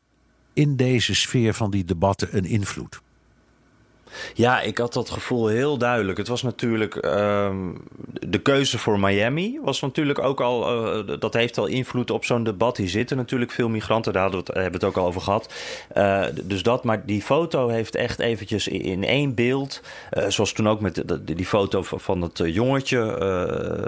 in 0.53 0.77
deze 0.77 1.15
sfeer 1.15 1.55
van 1.55 1.71
die 1.71 1.85
debatten 1.85 2.37
een 2.37 2.45
invloed? 2.45 3.01
Ja, 4.35 4.61
ik 4.61 4.79
had 4.79 4.93
dat 4.93 5.11
gevoel 5.11 5.47
heel 5.47 5.79
duidelijk. 5.79 6.19
Het 6.19 6.29
was 6.29 6.43
natuurlijk 6.43 6.97
ehm, 6.97 7.57
de 8.29 8.39
keuze 8.39 8.79
voor 8.79 9.01
Miami 9.01 9.59
was 9.63 9.81
natuurlijk 9.81 10.19
ook 10.19 10.41
al 10.41 10.69
eh, 10.69 11.19
dat 11.19 11.35
heeft 11.35 11.59
al 11.59 11.67
invloed 11.67 12.11
op 12.11 12.25
zo'n 12.25 12.45
debat. 12.45 12.77
Hier 12.77 12.89
zitten 12.89 13.17
natuurlijk 13.17 13.51
veel 13.51 13.69
migranten, 13.69 14.13
daar 14.13 14.31
we 14.31 14.37
hebben 14.37 14.55
we 14.55 14.71
het 14.73 14.85
ook 14.85 14.97
al 14.97 15.07
over 15.07 15.21
gehad. 15.21 15.53
Eh, 15.89 16.25
dus 16.43 16.63
dat, 16.63 16.85
maar 16.85 17.07
die 17.07 17.23
foto 17.23 17.69
heeft 17.69 17.95
echt 17.95 18.19
eventjes 18.19 18.69
in, 18.69 19.05
één 19.05 19.35
beeld, 19.35 19.81
eh, 20.11 20.29
zoals 20.29 20.53
toen 20.53 20.69
ook 20.69 20.81
met 20.81 21.03
die 21.25 21.47
foto 21.47 21.83
van- 21.83 22.21
het 22.23 22.41
jongetje 22.45 23.01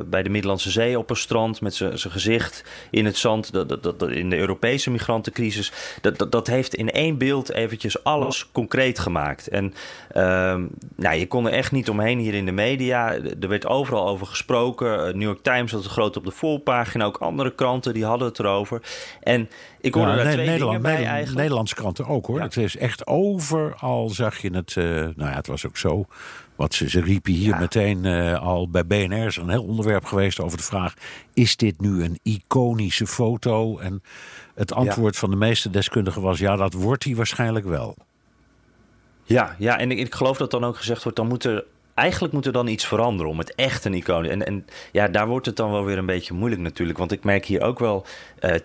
bij 0.07 0.23
de 0.23 0.29
Middellandse 0.29 0.71
Zee 0.71 0.99
op 0.99 1.11
een 1.11 1.17
strand 1.17 1.61
met 1.61 1.75
zijn 1.75 1.99
zijn 1.99 2.13
gezicht 2.13 2.65
in 2.91 3.05
het 3.05 3.17
zand, 3.17 3.53
dat, 3.53 3.69
dat, 3.69 3.83
dat, 3.83 4.11
in 4.11 4.31
de 4.31 4.37
Europese 4.37 4.91
migrantencrisis. 4.91 5.73
Dat, 6.01 6.19
dat, 6.19 6.33
dat 6.33 6.47
heeft 6.47 6.75
in 6.75 6.91
één 6.91 7.19
beeld 7.19 7.53
eventjes 7.53 8.05
alles 8.05 8.49
concreet 8.53 8.99
gemaakt. 8.99 9.49
En 9.49 9.75
Ehm, 10.15 10.67
nou, 10.97 11.17
je 11.17 11.27
kon 11.27 11.47
er 11.47 11.53
echt 11.53 11.73
niet 11.73 11.89
omheen 11.89 12.19
hier 12.19 12.35
in 12.35 12.45
de 12.47 12.53
media. 12.53 13.13
Er 13.41 13.49
werd 13.49 13.67
overal 13.67 14.07
over 14.09 14.27
gesproken. 14.27 14.99
Uh, 15.09 15.13
New 15.15 15.23
York 15.23 15.43
Times 15.43 15.73
had 15.73 15.83
het 15.83 15.93
groot 15.93 16.17
op 16.17 16.25
de 16.25 16.31
voorpagina. 16.31 17.05
Ook 17.05 17.17
andere 17.17 17.55
kranten 17.55 17.95
die 17.95 18.05
hadden 18.05 18.29
het 18.29 18.39
erover. 18.39 18.83
En 19.21 19.49
ik 19.81 19.95
hoorde 19.95 20.11
Ja, 20.11 20.17
daar 20.17 20.25
Ne- 20.27 20.33
twee 20.33 20.47
Nederland, 20.47 20.61
dingen 20.71 20.83
bij 20.83 20.91
Nederland- 20.91 21.15
eigenlijk. 21.17 21.41
Nederlandse 21.41 21.75
kranten 21.75 22.07
ook 22.07 22.27
hoor. 22.27 22.37
Ja. 22.39 22.43
Het 22.45 22.57
is 22.57 22.77
echt 22.77 23.07
overal 23.07 24.09
zag 24.11 24.39
je 24.39 24.51
het. 24.51 24.77
eh, 24.77 24.85
nou 24.85 25.15
ja, 25.17 25.35
het 25.35 25.47
was 25.47 25.67
ook 25.67 25.77
zo. 25.77 26.05
Wat 26.57 26.75
ze, 26.75 26.89
ze 26.91 27.01
riepen 27.01 27.33
hier 27.33 27.49
Ja. 27.55 27.59
meteen 27.59 28.05
eh, 28.05 28.41
al 28.43 28.69
bij 28.71 28.87
BNR 28.87 29.27
is 29.27 29.37
een 29.37 29.49
heel 29.51 29.65
onderwerp 29.65 30.05
geweest 30.05 30.41
over 30.41 30.59
de 30.59 30.65
vraag: 30.65 30.95
is 31.33 31.57
dit 31.57 31.81
nu 31.81 32.05
een 32.05 32.19
iconische 32.23 33.07
foto? 33.07 33.79
En 33.79 34.03
het 34.55 34.73
antwoord 34.73 35.17
van 35.17 35.31
de 35.31 35.37
meeste 35.37 35.71
deskundigen 35.71 36.23
was: 36.23 36.39
ja, 36.39 36.57
dat 36.57 36.73
wordt 36.73 37.05
hij 37.05 37.15
waarschijnlijk 37.15 37.67
wel. 37.67 37.97
Ja, 39.25 39.55
ja 39.59 39.79
en 39.79 39.91
ik, 39.91 40.15
geloof 40.15 40.37
dat 40.37 40.51
dan 40.51 40.65
ook 40.65 40.77
gezegd 40.77 41.03
wordt, 41.03 41.19
dan 41.19 41.29
moet 41.29 41.45
er 41.45 41.65
eigenlijk 41.95 42.33
moet 42.35 42.47
er 42.47 42.53
dan 42.53 42.67
iets 42.67 42.87
veranderen 42.87 43.31
om 43.31 43.39
het 43.39 43.55
echt 43.55 43.85
een 43.85 43.95
icoon. 43.95 44.25
En, 44.25 44.47
en 44.47 44.67
ja, 44.93 45.09
daar 45.09 45.27
wordt 45.27 45.47
het 45.47 45.57
dan 45.57 45.71
wel 45.71 45.85
weer 45.85 45.99
een 45.99 46.07
beetje 46.07 46.35
moeilijk 46.35 46.61
natuurlijk. 46.61 46.99
Want 46.99 47.13
ik 47.13 47.25
merk 47.25 47.45
hier 47.45 47.63
ook 47.63 47.79
wel 47.79 48.07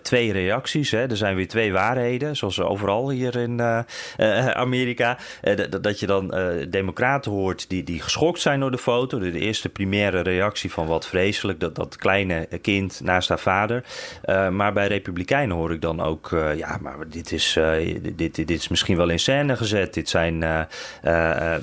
twee 0.02 0.32
reacties. 0.32 0.90
Hè. 0.90 1.08
Er 1.10 1.16
zijn 1.16 1.36
weer 1.36 1.48
twee 1.48 1.72
waarheden, 1.72 2.36
zoals 2.36 2.60
overal 2.60 3.10
hier 3.10 3.36
in 3.36 3.58
uh, 3.58 3.78
uh, 4.18 4.48
Amerika. 4.48 5.18
dat 5.80 6.00
je 6.00 6.06
dan 6.06 6.34
democraten 6.68 7.32
hoort 7.32 7.68
die, 7.68 7.82
die 7.82 8.00
geschokt 8.00 8.40
zijn 8.40 8.60
door 8.60 8.70
de 8.70 8.78
foto. 8.78 9.18
De, 9.18 9.38
eerste 9.38 9.68
primaire 9.68 10.20
reactie 10.20 10.70
van 10.70 10.86
wat 10.86 11.06
vreselijk, 11.06 11.60
dat, 11.60 11.74
dat 11.74 11.96
kleine 11.96 12.48
kind 12.62 13.00
naast 13.04 13.28
haar 13.28 13.38
vader. 13.38 13.84
maar 14.50 14.72
bij 14.72 14.86
republikeinen 14.86 15.56
hoor 15.56 15.72
ik 15.72 15.80
dan 15.80 16.00
ook, 16.00 16.28
ja, 16.56 16.78
maar 16.80 16.96
dit 17.08 17.32
is, 17.32 17.58
dit, 18.02 18.18
dit, 18.18 18.34
dit, 18.34 18.50
is 18.50 18.68
misschien 18.68 18.96
wel 18.96 19.08
in 19.08 19.18
scène 19.18 19.56
gezet. 19.56 19.94
Dit, 19.94 20.08
zijn, 20.08 20.66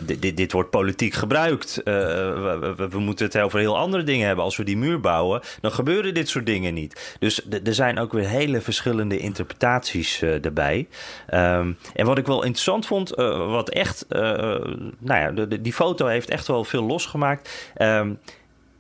dit, 0.06 0.22
dit, 0.22 0.38
dit 0.38 0.52
wordt 0.52 0.70
politiek 0.70 1.14
gebruikt. 1.14 1.82
We, 1.84 2.74
we, 2.78 2.88
we, 2.88 3.00
moeten 3.00 3.26
het 3.26 3.38
over 3.38 3.60
heel 3.60 3.78
andere 3.78 4.04
dingen 4.04 4.28
hebben. 4.28 4.44
Als 4.46 4.58
we 4.58 4.64
die 4.64 4.78
muur 4.78 5.00
bouwen, 5.00 5.42
dan 5.62 5.72
gebeuren 5.72 6.14
dit 6.14 6.30
soort 6.30 6.46
dingen 6.46 6.74
niet. 6.74 7.16
Dus 7.20 7.48
er 7.64 7.74
zijn 7.74 8.00
ook 8.00 8.07
weer 8.12 8.28
hele 8.28 8.62
verschillende 8.62 9.18
interpretaties 9.18 10.22
uh, 10.22 10.46
erbij. 10.46 10.88
Um, 11.34 11.78
en 11.94 12.06
wat 12.06 12.18
ik 12.18 12.26
wel 12.26 12.44
interessant 12.44 12.86
vond, 12.86 13.20
uh, 13.20 13.52
wat 13.52 13.70
echt, 13.70 14.06
nou 14.10 14.96
ja, 15.00 15.32
die 15.46 15.74
foto 15.74 16.06
heeft 16.06 16.30
echt 16.30 16.48
wel 16.48 16.64
veel 16.64 16.84
losgemaakt. 16.84 17.74
Um, 17.82 18.20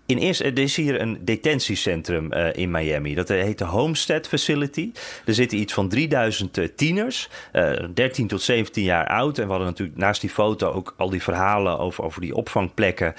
in 0.07 0.17
eerste, 0.17 0.43
er 0.43 0.59
is 0.59 0.75
hier 0.75 1.01
een 1.01 1.17
detentiecentrum 1.21 2.33
uh, 2.33 2.53
in 2.53 2.71
Miami. 2.71 3.15
Dat 3.15 3.27
heet 3.27 3.57
de 3.57 3.65
Homestead 3.65 4.27
Facility. 4.27 4.91
Er 5.25 5.33
zitten 5.33 5.57
iets 5.57 5.73
van 5.73 5.89
3000 5.89 6.57
uh, 6.57 6.67
tieners, 6.75 7.29
uh, 7.53 7.71
13 7.93 8.27
tot 8.27 8.41
17 8.41 8.83
jaar 8.83 9.07
oud. 9.07 9.37
En 9.37 9.43
we 9.43 9.49
hadden 9.49 9.67
natuurlijk 9.67 9.97
naast 9.97 10.21
die 10.21 10.29
foto 10.29 10.71
ook 10.71 10.93
al 10.97 11.09
die 11.09 11.23
verhalen 11.23 11.79
over, 11.79 12.03
over 12.03 12.21
die 12.21 12.35
opvangplekken, 12.35 13.13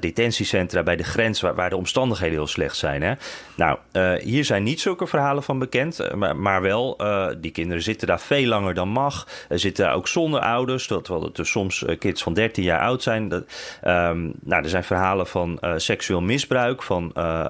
detentiecentra 0.00 0.82
bij 0.82 0.96
de 0.96 1.04
grens, 1.04 1.40
waar, 1.40 1.54
waar, 1.54 1.70
de 1.70 1.76
omstandigheden 1.76 2.36
heel 2.36 2.46
slecht 2.46 2.76
zijn. 2.76 3.02
Hè? 3.02 3.14
Nou, 3.56 3.78
hier 4.20 4.44
zijn 4.44 4.62
niet 4.62 4.80
zulke 4.80 5.06
verhalen 5.06 5.42
van 5.42 5.58
bekend, 5.58 6.14
maar, 6.36 6.62
wel, 6.62 7.00
die 7.40 7.50
kinderen 7.50 7.82
zitten 7.82 8.06
daar 8.06 8.20
veel 8.20 8.46
langer 8.46 8.74
dan 8.74 8.88
mag. 8.88 9.26
Er 9.48 9.58
zitten 9.58 9.84
daar 9.84 9.94
ook 9.94 10.08
zonder 10.08 10.40
ouders, 10.40 10.86
dat 10.86 11.08
wel 11.08 11.32
dus 11.32 11.50
soms 11.50 11.84
kids 11.98 12.22
van 12.22 12.34
13 12.34 12.64
jaar 12.64 12.80
oud 12.80 13.02
zijn. 13.02 13.28
Dat, 13.28 13.44
um, 13.84 14.32
nou, 14.40 14.62
er 14.62 14.68
zijn 14.68 14.84
verhalen 14.84 15.26
van 15.26 15.60
seksueel 15.76 16.15
misbruik 16.20 16.82
van 16.82 17.12
uh, 17.14 17.44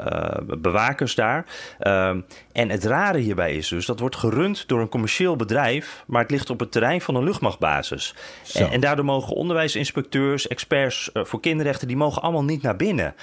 bewakers 0.59 1.15
daar. 1.15 1.45
Uh, 1.81 2.09
en 2.53 2.71
het 2.71 2.85
rare 2.85 3.19
hierbij 3.19 3.55
is 3.55 3.69
dus, 3.69 3.87
dat 3.87 4.01
wordt 4.01 4.17
gerund 4.17 4.69
door 4.69 4.81
een 4.81 4.89
commercieel 4.89 5.37
bedrijf, 5.37 6.05
maar 6.07 6.23
het 6.23 6.31
ligt 6.31 6.51
op 6.51 6.61
het 6.61 6.73
terrein 6.73 7.01
van 7.01 7.15
een 7.15 7.25
luchtmachtbasis. 7.25 8.15
En, 8.55 8.71
en, 8.71 8.81
daardoor 8.81 9.05
mogen 9.05 9.35
onderwijsinspecteurs, 9.35 10.49
experts 10.49 11.11
uh, 11.15 11.25
voor 11.25 11.41
kinderrechten, 11.41 11.89
die 11.89 11.97
mogen 11.97 12.23
allemaal 12.23 12.45
niet 12.45 12.63
naar 12.63 12.77
binnen. 12.77 13.15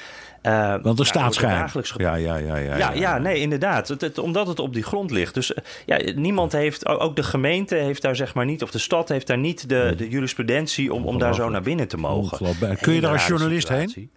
Uh, 0.43 0.69
Want 0.69 0.83
de 0.83 0.89
nou, 0.89 1.05
staatsgeheim. 1.05 1.69
Ja, 1.97 2.15
ja, 2.15 2.35
ja, 2.35 2.55
ja, 2.57 2.77
ja, 2.77 2.91
ja, 2.91 3.17
nee, 3.17 3.39
inderdaad. 3.39 3.87
Het, 3.87 4.01
het, 4.01 4.17
omdat 4.17 4.47
het 4.47 4.59
op 4.59 4.73
die 4.73 4.83
grond 4.83 5.11
ligt. 5.11 5.33
Dus 5.33 5.53
ja, 5.85 5.99
niemand 6.15 6.51
heeft, 6.51 6.87
ook 6.87 7.15
de 7.15 7.23
gemeente 7.23 7.75
heeft 7.75 8.01
daar 8.01 8.15
zeg 8.15 8.33
maar 8.33 8.45
niet, 8.45 8.63
of 8.63 8.71
de 8.71 8.77
stad 8.77 9.09
heeft 9.09 9.27
daar 9.27 9.37
niet 9.37 9.69
de, 9.69 9.93
de 9.97 10.09
jurisprudentie 10.09 10.93
om, 10.93 11.05
om 11.05 11.19
daar 11.19 11.35
zo 11.35 11.49
naar 11.49 11.61
binnen 11.61 11.87
te 11.87 11.97
mogen. 11.97 12.55
Kun 12.81 12.93
je 12.93 13.01
daar 13.01 13.11
als 13.11 13.27
journalist 13.27 13.69
heen? 13.69 14.11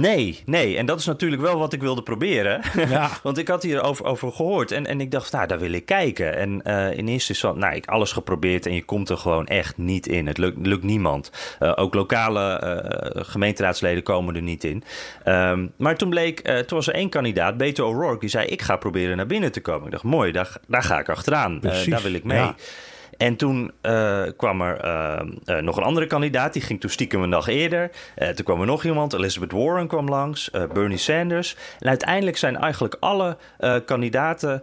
Nee, 0.00 0.42
nee. 0.46 0.76
En 0.76 0.86
dat 0.86 0.98
is 0.98 1.06
natuurlijk 1.06 1.42
wel 1.42 1.58
wat 1.58 1.72
ik 1.72 1.80
wilde 1.80 2.02
proberen. 2.02 2.60
Ja. 2.88 3.10
Want 3.22 3.38
ik 3.38 3.48
had 3.48 3.62
hier 3.62 3.82
over, 3.82 4.04
over 4.04 4.32
gehoord. 4.32 4.70
En, 4.70 4.86
en 4.86 5.00
ik 5.00 5.10
dacht, 5.10 5.32
nou, 5.32 5.46
daar 5.46 5.58
wil 5.58 5.72
ik 5.72 5.86
kijken. 5.86 6.36
En 6.36 6.60
uh, 6.64 6.98
in 6.98 7.08
eerste 7.08 7.32
instantie, 7.32 7.60
nou, 7.60 7.74
ik 7.74 7.86
alles 7.86 8.12
geprobeerd. 8.12 8.66
En 8.66 8.74
je 8.74 8.84
komt 8.84 9.08
er 9.08 9.16
gewoon 9.16 9.46
echt 9.46 9.76
niet 9.76 10.06
in. 10.06 10.26
Het 10.26 10.38
lukt, 10.38 10.66
lukt 10.66 10.82
niemand. 10.82 11.30
Uh, 11.60 11.72
ook 11.76 11.94
lokale 11.94 12.60
uh, 12.62 13.24
gemeenteraadsleden 13.24 14.02
komen 14.02 14.34
er 14.36 14.42
niet 14.42 14.64
in. 14.64 14.84
Um, 15.24 15.72
maar 15.76 15.96
toen 15.96 16.10
bleek, 16.10 16.40
toen 16.40 16.76
was 16.76 16.86
er 16.86 16.94
één 16.94 17.08
kandidaat, 17.08 17.56
Beto 17.56 17.88
O'Rourke. 17.88 18.20
Die 18.20 18.28
zei, 18.28 18.46
ik 18.46 18.62
ga 18.62 18.76
proberen 18.76 19.16
naar 19.16 19.26
binnen 19.26 19.52
te 19.52 19.60
komen. 19.60 19.86
Ik 19.86 19.92
dacht, 19.92 20.04
mooi, 20.04 20.32
daar, 20.32 20.56
daar 20.68 20.82
ga 20.82 20.98
ik 20.98 21.08
achteraan. 21.08 21.60
daar 21.60 22.02
wil 22.02 22.14
ik 22.14 22.24
mee. 22.24 22.38
Ja. 22.38 22.54
En 23.16 23.36
toen 23.36 23.72
uh, 23.82 24.22
kwam 24.36 24.60
er 24.60 24.84
uh, 24.84 25.20
uh, 25.46 25.62
nog 25.62 25.76
een 25.76 25.82
andere 25.82 26.06
kandidaat, 26.06 26.52
die 26.52 26.62
ging 26.62 26.80
toen 26.80 26.90
stiekem 26.90 27.22
een 27.22 27.30
dag 27.30 27.46
eerder. 27.46 27.90
toen 28.34 28.44
kwam 28.44 28.60
er 28.60 28.66
nog 28.66 28.84
iemand, 28.84 29.12
Elizabeth 29.12 29.52
Warren 29.52 29.86
kwam 29.86 30.08
langs, 30.08 30.50
Bernie 30.72 30.98
Sanders. 30.98 31.56
En 31.78 31.88
uiteindelijk 31.88 32.36
zijn 32.36 32.56
eigenlijk 32.56 32.96
alle 33.00 33.36
kandidaten 33.84 34.62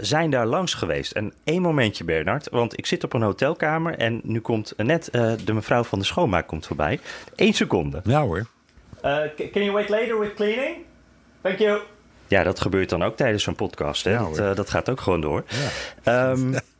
zijn 0.00 0.30
daar 0.30 0.46
langs 0.46 0.74
geweest. 0.74 1.12
En 1.12 1.32
één 1.44 1.62
momentje, 1.62 2.04
Bernard, 2.04 2.48
want 2.50 2.78
ik 2.78 2.86
zit 2.86 3.04
op 3.04 3.12
een 3.12 3.22
hotelkamer 3.22 3.98
en 3.98 4.20
nu 4.22 4.40
komt 4.40 4.72
net 4.76 5.08
de 5.44 5.52
mevrouw 5.52 5.82
van 5.84 5.98
de 5.98 6.04
schoonmaak 6.04 6.46
komt 6.46 6.66
voorbij. 6.66 7.00
Eén 7.36 7.54
seconde. 7.54 8.00
Ja 8.04 8.22
hoor. 8.22 8.46
can 9.00 9.28
you 9.52 9.72
wait 9.72 9.88
later 9.88 10.20
with 10.20 10.34
cleaning? 10.34 10.76
Thank 11.40 11.58
you. 11.58 11.80
Ja, 12.28 12.42
dat 12.42 12.60
gebeurt 12.60 12.88
dan 12.88 13.02
ook 13.02 13.16
tijdens 13.16 13.42
zo'n 13.42 13.54
podcast. 13.54 14.04
Hè? 14.04 14.10
Ja, 14.10 14.28
dat, 14.30 14.56
dat, 14.56 14.70
gaat 14.70 14.90
ook 14.90 15.00
gewoon 15.00 15.20
door. 15.20 15.44
Ja. 16.04 16.30
Um, 16.30 16.54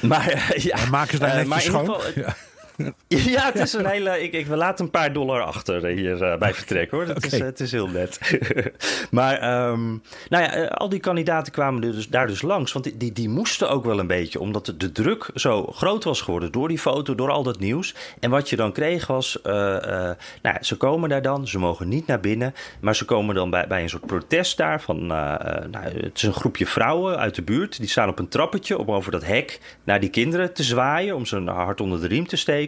maar 0.00 0.54
ja, 0.56 0.76
en 0.76 0.90
maken 0.90 1.10
ze 1.10 1.18
daar 1.18 1.36
netjes 1.36 1.64
uh, 1.64 1.70
schoon? 1.70 1.94
Geval, 1.94 2.12
ja. 2.14 2.36
ja, 3.08 3.44
het 3.44 3.58
is 3.58 3.72
een 3.72 3.86
hele. 3.86 4.22
Ik, 4.22 4.32
ik 4.32 4.46
laat 4.48 4.80
een 4.80 4.90
paar 4.90 5.12
dollar 5.12 5.42
achter 5.42 5.86
hier 5.86 6.22
uh, 6.22 6.36
bij 6.36 6.54
vertrekken 6.54 6.98
hoor. 6.98 7.06
Okay. 7.06 7.30
is, 7.30 7.38
uh, 7.38 7.44
het 7.44 7.60
is 7.60 7.72
heel 7.72 7.88
net. 7.88 8.38
maar 9.10 9.68
um, 9.70 10.02
nou 10.28 10.44
ja, 10.44 10.58
uh, 10.58 10.68
al 10.68 10.88
die 10.88 11.00
kandidaten 11.00 11.52
kwamen 11.52 11.80
dus, 11.80 12.08
daar 12.08 12.26
dus 12.26 12.42
langs. 12.42 12.72
Want 12.72 12.84
die, 12.84 12.96
die, 12.96 13.12
die, 13.12 13.28
moesten 13.28 13.70
ook 13.70 13.84
wel 13.84 13.98
een 13.98 14.06
beetje, 14.06 14.40
omdat 14.40 14.66
de, 14.66 14.76
de, 14.76 14.92
druk 14.92 15.30
zo 15.34 15.66
groot 15.66 16.04
was 16.04 16.20
geworden 16.20 16.52
door 16.52 16.68
die 16.68 16.78
foto, 16.78 17.14
door 17.14 17.30
al 17.30 17.42
dat 17.42 17.58
nieuws. 17.58 17.94
En 18.20 18.30
wat 18.30 18.50
je 18.50 18.56
dan 18.56 18.72
kreeg 18.72 19.06
was. 19.06 19.38
nou, 19.42 20.56
ze 20.60 20.76
komen 20.76 21.08
daar 21.08 21.22
dan, 21.22 21.48
ze 21.48 21.58
mogen 21.58 21.88
niet 21.88 22.06
naar 22.06 22.20
binnen. 22.20 22.54
Maar 22.80 22.96
ze 22.96 23.04
komen 23.04 23.34
dan 23.34 23.50
bij, 23.50 23.66
bij 23.66 23.82
een 23.82 23.88
soort 23.88 24.06
protest 24.06 24.56
daar. 24.56 24.80
Van, 24.80 25.06
nou, 25.06 25.80
het 25.80 26.16
is 26.16 26.22
een 26.22 26.32
groepje 26.32 26.66
vrouwen 26.66 27.18
uit 27.18 27.34
de 27.34 27.42
buurt. 27.42 27.78
Die 27.78 27.88
staan 27.88 28.08
op 28.08 28.18
een 28.18 28.28
trappetje 28.28 28.78
om 28.78 28.90
over 28.90 29.12
dat 29.12 29.24
hek 29.24 29.60
naar 29.84 30.00
die 30.00 30.10
kinderen 30.10 30.52
te 30.52 30.62
zwaaien. 30.62 31.14
Om 31.14 31.26
ze 31.26 31.36
een 31.36 31.48
hart 31.48 31.80
onder 31.80 32.00
de 32.00 32.06
riem 32.06 32.26
te 32.26 32.36
steken. 32.36 32.65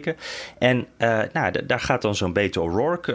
En 0.57 0.87
nou, 1.33 1.65
daar 1.65 1.79
gaat 1.79 2.01
dan 2.01 2.15
zo'n 2.15 2.33
Beto 2.33 2.63
O'Rourke 2.63 3.13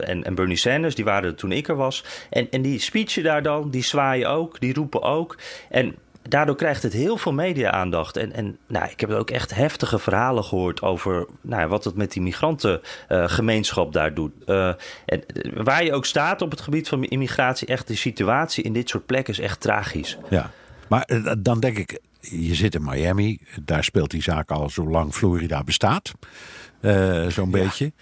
en, 0.00 0.24
en, 0.24 0.34
Bernie 0.34 0.56
Sanders, 0.56 0.94
die 0.94 1.04
waren 1.04 1.30
er 1.30 1.36
toen 1.36 1.52
ik 1.52 1.68
er 1.68 1.76
was. 1.76 2.04
En, 2.30 2.50
en 2.50 2.62
die 2.62 2.80
speechen 2.80 3.22
daar 3.22 3.42
dan, 3.42 3.70
die 3.70 3.84
zwaaien 3.84 4.30
ook, 4.30 4.60
die 4.60 4.74
roepen 4.74 5.02
ook. 5.02 5.36
En 5.68 5.96
daardoor 6.28 6.56
krijgt 6.56 6.82
het 6.82 6.92
heel 6.92 7.16
veel 7.16 7.32
media-aandacht. 7.32 8.16
En, 8.16 8.32
en 8.32 8.58
nou, 8.66 8.90
ik 8.90 9.00
heb 9.00 9.10
ook 9.10 9.30
echt 9.30 9.54
heftige 9.54 9.98
verhalen 9.98 10.44
gehoord 10.44 10.82
over 10.82 11.26
nou, 11.40 11.68
wat 11.68 11.84
het 11.84 11.96
met 11.96 12.12
die 12.12 12.22
migrantengemeenschap 12.22 13.92
daar 13.92 14.14
doet. 14.14 14.32
En 15.04 15.24
waar 15.54 15.84
je 15.84 15.92
ook 15.92 16.06
staat 16.06 16.42
op 16.42 16.50
het 16.50 16.60
gebied 16.60 16.88
van 16.88 17.04
immigratie, 17.04 17.68
echt 17.68 17.86
de 17.88 17.96
situatie 17.96 18.64
in 18.64 18.72
dit 18.72 18.88
soort 18.88 19.06
plekken 19.06 19.32
is 19.32 19.40
echt 19.40 19.60
tragisch. 19.60 20.18
Ja, 20.28 20.50
maar 20.88 21.02
eh, 21.02 21.32
dan 21.38 21.60
denk 21.60 21.78
ik, 21.78 22.00
je 22.20 22.54
zit 22.54 22.74
in 22.74 22.84
Miami, 22.84 23.40
daar 23.62 23.84
speelt 23.84 24.10
die 24.10 24.22
zaak 24.22 24.50
al 24.50 24.70
zolang 24.70 25.14
Florida 25.14 25.64
bestaat. 25.64 26.12
Uh, 26.80 27.26
Zo'n 27.26 27.50
beetje. 27.50 27.92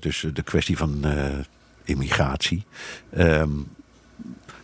dus 0.00 0.26
de 0.32 0.42
kwestie 0.42 0.76
van 0.76 1.04
immigratie. 1.84 2.64
Um, 3.18 3.68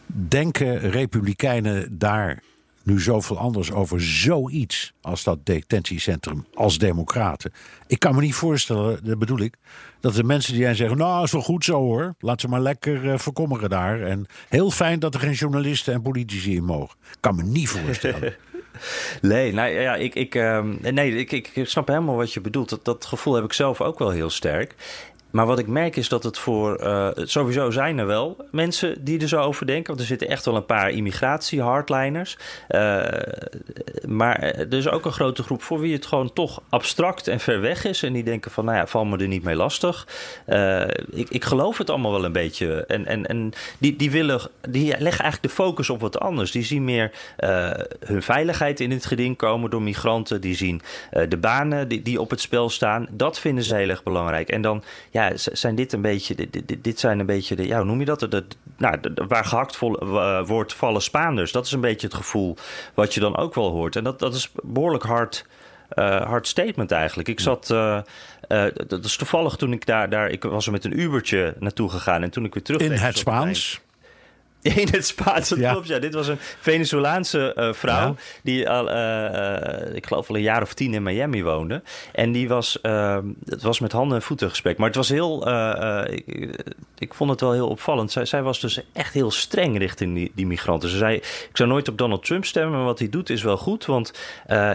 denken 0.07 0.79
republikeinen 0.79 1.99
daar 1.99 2.43
nu 2.83 3.01
zoveel 3.01 3.39
anders 3.39 3.73
over 3.73 4.03
zoiets 4.03 4.93
als 5.01 5.25
dat 5.25 5.47
detentiecentrum 5.47 6.47
als 6.55 6.79
democraten. 6.79 7.53
Ik 7.87 7.99
kan 7.99 8.15
me 8.15 8.21
niet 8.21 8.35
voorstellen, 8.35 9.05
dat 9.05 9.19
bedoel 9.19 9.41
ik, 9.41 9.57
dat 10.01 10.15
de 10.15 10.25
mensen 10.25 10.53
die 10.53 10.63
jij 10.63 10.75
zeggen, 10.75 10.97
nou 10.97 11.25
is 11.25 11.33
wel 11.33 11.43
goed 11.43 11.65
zo 11.65 11.75
hoor, 11.75 12.15
laat 12.19 12.41
ze 12.41 12.49
maar 12.49 12.61
lekker 12.61 13.05
uh, 13.05 13.19
verkommeren 13.19 13.71
daar. 13.71 14.01
En 14.01 14.27
heel 14.49 14.71
fijn 14.71 14.99
dat 14.99 15.15
er 15.15 15.21
geen 15.21 15.33
journalisten 15.33 15.95
en 15.95 16.03
politici 16.03 16.55
in 16.55 16.65
mogen. 16.65 16.97
Kan 17.21 17.37
me 17.37 17.43
niet 17.43 17.69
voorstellen. 17.69 18.35
Nee, 19.21 19.53
nou 19.53 19.71
ja, 19.71 19.95
ik, 19.95 20.15
ik, 20.15 20.35
uh, 20.35 20.61
nee, 20.81 21.15
ik, 21.15 21.33
ik, 21.33 21.51
snap 21.69 21.89
helemaal 21.89 22.17
wat 22.17 22.33
je 22.33 22.41
bedoelt. 22.41 22.69
Dat, 22.69 22.85
dat 22.85 23.05
gevoel 23.05 23.35
heb 23.35 23.45
ik 23.45 23.53
zelf 23.53 23.81
ook 23.81 23.99
wel 23.99 24.11
heel 24.11 24.31
sterk. 24.31 24.75
Maar 25.33 25.47
wat 25.47 25.59
ik 25.59 25.67
merk 25.67 25.97
is 25.97 26.09
dat 26.09 26.23
het 26.23 26.39
voor. 26.39 26.83
Uh, 26.83 27.09
sowieso 27.15 27.71
zijn 27.71 27.99
er 27.99 28.07
wel 28.07 28.37
mensen 28.51 29.05
die 29.05 29.21
er 29.21 29.29
zo 29.29 29.41
over 29.41 29.67
denken. 29.67 29.87
Want 29.87 30.01
er 30.01 30.07
zitten 30.07 30.29
echt 30.29 30.45
wel 30.45 30.57
een 30.57 30.67
paar 30.67 30.91
immigratie-hardliners. 30.91 32.39
Uh, 32.69 32.79
maar 34.07 34.41
er 34.41 34.75
is 34.75 34.89
ook 34.89 35.05
een 35.05 35.13
grote 35.13 35.43
groep 35.43 35.63
voor 35.63 35.81
wie 35.81 35.93
het 35.93 36.07
gewoon 36.07 36.33
toch 36.33 36.63
abstract 36.69 37.29
en 37.29 37.41
ver 37.41 37.61
weg 37.61 37.85
is. 37.85 38.03
En 38.03 38.13
die 38.13 38.23
denken 38.23 38.51
van, 38.51 38.65
nou 38.65 38.77
ja, 38.77 38.87
val 38.87 39.05
me 39.05 39.19
er 39.19 39.29
niet 39.29 39.43
mee 39.43 39.55
lastig. 39.55 40.07
Uh, 40.47 40.81
ik, 41.11 41.29
ik 41.29 41.45
geloof 41.45 41.79
het 41.79 41.91
allemaal 41.91 42.13
wel 42.13 42.25
een 42.25 42.33
beetje. 42.33 42.87
En, 42.87 43.07
en, 43.07 43.27
en 43.27 43.53
die, 43.79 43.97
die, 43.97 44.11
willen, 44.11 44.41
die 44.69 44.87
leggen 44.87 45.23
eigenlijk 45.23 45.43
de 45.43 45.63
focus 45.63 45.91
op 45.91 46.01
wat 46.01 46.21
anders. 46.21 46.51
Die 46.51 46.65
zien 46.65 46.85
meer 46.85 47.11
hun 48.05 48.23
veiligheid 48.23 48.81
in 48.81 48.91
het 48.91 49.07
geding 49.07 49.37
komen 49.37 49.71
door 49.71 49.83
migranten. 49.83 50.41
Die 50.41 50.55
zien 50.55 50.83
de 51.29 51.37
banen 51.37 51.89
die, 51.89 52.03
die 52.03 52.21
op 52.21 52.31
het 52.31 52.41
spel 52.41 52.71
staan. 52.71 53.07
Dat 53.11 53.39
vinden 53.39 53.65
ze 53.65 53.75
heel 53.75 53.89
erg 53.89 54.03
belangrijk. 54.03 54.49
En 54.49 54.63
dan. 54.63 54.83
Ja, 55.11 55.22
ja, 55.31 55.37
zijn 55.37 55.75
dit 55.75 55.93
een 55.93 56.01
beetje, 56.01 56.35
dit, 56.35 56.85
dit 56.85 57.01
zijn 57.01 57.19
een 57.19 57.27
beetje 57.27 57.57
de, 57.57 57.67
ja, 57.67 57.77
hoe 57.77 57.87
noem 57.87 57.99
je 57.99 58.05
dat? 58.05 58.21
De, 58.21 58.45
nou, 58.77 58.99
waar 59.29 59.45
gehakt 59.45 59.77
vol, 59.77 60.03
uh, 60.03 60.47
wordt 60.47 60.75
vallen 60.75 61.03
Spaanders. 61.03 61.53
Dat 61.53 61.67
is 61.67 61.73
een 61.73 61.81
beetje 61.81 62.07
het 62.07 62.17
gevoel 62.17 62.57
wat 62.95 63.15
je 63.15 63.21
dan 63.21 63.37
ook 63.37 63.55
wel 63.55 63.71
hoort. 63.71 63.97
En 63.97 64.05
dat, 64.05 64.19
dat 64.19 64.35
is 64.35 64.53
behoorlijk 64.63 65.05
hard, 65.05 65.47
uh, 65.95 66.21
hard 66.21 66.47
statement 66.47 66.91
eigenlijk. 66.91 67.29
Ik 67.29 67.41
zat, 67.41 67.71
uh, 67.71 68.01
dat 68.87 69.05
is 69.05 69.17
toevallig 69.17 69.57
toen 69.57 69.73
ik 69.73 69.87
daar, 69.87 70.11
daar, 70.11 70.31
ik 70.31 70.43
was 70.43 70.67
er 70.67 70.73
met 70.73 70.85
een 70.85 71.01
Ubertje 71.01 71.55
naartoe 71.59 71.91
gegaan 71.91 72.23
en 72.23 72.31
toen 72.31 72.45
ik 72.45 72.55
weer 72.55 72.63
terug. 72.63 72.81
In 72.81 72.93
het 72.93 73.19
Spaans? 73.19 73.81
In 74.83 74.89
het 74.91 75.07
Spaans, 75.07 75.49
dat 75.49 75.59
ja. 75.59 75.73
klopt. 75.73 75.87
Ja, 75.87 75.99
dit 75.99 76.15
was 76.15 76.29
een 76.29 76.39
Venezolaanse 76.61 77.57
uh, 77.59 77.73
vrouw 77.73 78.09
ja. 78.09 78.15
die 78.43 78.69
al, 78.69 78.91
uh, 78.91 78.95
uh, 78.97 79.95
ik 79.95 80.07
geloof 80.07 80.29
al 80.29 80.37
een 80.37 80.43
jaar 80.43 80.63
of 80.63 80.75
tien 80.75 80.95
in 80.95 81.03
Miami 81.03 81.43
woonde. 81.43 81.83
En 82.13 82.33
die 82.33 82.49
was, 82.49 82.81
ehm, 82.81 83.27
het 83.45 83.63
was 83.63 83.81
met 83.81 83.93
handen 83.93 84.17
en 84.17 84.23
voeten 84.23 84.51
gesprek. 84.51 84.79
Maar 84.79 84.87
het 84.87 84.97
was 84.97 85.09
heel, 85.09 85.49
ik, 86.09 86.61
ik, 86.99 87.15
vond 87.15 87.31
het 87.31 87.41
wel 87.41 87.53
heel 87.53 87.69
opvallend. 87.69 88.13
Zij, 88.13 88.25
zij 88.25 88.43
was 88.43 88.61
dus 88.61 88.81
echt 88.93 89.15
heel 89.15 89.31
streng 89.31 89.79
richting 89.79 90.15
die, 90.15 90.33
die, 90.35 90.47
migranten. 90.47 90.89
Ze 90.89 90.97
zei, 90.97 91.17
ik 91.17 91.51
zou 91.53 91.69
nooit 91.69 91.89
op 91.89 91.99
Donald 91.99 92.25
Trump 92.25 92.45
stemmen, 92.45 92.77
maar 92.77 92.85
wat 92.85 92.99
hij 92.99 93.09
doet 93.09 93.31
is 93.31 93.43
wel 93.43 93.57
goed. 93.57 93.87
Want 93.87 94.13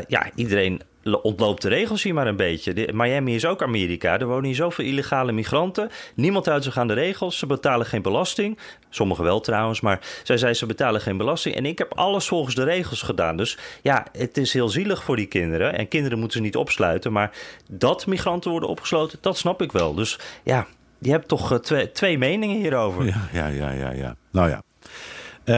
ja, 0.08 0.30
iedereen 0.36 0.82
ontloopt 1.04 1.62
de 1.62 1.70
regels 1.70 2.04
hier 2.04 2.14
maar 2.14 2.28
een 2.28 2.36
beetje. 2.36 2.94
Miami 2.94 3.36
is 3.36 3.46
ook 3.46 3.62
Amerika. 3.62 4.20
Er 4.20 4.28
wonen 4.28 4.46
hier 4.46 4.56
zoveel 4.56 4.86
illegale 4.86 5.32
migranten. 5.32 5.90
Niemand 6.16 6.46
houdt 6.46 6.64
zich 6.64 6.78
aan 6.78 6.88
de 6.88 6.94
regels. 6.94 7.38
Ze 7.38 7.46
betalen 7.46 7.86
geen 7.86 8.02
belasting. 8.02 8.58
Sommigen 8.90 9.24
wel 9.24 9.40
trouwens, 9.40 9.82
maar 9.82 10.00
zij 10.24 10.38
zei 10.38 10.54
ze 10.54 10.66
betalen 10.66 11.02
geen 11.02 11.18
belasting. 11.18 11.56
En 11.56 11.66
ik 11.66 11.78
heb 11.78 11.94
alles 11.94 12.28
volgens 12.28 12.56
de 12.56 12.64
regels 12.64 13.02
gedaan. 13.02 13.38
Dus 13.38 13.58
ja, 13.82 14.06
het 14.12 14.38
is 14.38 14.54
heel 14.54 14.70
zielig 14.70 15.04
voor 15.04 15.16
die 15.16 15.26
kinderen. 15.26 15.74
En 15.78 15.88
kinderen 15.88 16.20
moeten 16.20 16.38
ze 16.38 16.44
niet 16.44 16.56
opsluiten. 16.56 17.12
Maar 17.12 17.32
dat 17.70 18.06
migranten 18.06 18.52
worden 18.52 18.70
opgesloten, 18.70 19.18
dat 19.22 19.38
snap 19.38 19.62
ik 19.62 19.72
wel. 19.72 19.94
Dus 19.94 20.20
ja, 20.44 20.68
je 21.00 21.12
hebt 21.12 21.28
toch 21.28 21.52
uh, 21.52 21.58
twee, 21.58 21.92
twee 21.92 22.18
meningen 22.18 22.58
hierover. 22.58 23.06
Ja, 23.06 23.28
ja, 23.34 23.48
ja, 23.48 23.72
ja. 23.72 23.92
ja. 23.92 24.16
Nou 24.32 24.50
ja, 24.50 24.62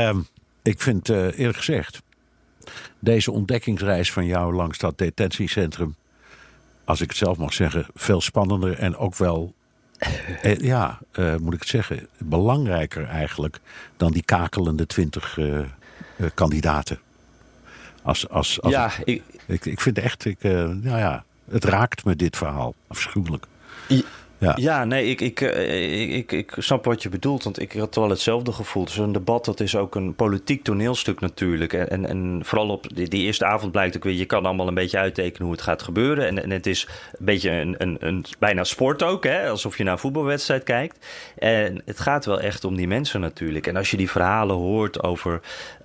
um, 0.10 0.28
ik 0.64 0.82
vind 0.82 1.10
uh, 1.10 1.40
eerlijk 1.40 1.58
gezegd 1.58 2.02
deze 3.00 3.32
ontdekkingsreis 3.32 4.12
van 4.12 4.26
jou 4.26 4.54
langs 4.54 4.78
dat 4.78 4.98
detentiecentrum, 4.98 5.96
als 6.84 7.02
ik 7.02 7.08
het 7.08 7.18
zelf 7.18 7.38
mag 7.38 7.54
zeggen, 7.54 7.86
veel 7.94 8.22
spannender 8.22 8.78
en 8.78 8.98
ook 8.98 9.16
wel, 9.16 9.54
eh, 10.42 10.58
ja, 10.58 11.00
uh, 11.14 11.36
moet 11.36 11.54
ik 11.54 11.60
het 11.60 11.70
zeggen, 11.70 12.08
belangrijker 12.18 13.06
eigenlijk 13.06 13.60
dan 13.98 14.12
die 14.12 14.24
kakelende 14.24 14.86
twintig 14.86 15.38
uh, 15.38 15.66
kandidaten. 16.34 17.00
Als, 18.02 18.30
als, 18.30 18.62
als 18.62 18.74
ja, 18.74 18.92
ik, 19.04 19.24
ik, 19.46 19.66
ik 19.66 19.82
vind 19.82 19.98
echt, 19.98 20.26
ik, 20.26 20.44
nou 20.44 20.98
ja, 20.98 21.24
het 21.50 21.64
raakt 21.64 22.06
me 22.06 22.16
dit 22.16 22.38
verhaal 22.38 22.74
afschuwelijk. 22.88 23.46
Ja, 24.40 24.54
ja 24.56 24.86
nee, 24.86 25.06
ik, 25.06 25.22
ik, 25.22 25.42
eh, 25.42 26.02
ik, 26.02 26.10
ik, 26.10 26.32
ik 26.32 26.54
snap 26.58 26.86
wat 26.86 27.04
je 27.04 27.10
bedoelt. 27.10 27.44
Want 27.44 27.62
ik 27.62 27.74
had 27.74 27.96
wel 27.96 28.10
hetzelfde 28.10 28.52
gevoel. 28.52 28.86
Dus 28.86 28.98
een 28.98 29.12
debat, 29.12 29.46
dat 29.46 29.60
is 29.60 29.76
ook 29.76 29.96
een 29.96 30.16
politiek 30.16 30.64
toneelstuk 30.64 31.20
natuurlijk. 31.20 31.74
En, 31.74 32.06
en, 32.06 32.42
vooral 32.44 32.70
op 32.70 32.96
die, 32.96 33.08
die, 33.08 33.26
eerste 33.26 33.46
avond 33.46 33.72
blijkt 33.72 33.96
ook 33.96 34.04
weer... 34.04 34.14
je 34.14 34.26
kan 34.26 34.46
allemaal 34.46 34.68
een 34.68 34.74
beetje 34.74 34.98
uittekenen 34.98 35.44
hoe 35.44 35.52
het 35.52 35.62
gaat 35.62 35.82
gebeuren. 35.82 36.28
En, 36.28 36.44
en 36.44 36.50
het 36.50 36.68
is 36.68 36.88
een 37.12 37.26
beetje 37.26 37.52
een, 37.52 37.76
een, 37.78 37.98
een, 38.00 38.26
bijna 38.40 38.64
sport 38.64 39.04
ook, 39.04 39.24
hè? 39.24 39.50
alsof 39.50 39.78
je 39.78 39.84
naar 39.84 39.94
een 39.94 40.00
voetbalwedstrijd 40.00 40.64
kijkt. 40.64 41.06
En 41.38 41.82
het 41.86 42.00
gaat 42.00 42.26
wel 42.26 42.40
echt 42.40 42.64
om 42.64 42.76
die 42.76 42.88
mensen 42.88 43.22
natuurlijk. 43.22 43.68
En 43.68 43.76
als 43.76 43.92
je 43.92 43.98
die 43.98 44.10
verhalen 44.10 44.56
hoort 44.56 45.04
over... 45.04 45.42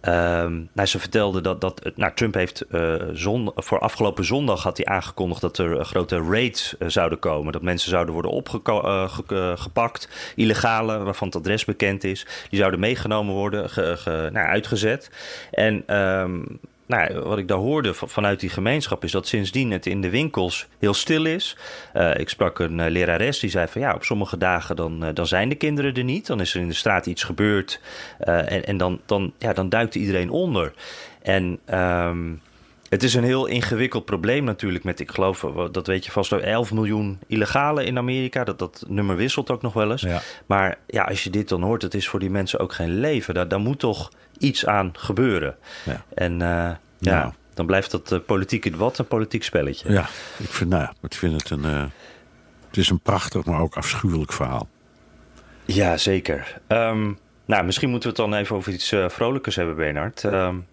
Um, 0.09 0.69
nou, 0.73 0.89
ze 0.89 0.99
vertelde 0.99 1.41
dat, 1.41 1.61
dat 1.61 1.91
nou, 1.95 2.13
Trump 2.15 2.35
heeft 2.35 2.65
uh, 2.71 2.95
zon, 3.13 3.51
voor 3.55 3.79
afgelopen 3.79 4.25
zondag 4.25 4.63
had 4.63 4.77
hij 4.77 4.87
aangekondigd 4.87 5.41
dat 5.41 5.59
er 5.59 5.85
grote 5.85 6.19
raids 6.31 6.75
uh, 6.79 6.89
zouden 6.89 7.19
komen. 7.19 7.53
Dat 7.53 7.63
mensen 7.63 7.91
zouden 7.91 8.13
worden 8.13 8.31
opgepakt, 8.31 10.09
uh, 10.11 10.45
illegale, 10.45 10.99
waarvan 10.99 11.27
het 11.29 11.37
adres 11.37 11.65
bekend 11.65 12.05
is. 12.05 12.27
Die 12.51 12.59
zouden 12.59 12.81
meegenomen 12.81 13.35
worden, 13.35 13.71
nou, 14.05 14.47
uitgezet. 14.47 15.11
En 15.51 15.97
um, 15.97 16.61
nou, 16.87 17.19
wat 17.19 17.39
ik 17.39 17.49
daar 17.49 17.59
hoorde 17.59 17.95
vanuit 17.95 18.41
die 18.41 18.51
gemeenschap 18.51 19.05
is 19.05 19.13
dat 19.13 19.27
sindsdien 19.27 19.71
het 19.71 19.87
in 19.87 20.01
de 20.01 20.11
winkels 20.11 20.67
heel 20.79 20.95
stil 20.95 21.25
is. 21.25 21.57
Uh, 21.95 22.19
ik 22.19 22.29
sprak 22.29 22.59
een 22.59 22.79
uh, 22.79 22.87
lerares 22.89 23.39
die 23.39 23.51
zei 23.51 23.67
van 23.69 23.81
ja, 23.81 23.95
op 23.95 24.05
sommige 24.05 24.37
dagen 24.39 24.77
dan, 24.77 25.05
uh, 25.05 25.11
dan 25.15 25.27
zijn 25.27 25.49
de 25.49 25.55
kinderen 25.55 25.95
er 25.95 26.05
niet. 26.05 26.27
Dan 26.27 26.41
is 26.41 26.55
er 26.55 26.61
in 26.61 26.69
de 26.69 26.75
straat 26.75 27.07
iets 27.07 27.23
gebeurd 27.23 27.81
en, 28.19 28.65
en 28.65 28.77
dan, 28.77 29.01
dan, 29.07 29.33
ja, 29.39 29.53
dan 29.53 29.69
duikt 29.69 29.95
iedereen 29.95 30.31
onder. 30.31 30.73
En 31.23 31.59
um, 31.75 32.41
het 32.89 33.03
is 33.03 33.15
een 33.15 33.25
heel 33.25 33.47
ingewikkeld 33.47 34.05
probleem 34.05 34.45
natuurlijk 34.45 34.85
met, 34.85 35.01
ik 35.01 35.11
geloof, 35.11 35.47
dat 35.71 35.87
weet 35.87 36.05
je 36.05 36.11
vast, 36.11 36.33
11 36.33 36.73
miljoen 36.73 37.19
illegalen 37.27 37.87
in 37.87 37.99
Amerika. 37.99 38.45
Dat, 38.45 38.59
dat 38.59 38.85
nummer 38.89 39.17
wisselt 39.17 39.51
ook 39.51 39.63
nog 39.63 39.73
wel 39.73 39.91
eens. 39.91 40.03
Ja. 40.03 40.21
Maar 40.47 40.79
ja, 40.87 41.03
als 41.03 41.25
je 41.25 41.31
dit 41.31 41.49
dan 41.49 41.63
hoort, 41.63 41.83
het 41.83 41.95
is 41.95 42.09
voor 42.09 42.21
die 42.21 42.31
mensen 42.31 42.59
ook 42.59 42.73
geen 42.73 43.01
leven. 43.01 43.35
Daar, 43.35 43.49
daar 43.49 43.61
moet 43.61 43.79
toch 43.79 44.11
iets 44.39 44.67
aan 44.67 44.91
gebeuren. 44.93 45.57
Ja. 45.85 46.05
En 46.15 46.33
uh, 46.33 46.39
ja, 46.39 46.79
nou. 46.99 47.33
dan 47.55 47.67
blijft 47.67 47.91
dat 47.91 48.13
uh, 48.13 48.19
politieke 48.27 48.71
debat 48.71 48.99
een 48.99 49.07
politiek 49.07 49.45
spelletje. 49.45 49.93
Ja, 49.93 50.09
ik 50.39 50.51
vind, 50.51 50.71
nou 50.71 50.89
ik 51.03 51.15
vind 51.15 51.43
het 51.43 51.51
een, 51.51 51.65
uh, 51.65 51.85
het 52.67 52.77
is 52.77 52.91
een 52.91 53.01
prachtig, 53.01 53.45
maar 53.45 53.61
ook 53.61 53.77
afschuwelijk 53.77 54.33
verhaal. 54.33 54.69
Ja, 55.65 55.97
zeker. 55.97 56.61
Um, 56.69 57.19
nou, 57.45 57.65
misschien 57.65 57.91
moeten 57.91 58.15
we 58.15 58.23
het 58.23 58.31
dan 58.31 58.41
even 58.41 58.57
over 58.57 58.73
iets 58.73 58.95
vrolijkers 59.09 59.57
hebben, 59.57 59.77
Bernard. 59.77 60.23
Um, 60.23 60.67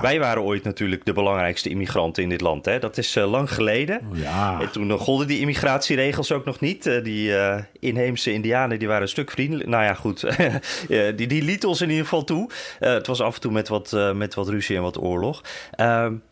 wij 0.00 0.18
waren 0.18 0.42
ooit 0.42 0.64
natuurlijk 0.64 1.04
de 1.04 1.12
belangrijkste 1.12 1.68
immigranten 1.68 2.22
in 2.22 2.28
dit 2.28 2.40
land. 2.40 2.64
Hè? 2.64 2.78
Dat 2.78 2.98
is 2.98 3.16
uh, 3.16 3.30
lang 3.30 3.52
geleden. 3.52 4.00
Oh, 4.10 4.18
ja. 4.18 4.60
En 4.60 4.70
toen 4.70 4.90
golden 4.90 5.26
die 5.26 5.40
immigratieregels 5.40 6.32
ook 6.32 6.44
nog 6.44 6.60
niet. 6.60 6.86
Uh, 6.86 7.04
die 7.04 7.28
uh, 7.28 7.56
inheemse 7.80 8.32
indianen 8.32 8.78
die 8.78 8.88
waren 8.88 9.02
een 9.02 9.08
stuk 9.08 9.30
vriendelijk. 9.30 9.68
Nou 9.68 9.84
ja, 9.84 9.94
goed. 9.94 10.24
die, 11.16 11.26
die 11.26 11.42
lieten 11.42 11.68
ons 11.68 11.80
in 11.80 11.88
ieder 11.88 12.04
geval 12.04 12.24
toe. 12.24 12.50
het 12.78 13.06
was 13.06 13.20
af 13.20 13.34
en 13.34 13.40
toe 13.40 13.52
met 13.52 13.68
wat, 13.68 14.12
met 14.14 14.34
wat 14.34 14.48
ruzie 14.48 14.76
en 14.76 14.82
wat 14.82 15.00
oorlog. 15.00 15.42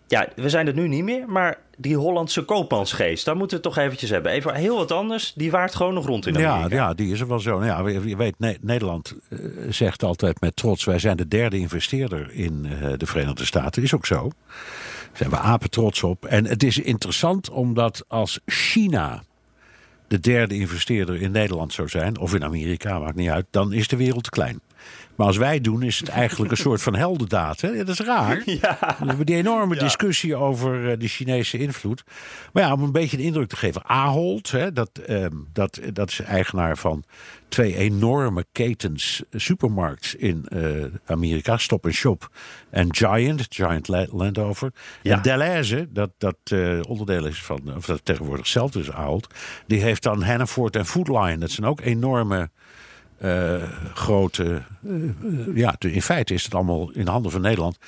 Ja, 0.06 0.28
we 0.36 0.48
zijn 0.48 0.66
het 0.66 0.74
nu 0.74 0.88
niet 0.88 1.04
meer, 1.04 1.28
maar 1.28 1.58
die 1.76 1.96
Hollandse 1.96 2.42
koopmansgeest, 2.42 3.24
daar 3.24 3.36
moeten 3.36 3.56
we 3.58 3.64
het 3.64 3.74
toch 3.74 3.84
eventjes 3.84 4.10
hebben. 4.10 4.32
Even 4.32 4.54
heel 4.54 4.76
wat 4.76 4.92
anders, 4.92 5.32
die 5.36 5.50
waart 5.50 5.74
gewoon 5.74 5.94
nog 5.94 6.06
rond 6.06 6.26
in 6.26 6.36
Amerika. 6.36 6.76
Ja, 6.76 6.86
ja 6.86 6.94
die 6.94 7.12
is 7.12 7.20
er 7.20 7.28
wel 7.28 7.40
zo. 7.40 7.58
Nou 7.58 7.90
ja, 7.90 8.00
je 8.04 8.16
weet, 8.16 8.34
Nederland 8.60 9.14
eh, 9.28 9.38
zegt 9.68 10.02
altijd 10.02 10.40
met 10.40 10.56
trots... 10.56 10.84
wij 10.84 10.98
zijn 10.98 11.16
de 11.16 11.28
derde 11.28 11.58
investeerder 11.58 12.30
in 12.32 12.66
uh, 12.66 12.92
de 12.96 13.06
Verenigde 13.06 13.44
Staten. 13.44 13.82
Is 13.82 13.94
ook 13.94 14.06
zo. 14.06 14.30
zijn 15.12 15.30
we 15.30 15.38
apen 15.38 15.70
trots 15.70 16.02
op. 16.02 16.24
En 16.24 16.46
het 16.46 16.62
is 16.62 16.78
interessant 16.78 17.50
omdat 17.50 18.04
als 18.08 18.40
China 18.46 19.22
de 20.08 20.20
derde 20.20 20.54
investeerder 20.54 21.22
in 21.22 21.30
Nederland 21.30 21.72
zou 21.72 21.88
zijn, 21.88 22.18
of 22.18 22.34
in 22.34 22.44
Amerika, 22.44 22.98
maakt 22.98 23.16
niet 23.16 23.30
uit, 23.30 23.46
dan 23.50 23.72
is 23.72 23.88
de 23.88 23.96
wereld 23.96 24.28
klein. 24.28 24.60
Maar 25.16 25.26
als 25.26 25.36
wij 25.36 25.60
doen, 25.60 25.82
is 25.82 25.98
het 25.98 26.08
eigenlijk 26.08 26.50
een 26.50 26.56
soort 26.56 26.82
van 26.82 26.94
heldendaad. 26.94 27.60
Hè? 27.60 27.68
Ja, 27.68 27.84
dat 27.84 27.98
is 28.00 28.06
raar. 28.06 28.42
Ja. 28.60 28.78
We 28.98 29.06
hebben 29.06 29.26
die 29.26 29.36
enorme 29.36 29.76
discussie 29.76 30.36
over 30.36 30.90
eh, 30.90 30.98
de 30.98 31.08
Chinese 31.08 31.58
invloed. 31.58 32.04
Maar 32.52 32.62
ja, 32.62 32.72
om 32.72 32.82
een 32.82 32.92
beetje 32.92 33.16
de 33.16 33.22
indruk 33.22 33.48
te 33.48 33.56
geven. 33.56 33.84
Ahold, 33.84 34.50
hè, 34.50 34.72
dat, 34.72 34.90
ehm, 35.06 35.36
dat, 35.52 35.80
dat 35.92 36.08
is 36.10 36.20
eigenaar 36.20 36.76
van 36.76 37.04
twee 37.48 37.76
enorme 37.76 38.44
ketens 38.52 39.22
supermarkts 39.30 40.14
in 40.14 40.46
eh, 40.48 40.84
Amerika. 41.06 41.56
Stop 41.56 41.86
Shop 41.90 42.30
en 42.70 42.94
Giant, 42.94 43.46
Giant 43.48 43.88
La- 43.88 44.06
Landover. 44.10 44.72
Ja. 45.02 45.16
En 45.16 45.22
Deleuze, 45.22 45.88
dat, 45.90 46.10
dat 46.18 46.36
eh, 46.44 46.80
onderdeel 46.88 47.26
is 47.26 47.42
van, 47.42 47.76
of 47.76 47.86
dat 47.86 48.04
tegenwoordig 48.04 48.46
zelf 48.46 48.70
dus 48.70 48.90
Ahold. 48.90 49.34
Die 49.66 49.80
heeft 49.80 50.02
dan 50.02 50.22
Hannaford 50.22 50.76
en 50.76 50.86
Foodline. 50.86 51.38
Dat 51.38 51.50
zijn 51.50 51.66
ook 51.66 51.80
enorme 51.80 52.50
eh, 53.18 53.62
grote. 53.94 54.62
eh, 54.86 54.92
ja, 55.56 55.74
in 55.78 56.02
feite 56.02 56.34
is 56.34 56.44
het 56.44 56.54
allemaal 56.54 56.90
in 56.92 57.06
handen 57.06 57.30
van 57.30 57.40
Nederland. 57.40 57.78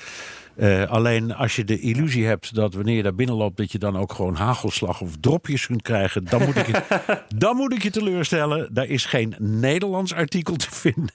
Eh, 0.55 0.83
alleen 0.91 1.35
als 1.35 1.55
je 1.55 1.63
de 1.63 1.79
illusie 1.79 2.25
hebt 2.25 2.55
dat 2.55 2.73
wanneer 2.73 2.95
je 2.95 3.03
daar 3.03 3.15
binnenloopt, 3.15 3.57
dat 3.57 3.71
je 3.71 3.77
dan 3.77 3.97
ook 3.97 4.13
gewoon 4.13 4.35
hagelslag 4.35 5.01
of 5.01 5.11
dropjes 5.19 5.65
kunt 5.67 5.81
krijgen, 5.81 6.23
dan 6.25 6.45
moet 6.45 6.55
ik 6.55 6.67
je, 6.67 6.81
dan 7.35 7.55
moet 7.55 7.73
ik 7.73 7.83
je 7.83 7.89
teleurstellen. 7.89 8.69
Daar 8.73 8.85
is 8.87 9.05
geen 9.05 9.35
Nederlands 9.39 10.13
artikel 10.13 10.55
te 10.55 10.71
vinden. 10.71 11.11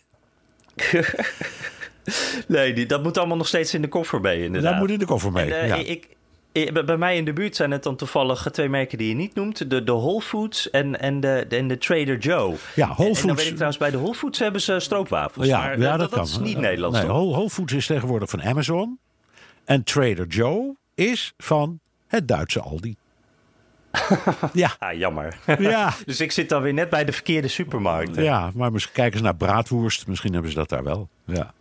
Nee, 2.49 2.73
die, 2.73 2.87
dat 2.87 3.03
moet 3.03 3.19
allemaal 3.19 3.37
nog 3.37 3.47
steeds 3.47 3.75
in 3.75 3.83
de 3.83 3.89
koffer 3.89 4.21
mee, 4.21 4.45
inderdaad. 4.45 4.71
Daar 4.71 4.81
moet 4.81 4.91
in 4.91 4.99
de 4.99 5.05
koffer 5.07 5.33
mee. 5.33 5.55
En, 5.55 5.67
ja. 5.67 5.75
ik- 5.75 6.09
bij- 6.53 6.85
bij 6.85 6.97
mij 6.97 7.17
in 7.17 7.25
de 7.25 7.33
buurt 7.33 7.57
zijn 7.57 7.71
het 7.71 7.83
dan 7.83 7.97
toevallig 7.97 8.49
twee 8.53 8.69
merken 8.69 8.99
die 8.99 9.09
je 9.09 9.15
niet 9.15 9.35
noemt. 9.35 9.71
De, 9.71 9.85
de 9.85 9.93
Whole 9.93 10.21
Foods 10.21 10.71
en, 10.71 11.01
en, 11.01 11.21
de, 11.21 11.47
en 11.49 11.69
de 11.69 11.79
Trader 11.79 12.19
Joe. 12.19 12.55
Ja, 12.75 12.89
Whole 12.89 13.09
En, 13.09 13.15
en 13.15 13.15
dan 13.15 13.15
Foods- 13.17 13.35
weet 13.35 13.47
ik 13.47 13.53
trouwens, 13.53 13.79
bij 13.79 13.91
de 13.91 13.99
Whole 13.99 14.15
Foods 14.15 14.39
hebben 14.39 14.61
ze 14.61 14.81
stroopwafels. 14.81 15.47
ja, 15.47 15.59
maar 15.59 15.79
ja, 15.81 15.91
dat, 15.91 15.99
dat, 15.99 16.11
kan. 16.11 16.23
is 16.23 16.39
niet 16.39 16.55
Eh, 16.55 16.61
Nederlands, 16.61 16.99
Nee? 16.99 17.07
Whole, 17.07 17.31
Whole 17.33 17.51
Foods 17.51 17.73
is 17.73 17.87
tegenwoordig 17.87 18.31
van 18.31 18.43
Amazon. 18.43 18.99
En 19.65 19.85
Trader 19.85 20.27
Joe 20.27 20.77
is 20.95 21.33
van 21.39 21.81
het 22.07 22.29
Duitse 22.29 22.61
Aldi. 22.61 22.97
ja, 24.53 24.71
Ah, 24.79 24.99
jammer. 24.99 25.37
ja. 25.59 25.93
dus 26.07 26.21
ik 26.21 26.33
zit 26.33 26.49
dan 26.49 26.63
weer 26.63 26.73
net 26.75 26.91
bij 26.91 27.05
de 27.05 27.13
verkeerde 27.13 27.49
supermarkt. 27.49 28.17
hè? 28.17 28.23
Ja, 28.23 28.51
maar 28.55 28.73
misschien 28.73 28.95
kijken 28.95 29.19
ze 29.19 29.25
naar 29.25 29.37
braadworst. 29.37 30.07
Misschien 30.07 30.33
hebben 30.33 30.51
ze 30.51 30.57
dat 30.57 30.69
daar 30.69 30.85
wel. 30.85 31.09
Ja. 31.25 31.53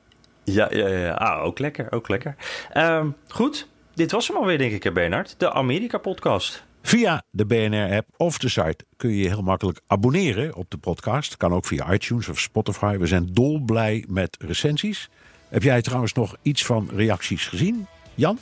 Ja, 0.44 0.68
ja, 0.72 0.88
ja. 0.88 1.12
Ah, 1.14 1.44
ook 1.44 1.60
lekker, 1.60 1.92
ook 1.92 2.08
lekker. 2.10 2.36
Ehm, 2.74 3.08
goed, 3.28 3.68
dit 3.94 4.12
was 4.12 4.28
hem 4.28 4.38
alweer, 4.38 4.58
denk 4.58 4.84
ik, 4.84 4.94
Bernard. 4.94 5.36
De 5.38 5.52
Amerika-podcast. 5.52 6.64
Via 6.82 7.24
de 7.32 7.46
BNR-app 7.46 8.08
of 8.18 8.38
de 8.38 8.50
site 8.50 8.86
kun 8.98 9.10
je 9.10 9.22
je 9.22 9.28
heel 9.28 9.42
makkelijk 9.42 9.82
abonneren 9.88 10.56
op 10.56 10.70
de 10.70 10.78
podcast. 10.78 11.38
Kan 11.38 11.54
ook 11.54 11.66
via 11.66 11.94
iTunes 11.94 12.28
of 12.28 12.40
Spotify. 12.40 12.98
We 12.98 13.08
zijn 13.08 13.34
dolblij 13.34 14.06
met 14.08 14.38
recensies. 14.40 15.10
Heb 15.50 15.64
jij 15.64 15.82
trouwens 15.82 16.14
nog 16.14 16.36
iets 16.42 16.66
van 16.66 16.90
reacties 16.96 17.48
gezien, 17.48 17.88
Jan? 18.16 18.38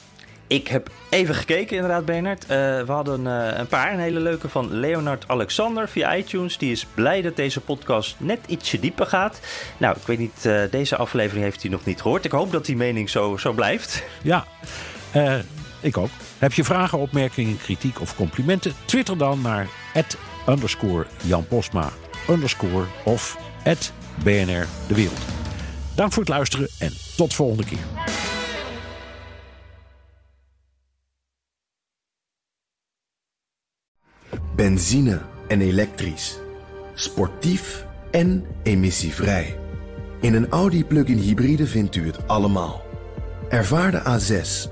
Ik 0.48 0.68
heb 0.68 0.90
even 1.10 1.36
gekeken, 1.36 1.76
inderdaad, 1.76 2.06
Bernard. 2.06 2.42
Eh, 2.42 2.48
we 2.82 2.92
hadden 2.92 3.28
eh, 3.28 3.58
een 3.58 3.68
paar, 3.68 3.94
een 3.94 4.00
hele 4.00 4.20
leuke 4.20 4.50
van 4.50 4.74
Leonard 4.74 5.28
Alexander 5.28 5.90
via 5.90 6.16
iTunes. 6.16 6.58
Die 6.58 6.72
is 6.72 6.86
blij 6.94 7.22
dat 7.22 7.36
deze 7.36 7.62
podcast 7.62 8.16
net 8.18 8.40
ietsje 8.48 8.80
dieper 8.80 9.06
gaat. 9.06 9.40
Nou, 9.78 9.98
ik 9.98 10.08
weet 10.08 10.20
niet, 10.20 10.46
eh, 10.46 10.62
deze 10.72 10.96
aflevering 10.96 11.44
heeft 11.44 11.62
hij 11.62 11.72
nog 11.72 11.86
niet 11.86 12.02
gehoord. 12.02 12.26
Ik 12.26 12.32
hoop 12.32 12.52
dat 12.52 12.66
die 12.66 12.76
mening 12.76 13.10
zo, 13.10 13.38
zo 13.38 13.52
blijft. 13.52 14.04
Ja, 14.22 14.46
eh, 15.12 15.40
ik 15.80 15.98
ook. 15.98 16.10
Heb 16.38 16.54
je 16.54 16.64
vragen, 16.64 16.98
opmerkingen, 16.98 17.58
kritiek 17.58 18.02
of 18.02 18.16
complimenten? 18.16 18.74
Twitter 18.86 19.18
dan 19.18 19.42
naar 19.42 19.68
underscore 20.48 21.06
Jan 21.24 21.48
Posma 21.48 21.92
underscore 22.30 22.86
of 23.04 23.38
BNR 24.24 24.66
De 24.88 24.96
Wereld. 24.96 25.22
Dank 25.96 26.12
voor 26.12 26.24
het 26.24 26.32
luisteren 26.32 26.68
en 26.80 26.94
tot 27.16 27.34
volgende 27.34 27.66
keer. 27.66 28.08
Benzine 34.56 35.22
en 35.48 35.62
elektrisch. 35.62 36.38
Sportief 36.94 37.86
en 38.12 38.46
emissievrij. 38.64 39.58
In 40.22 40.34
een 40.34 40.50
Audi 40.50 40.86
plug-in 40.86 41.18
hybride 41.18 41.68
vindt 41.68 41.96
u 41.96 42.06
het 42.06 42.28
allemaal. 42.28 42.82
Ervaar 43.50 43.92
de 43.92 44.02
A6, 44.02 44.72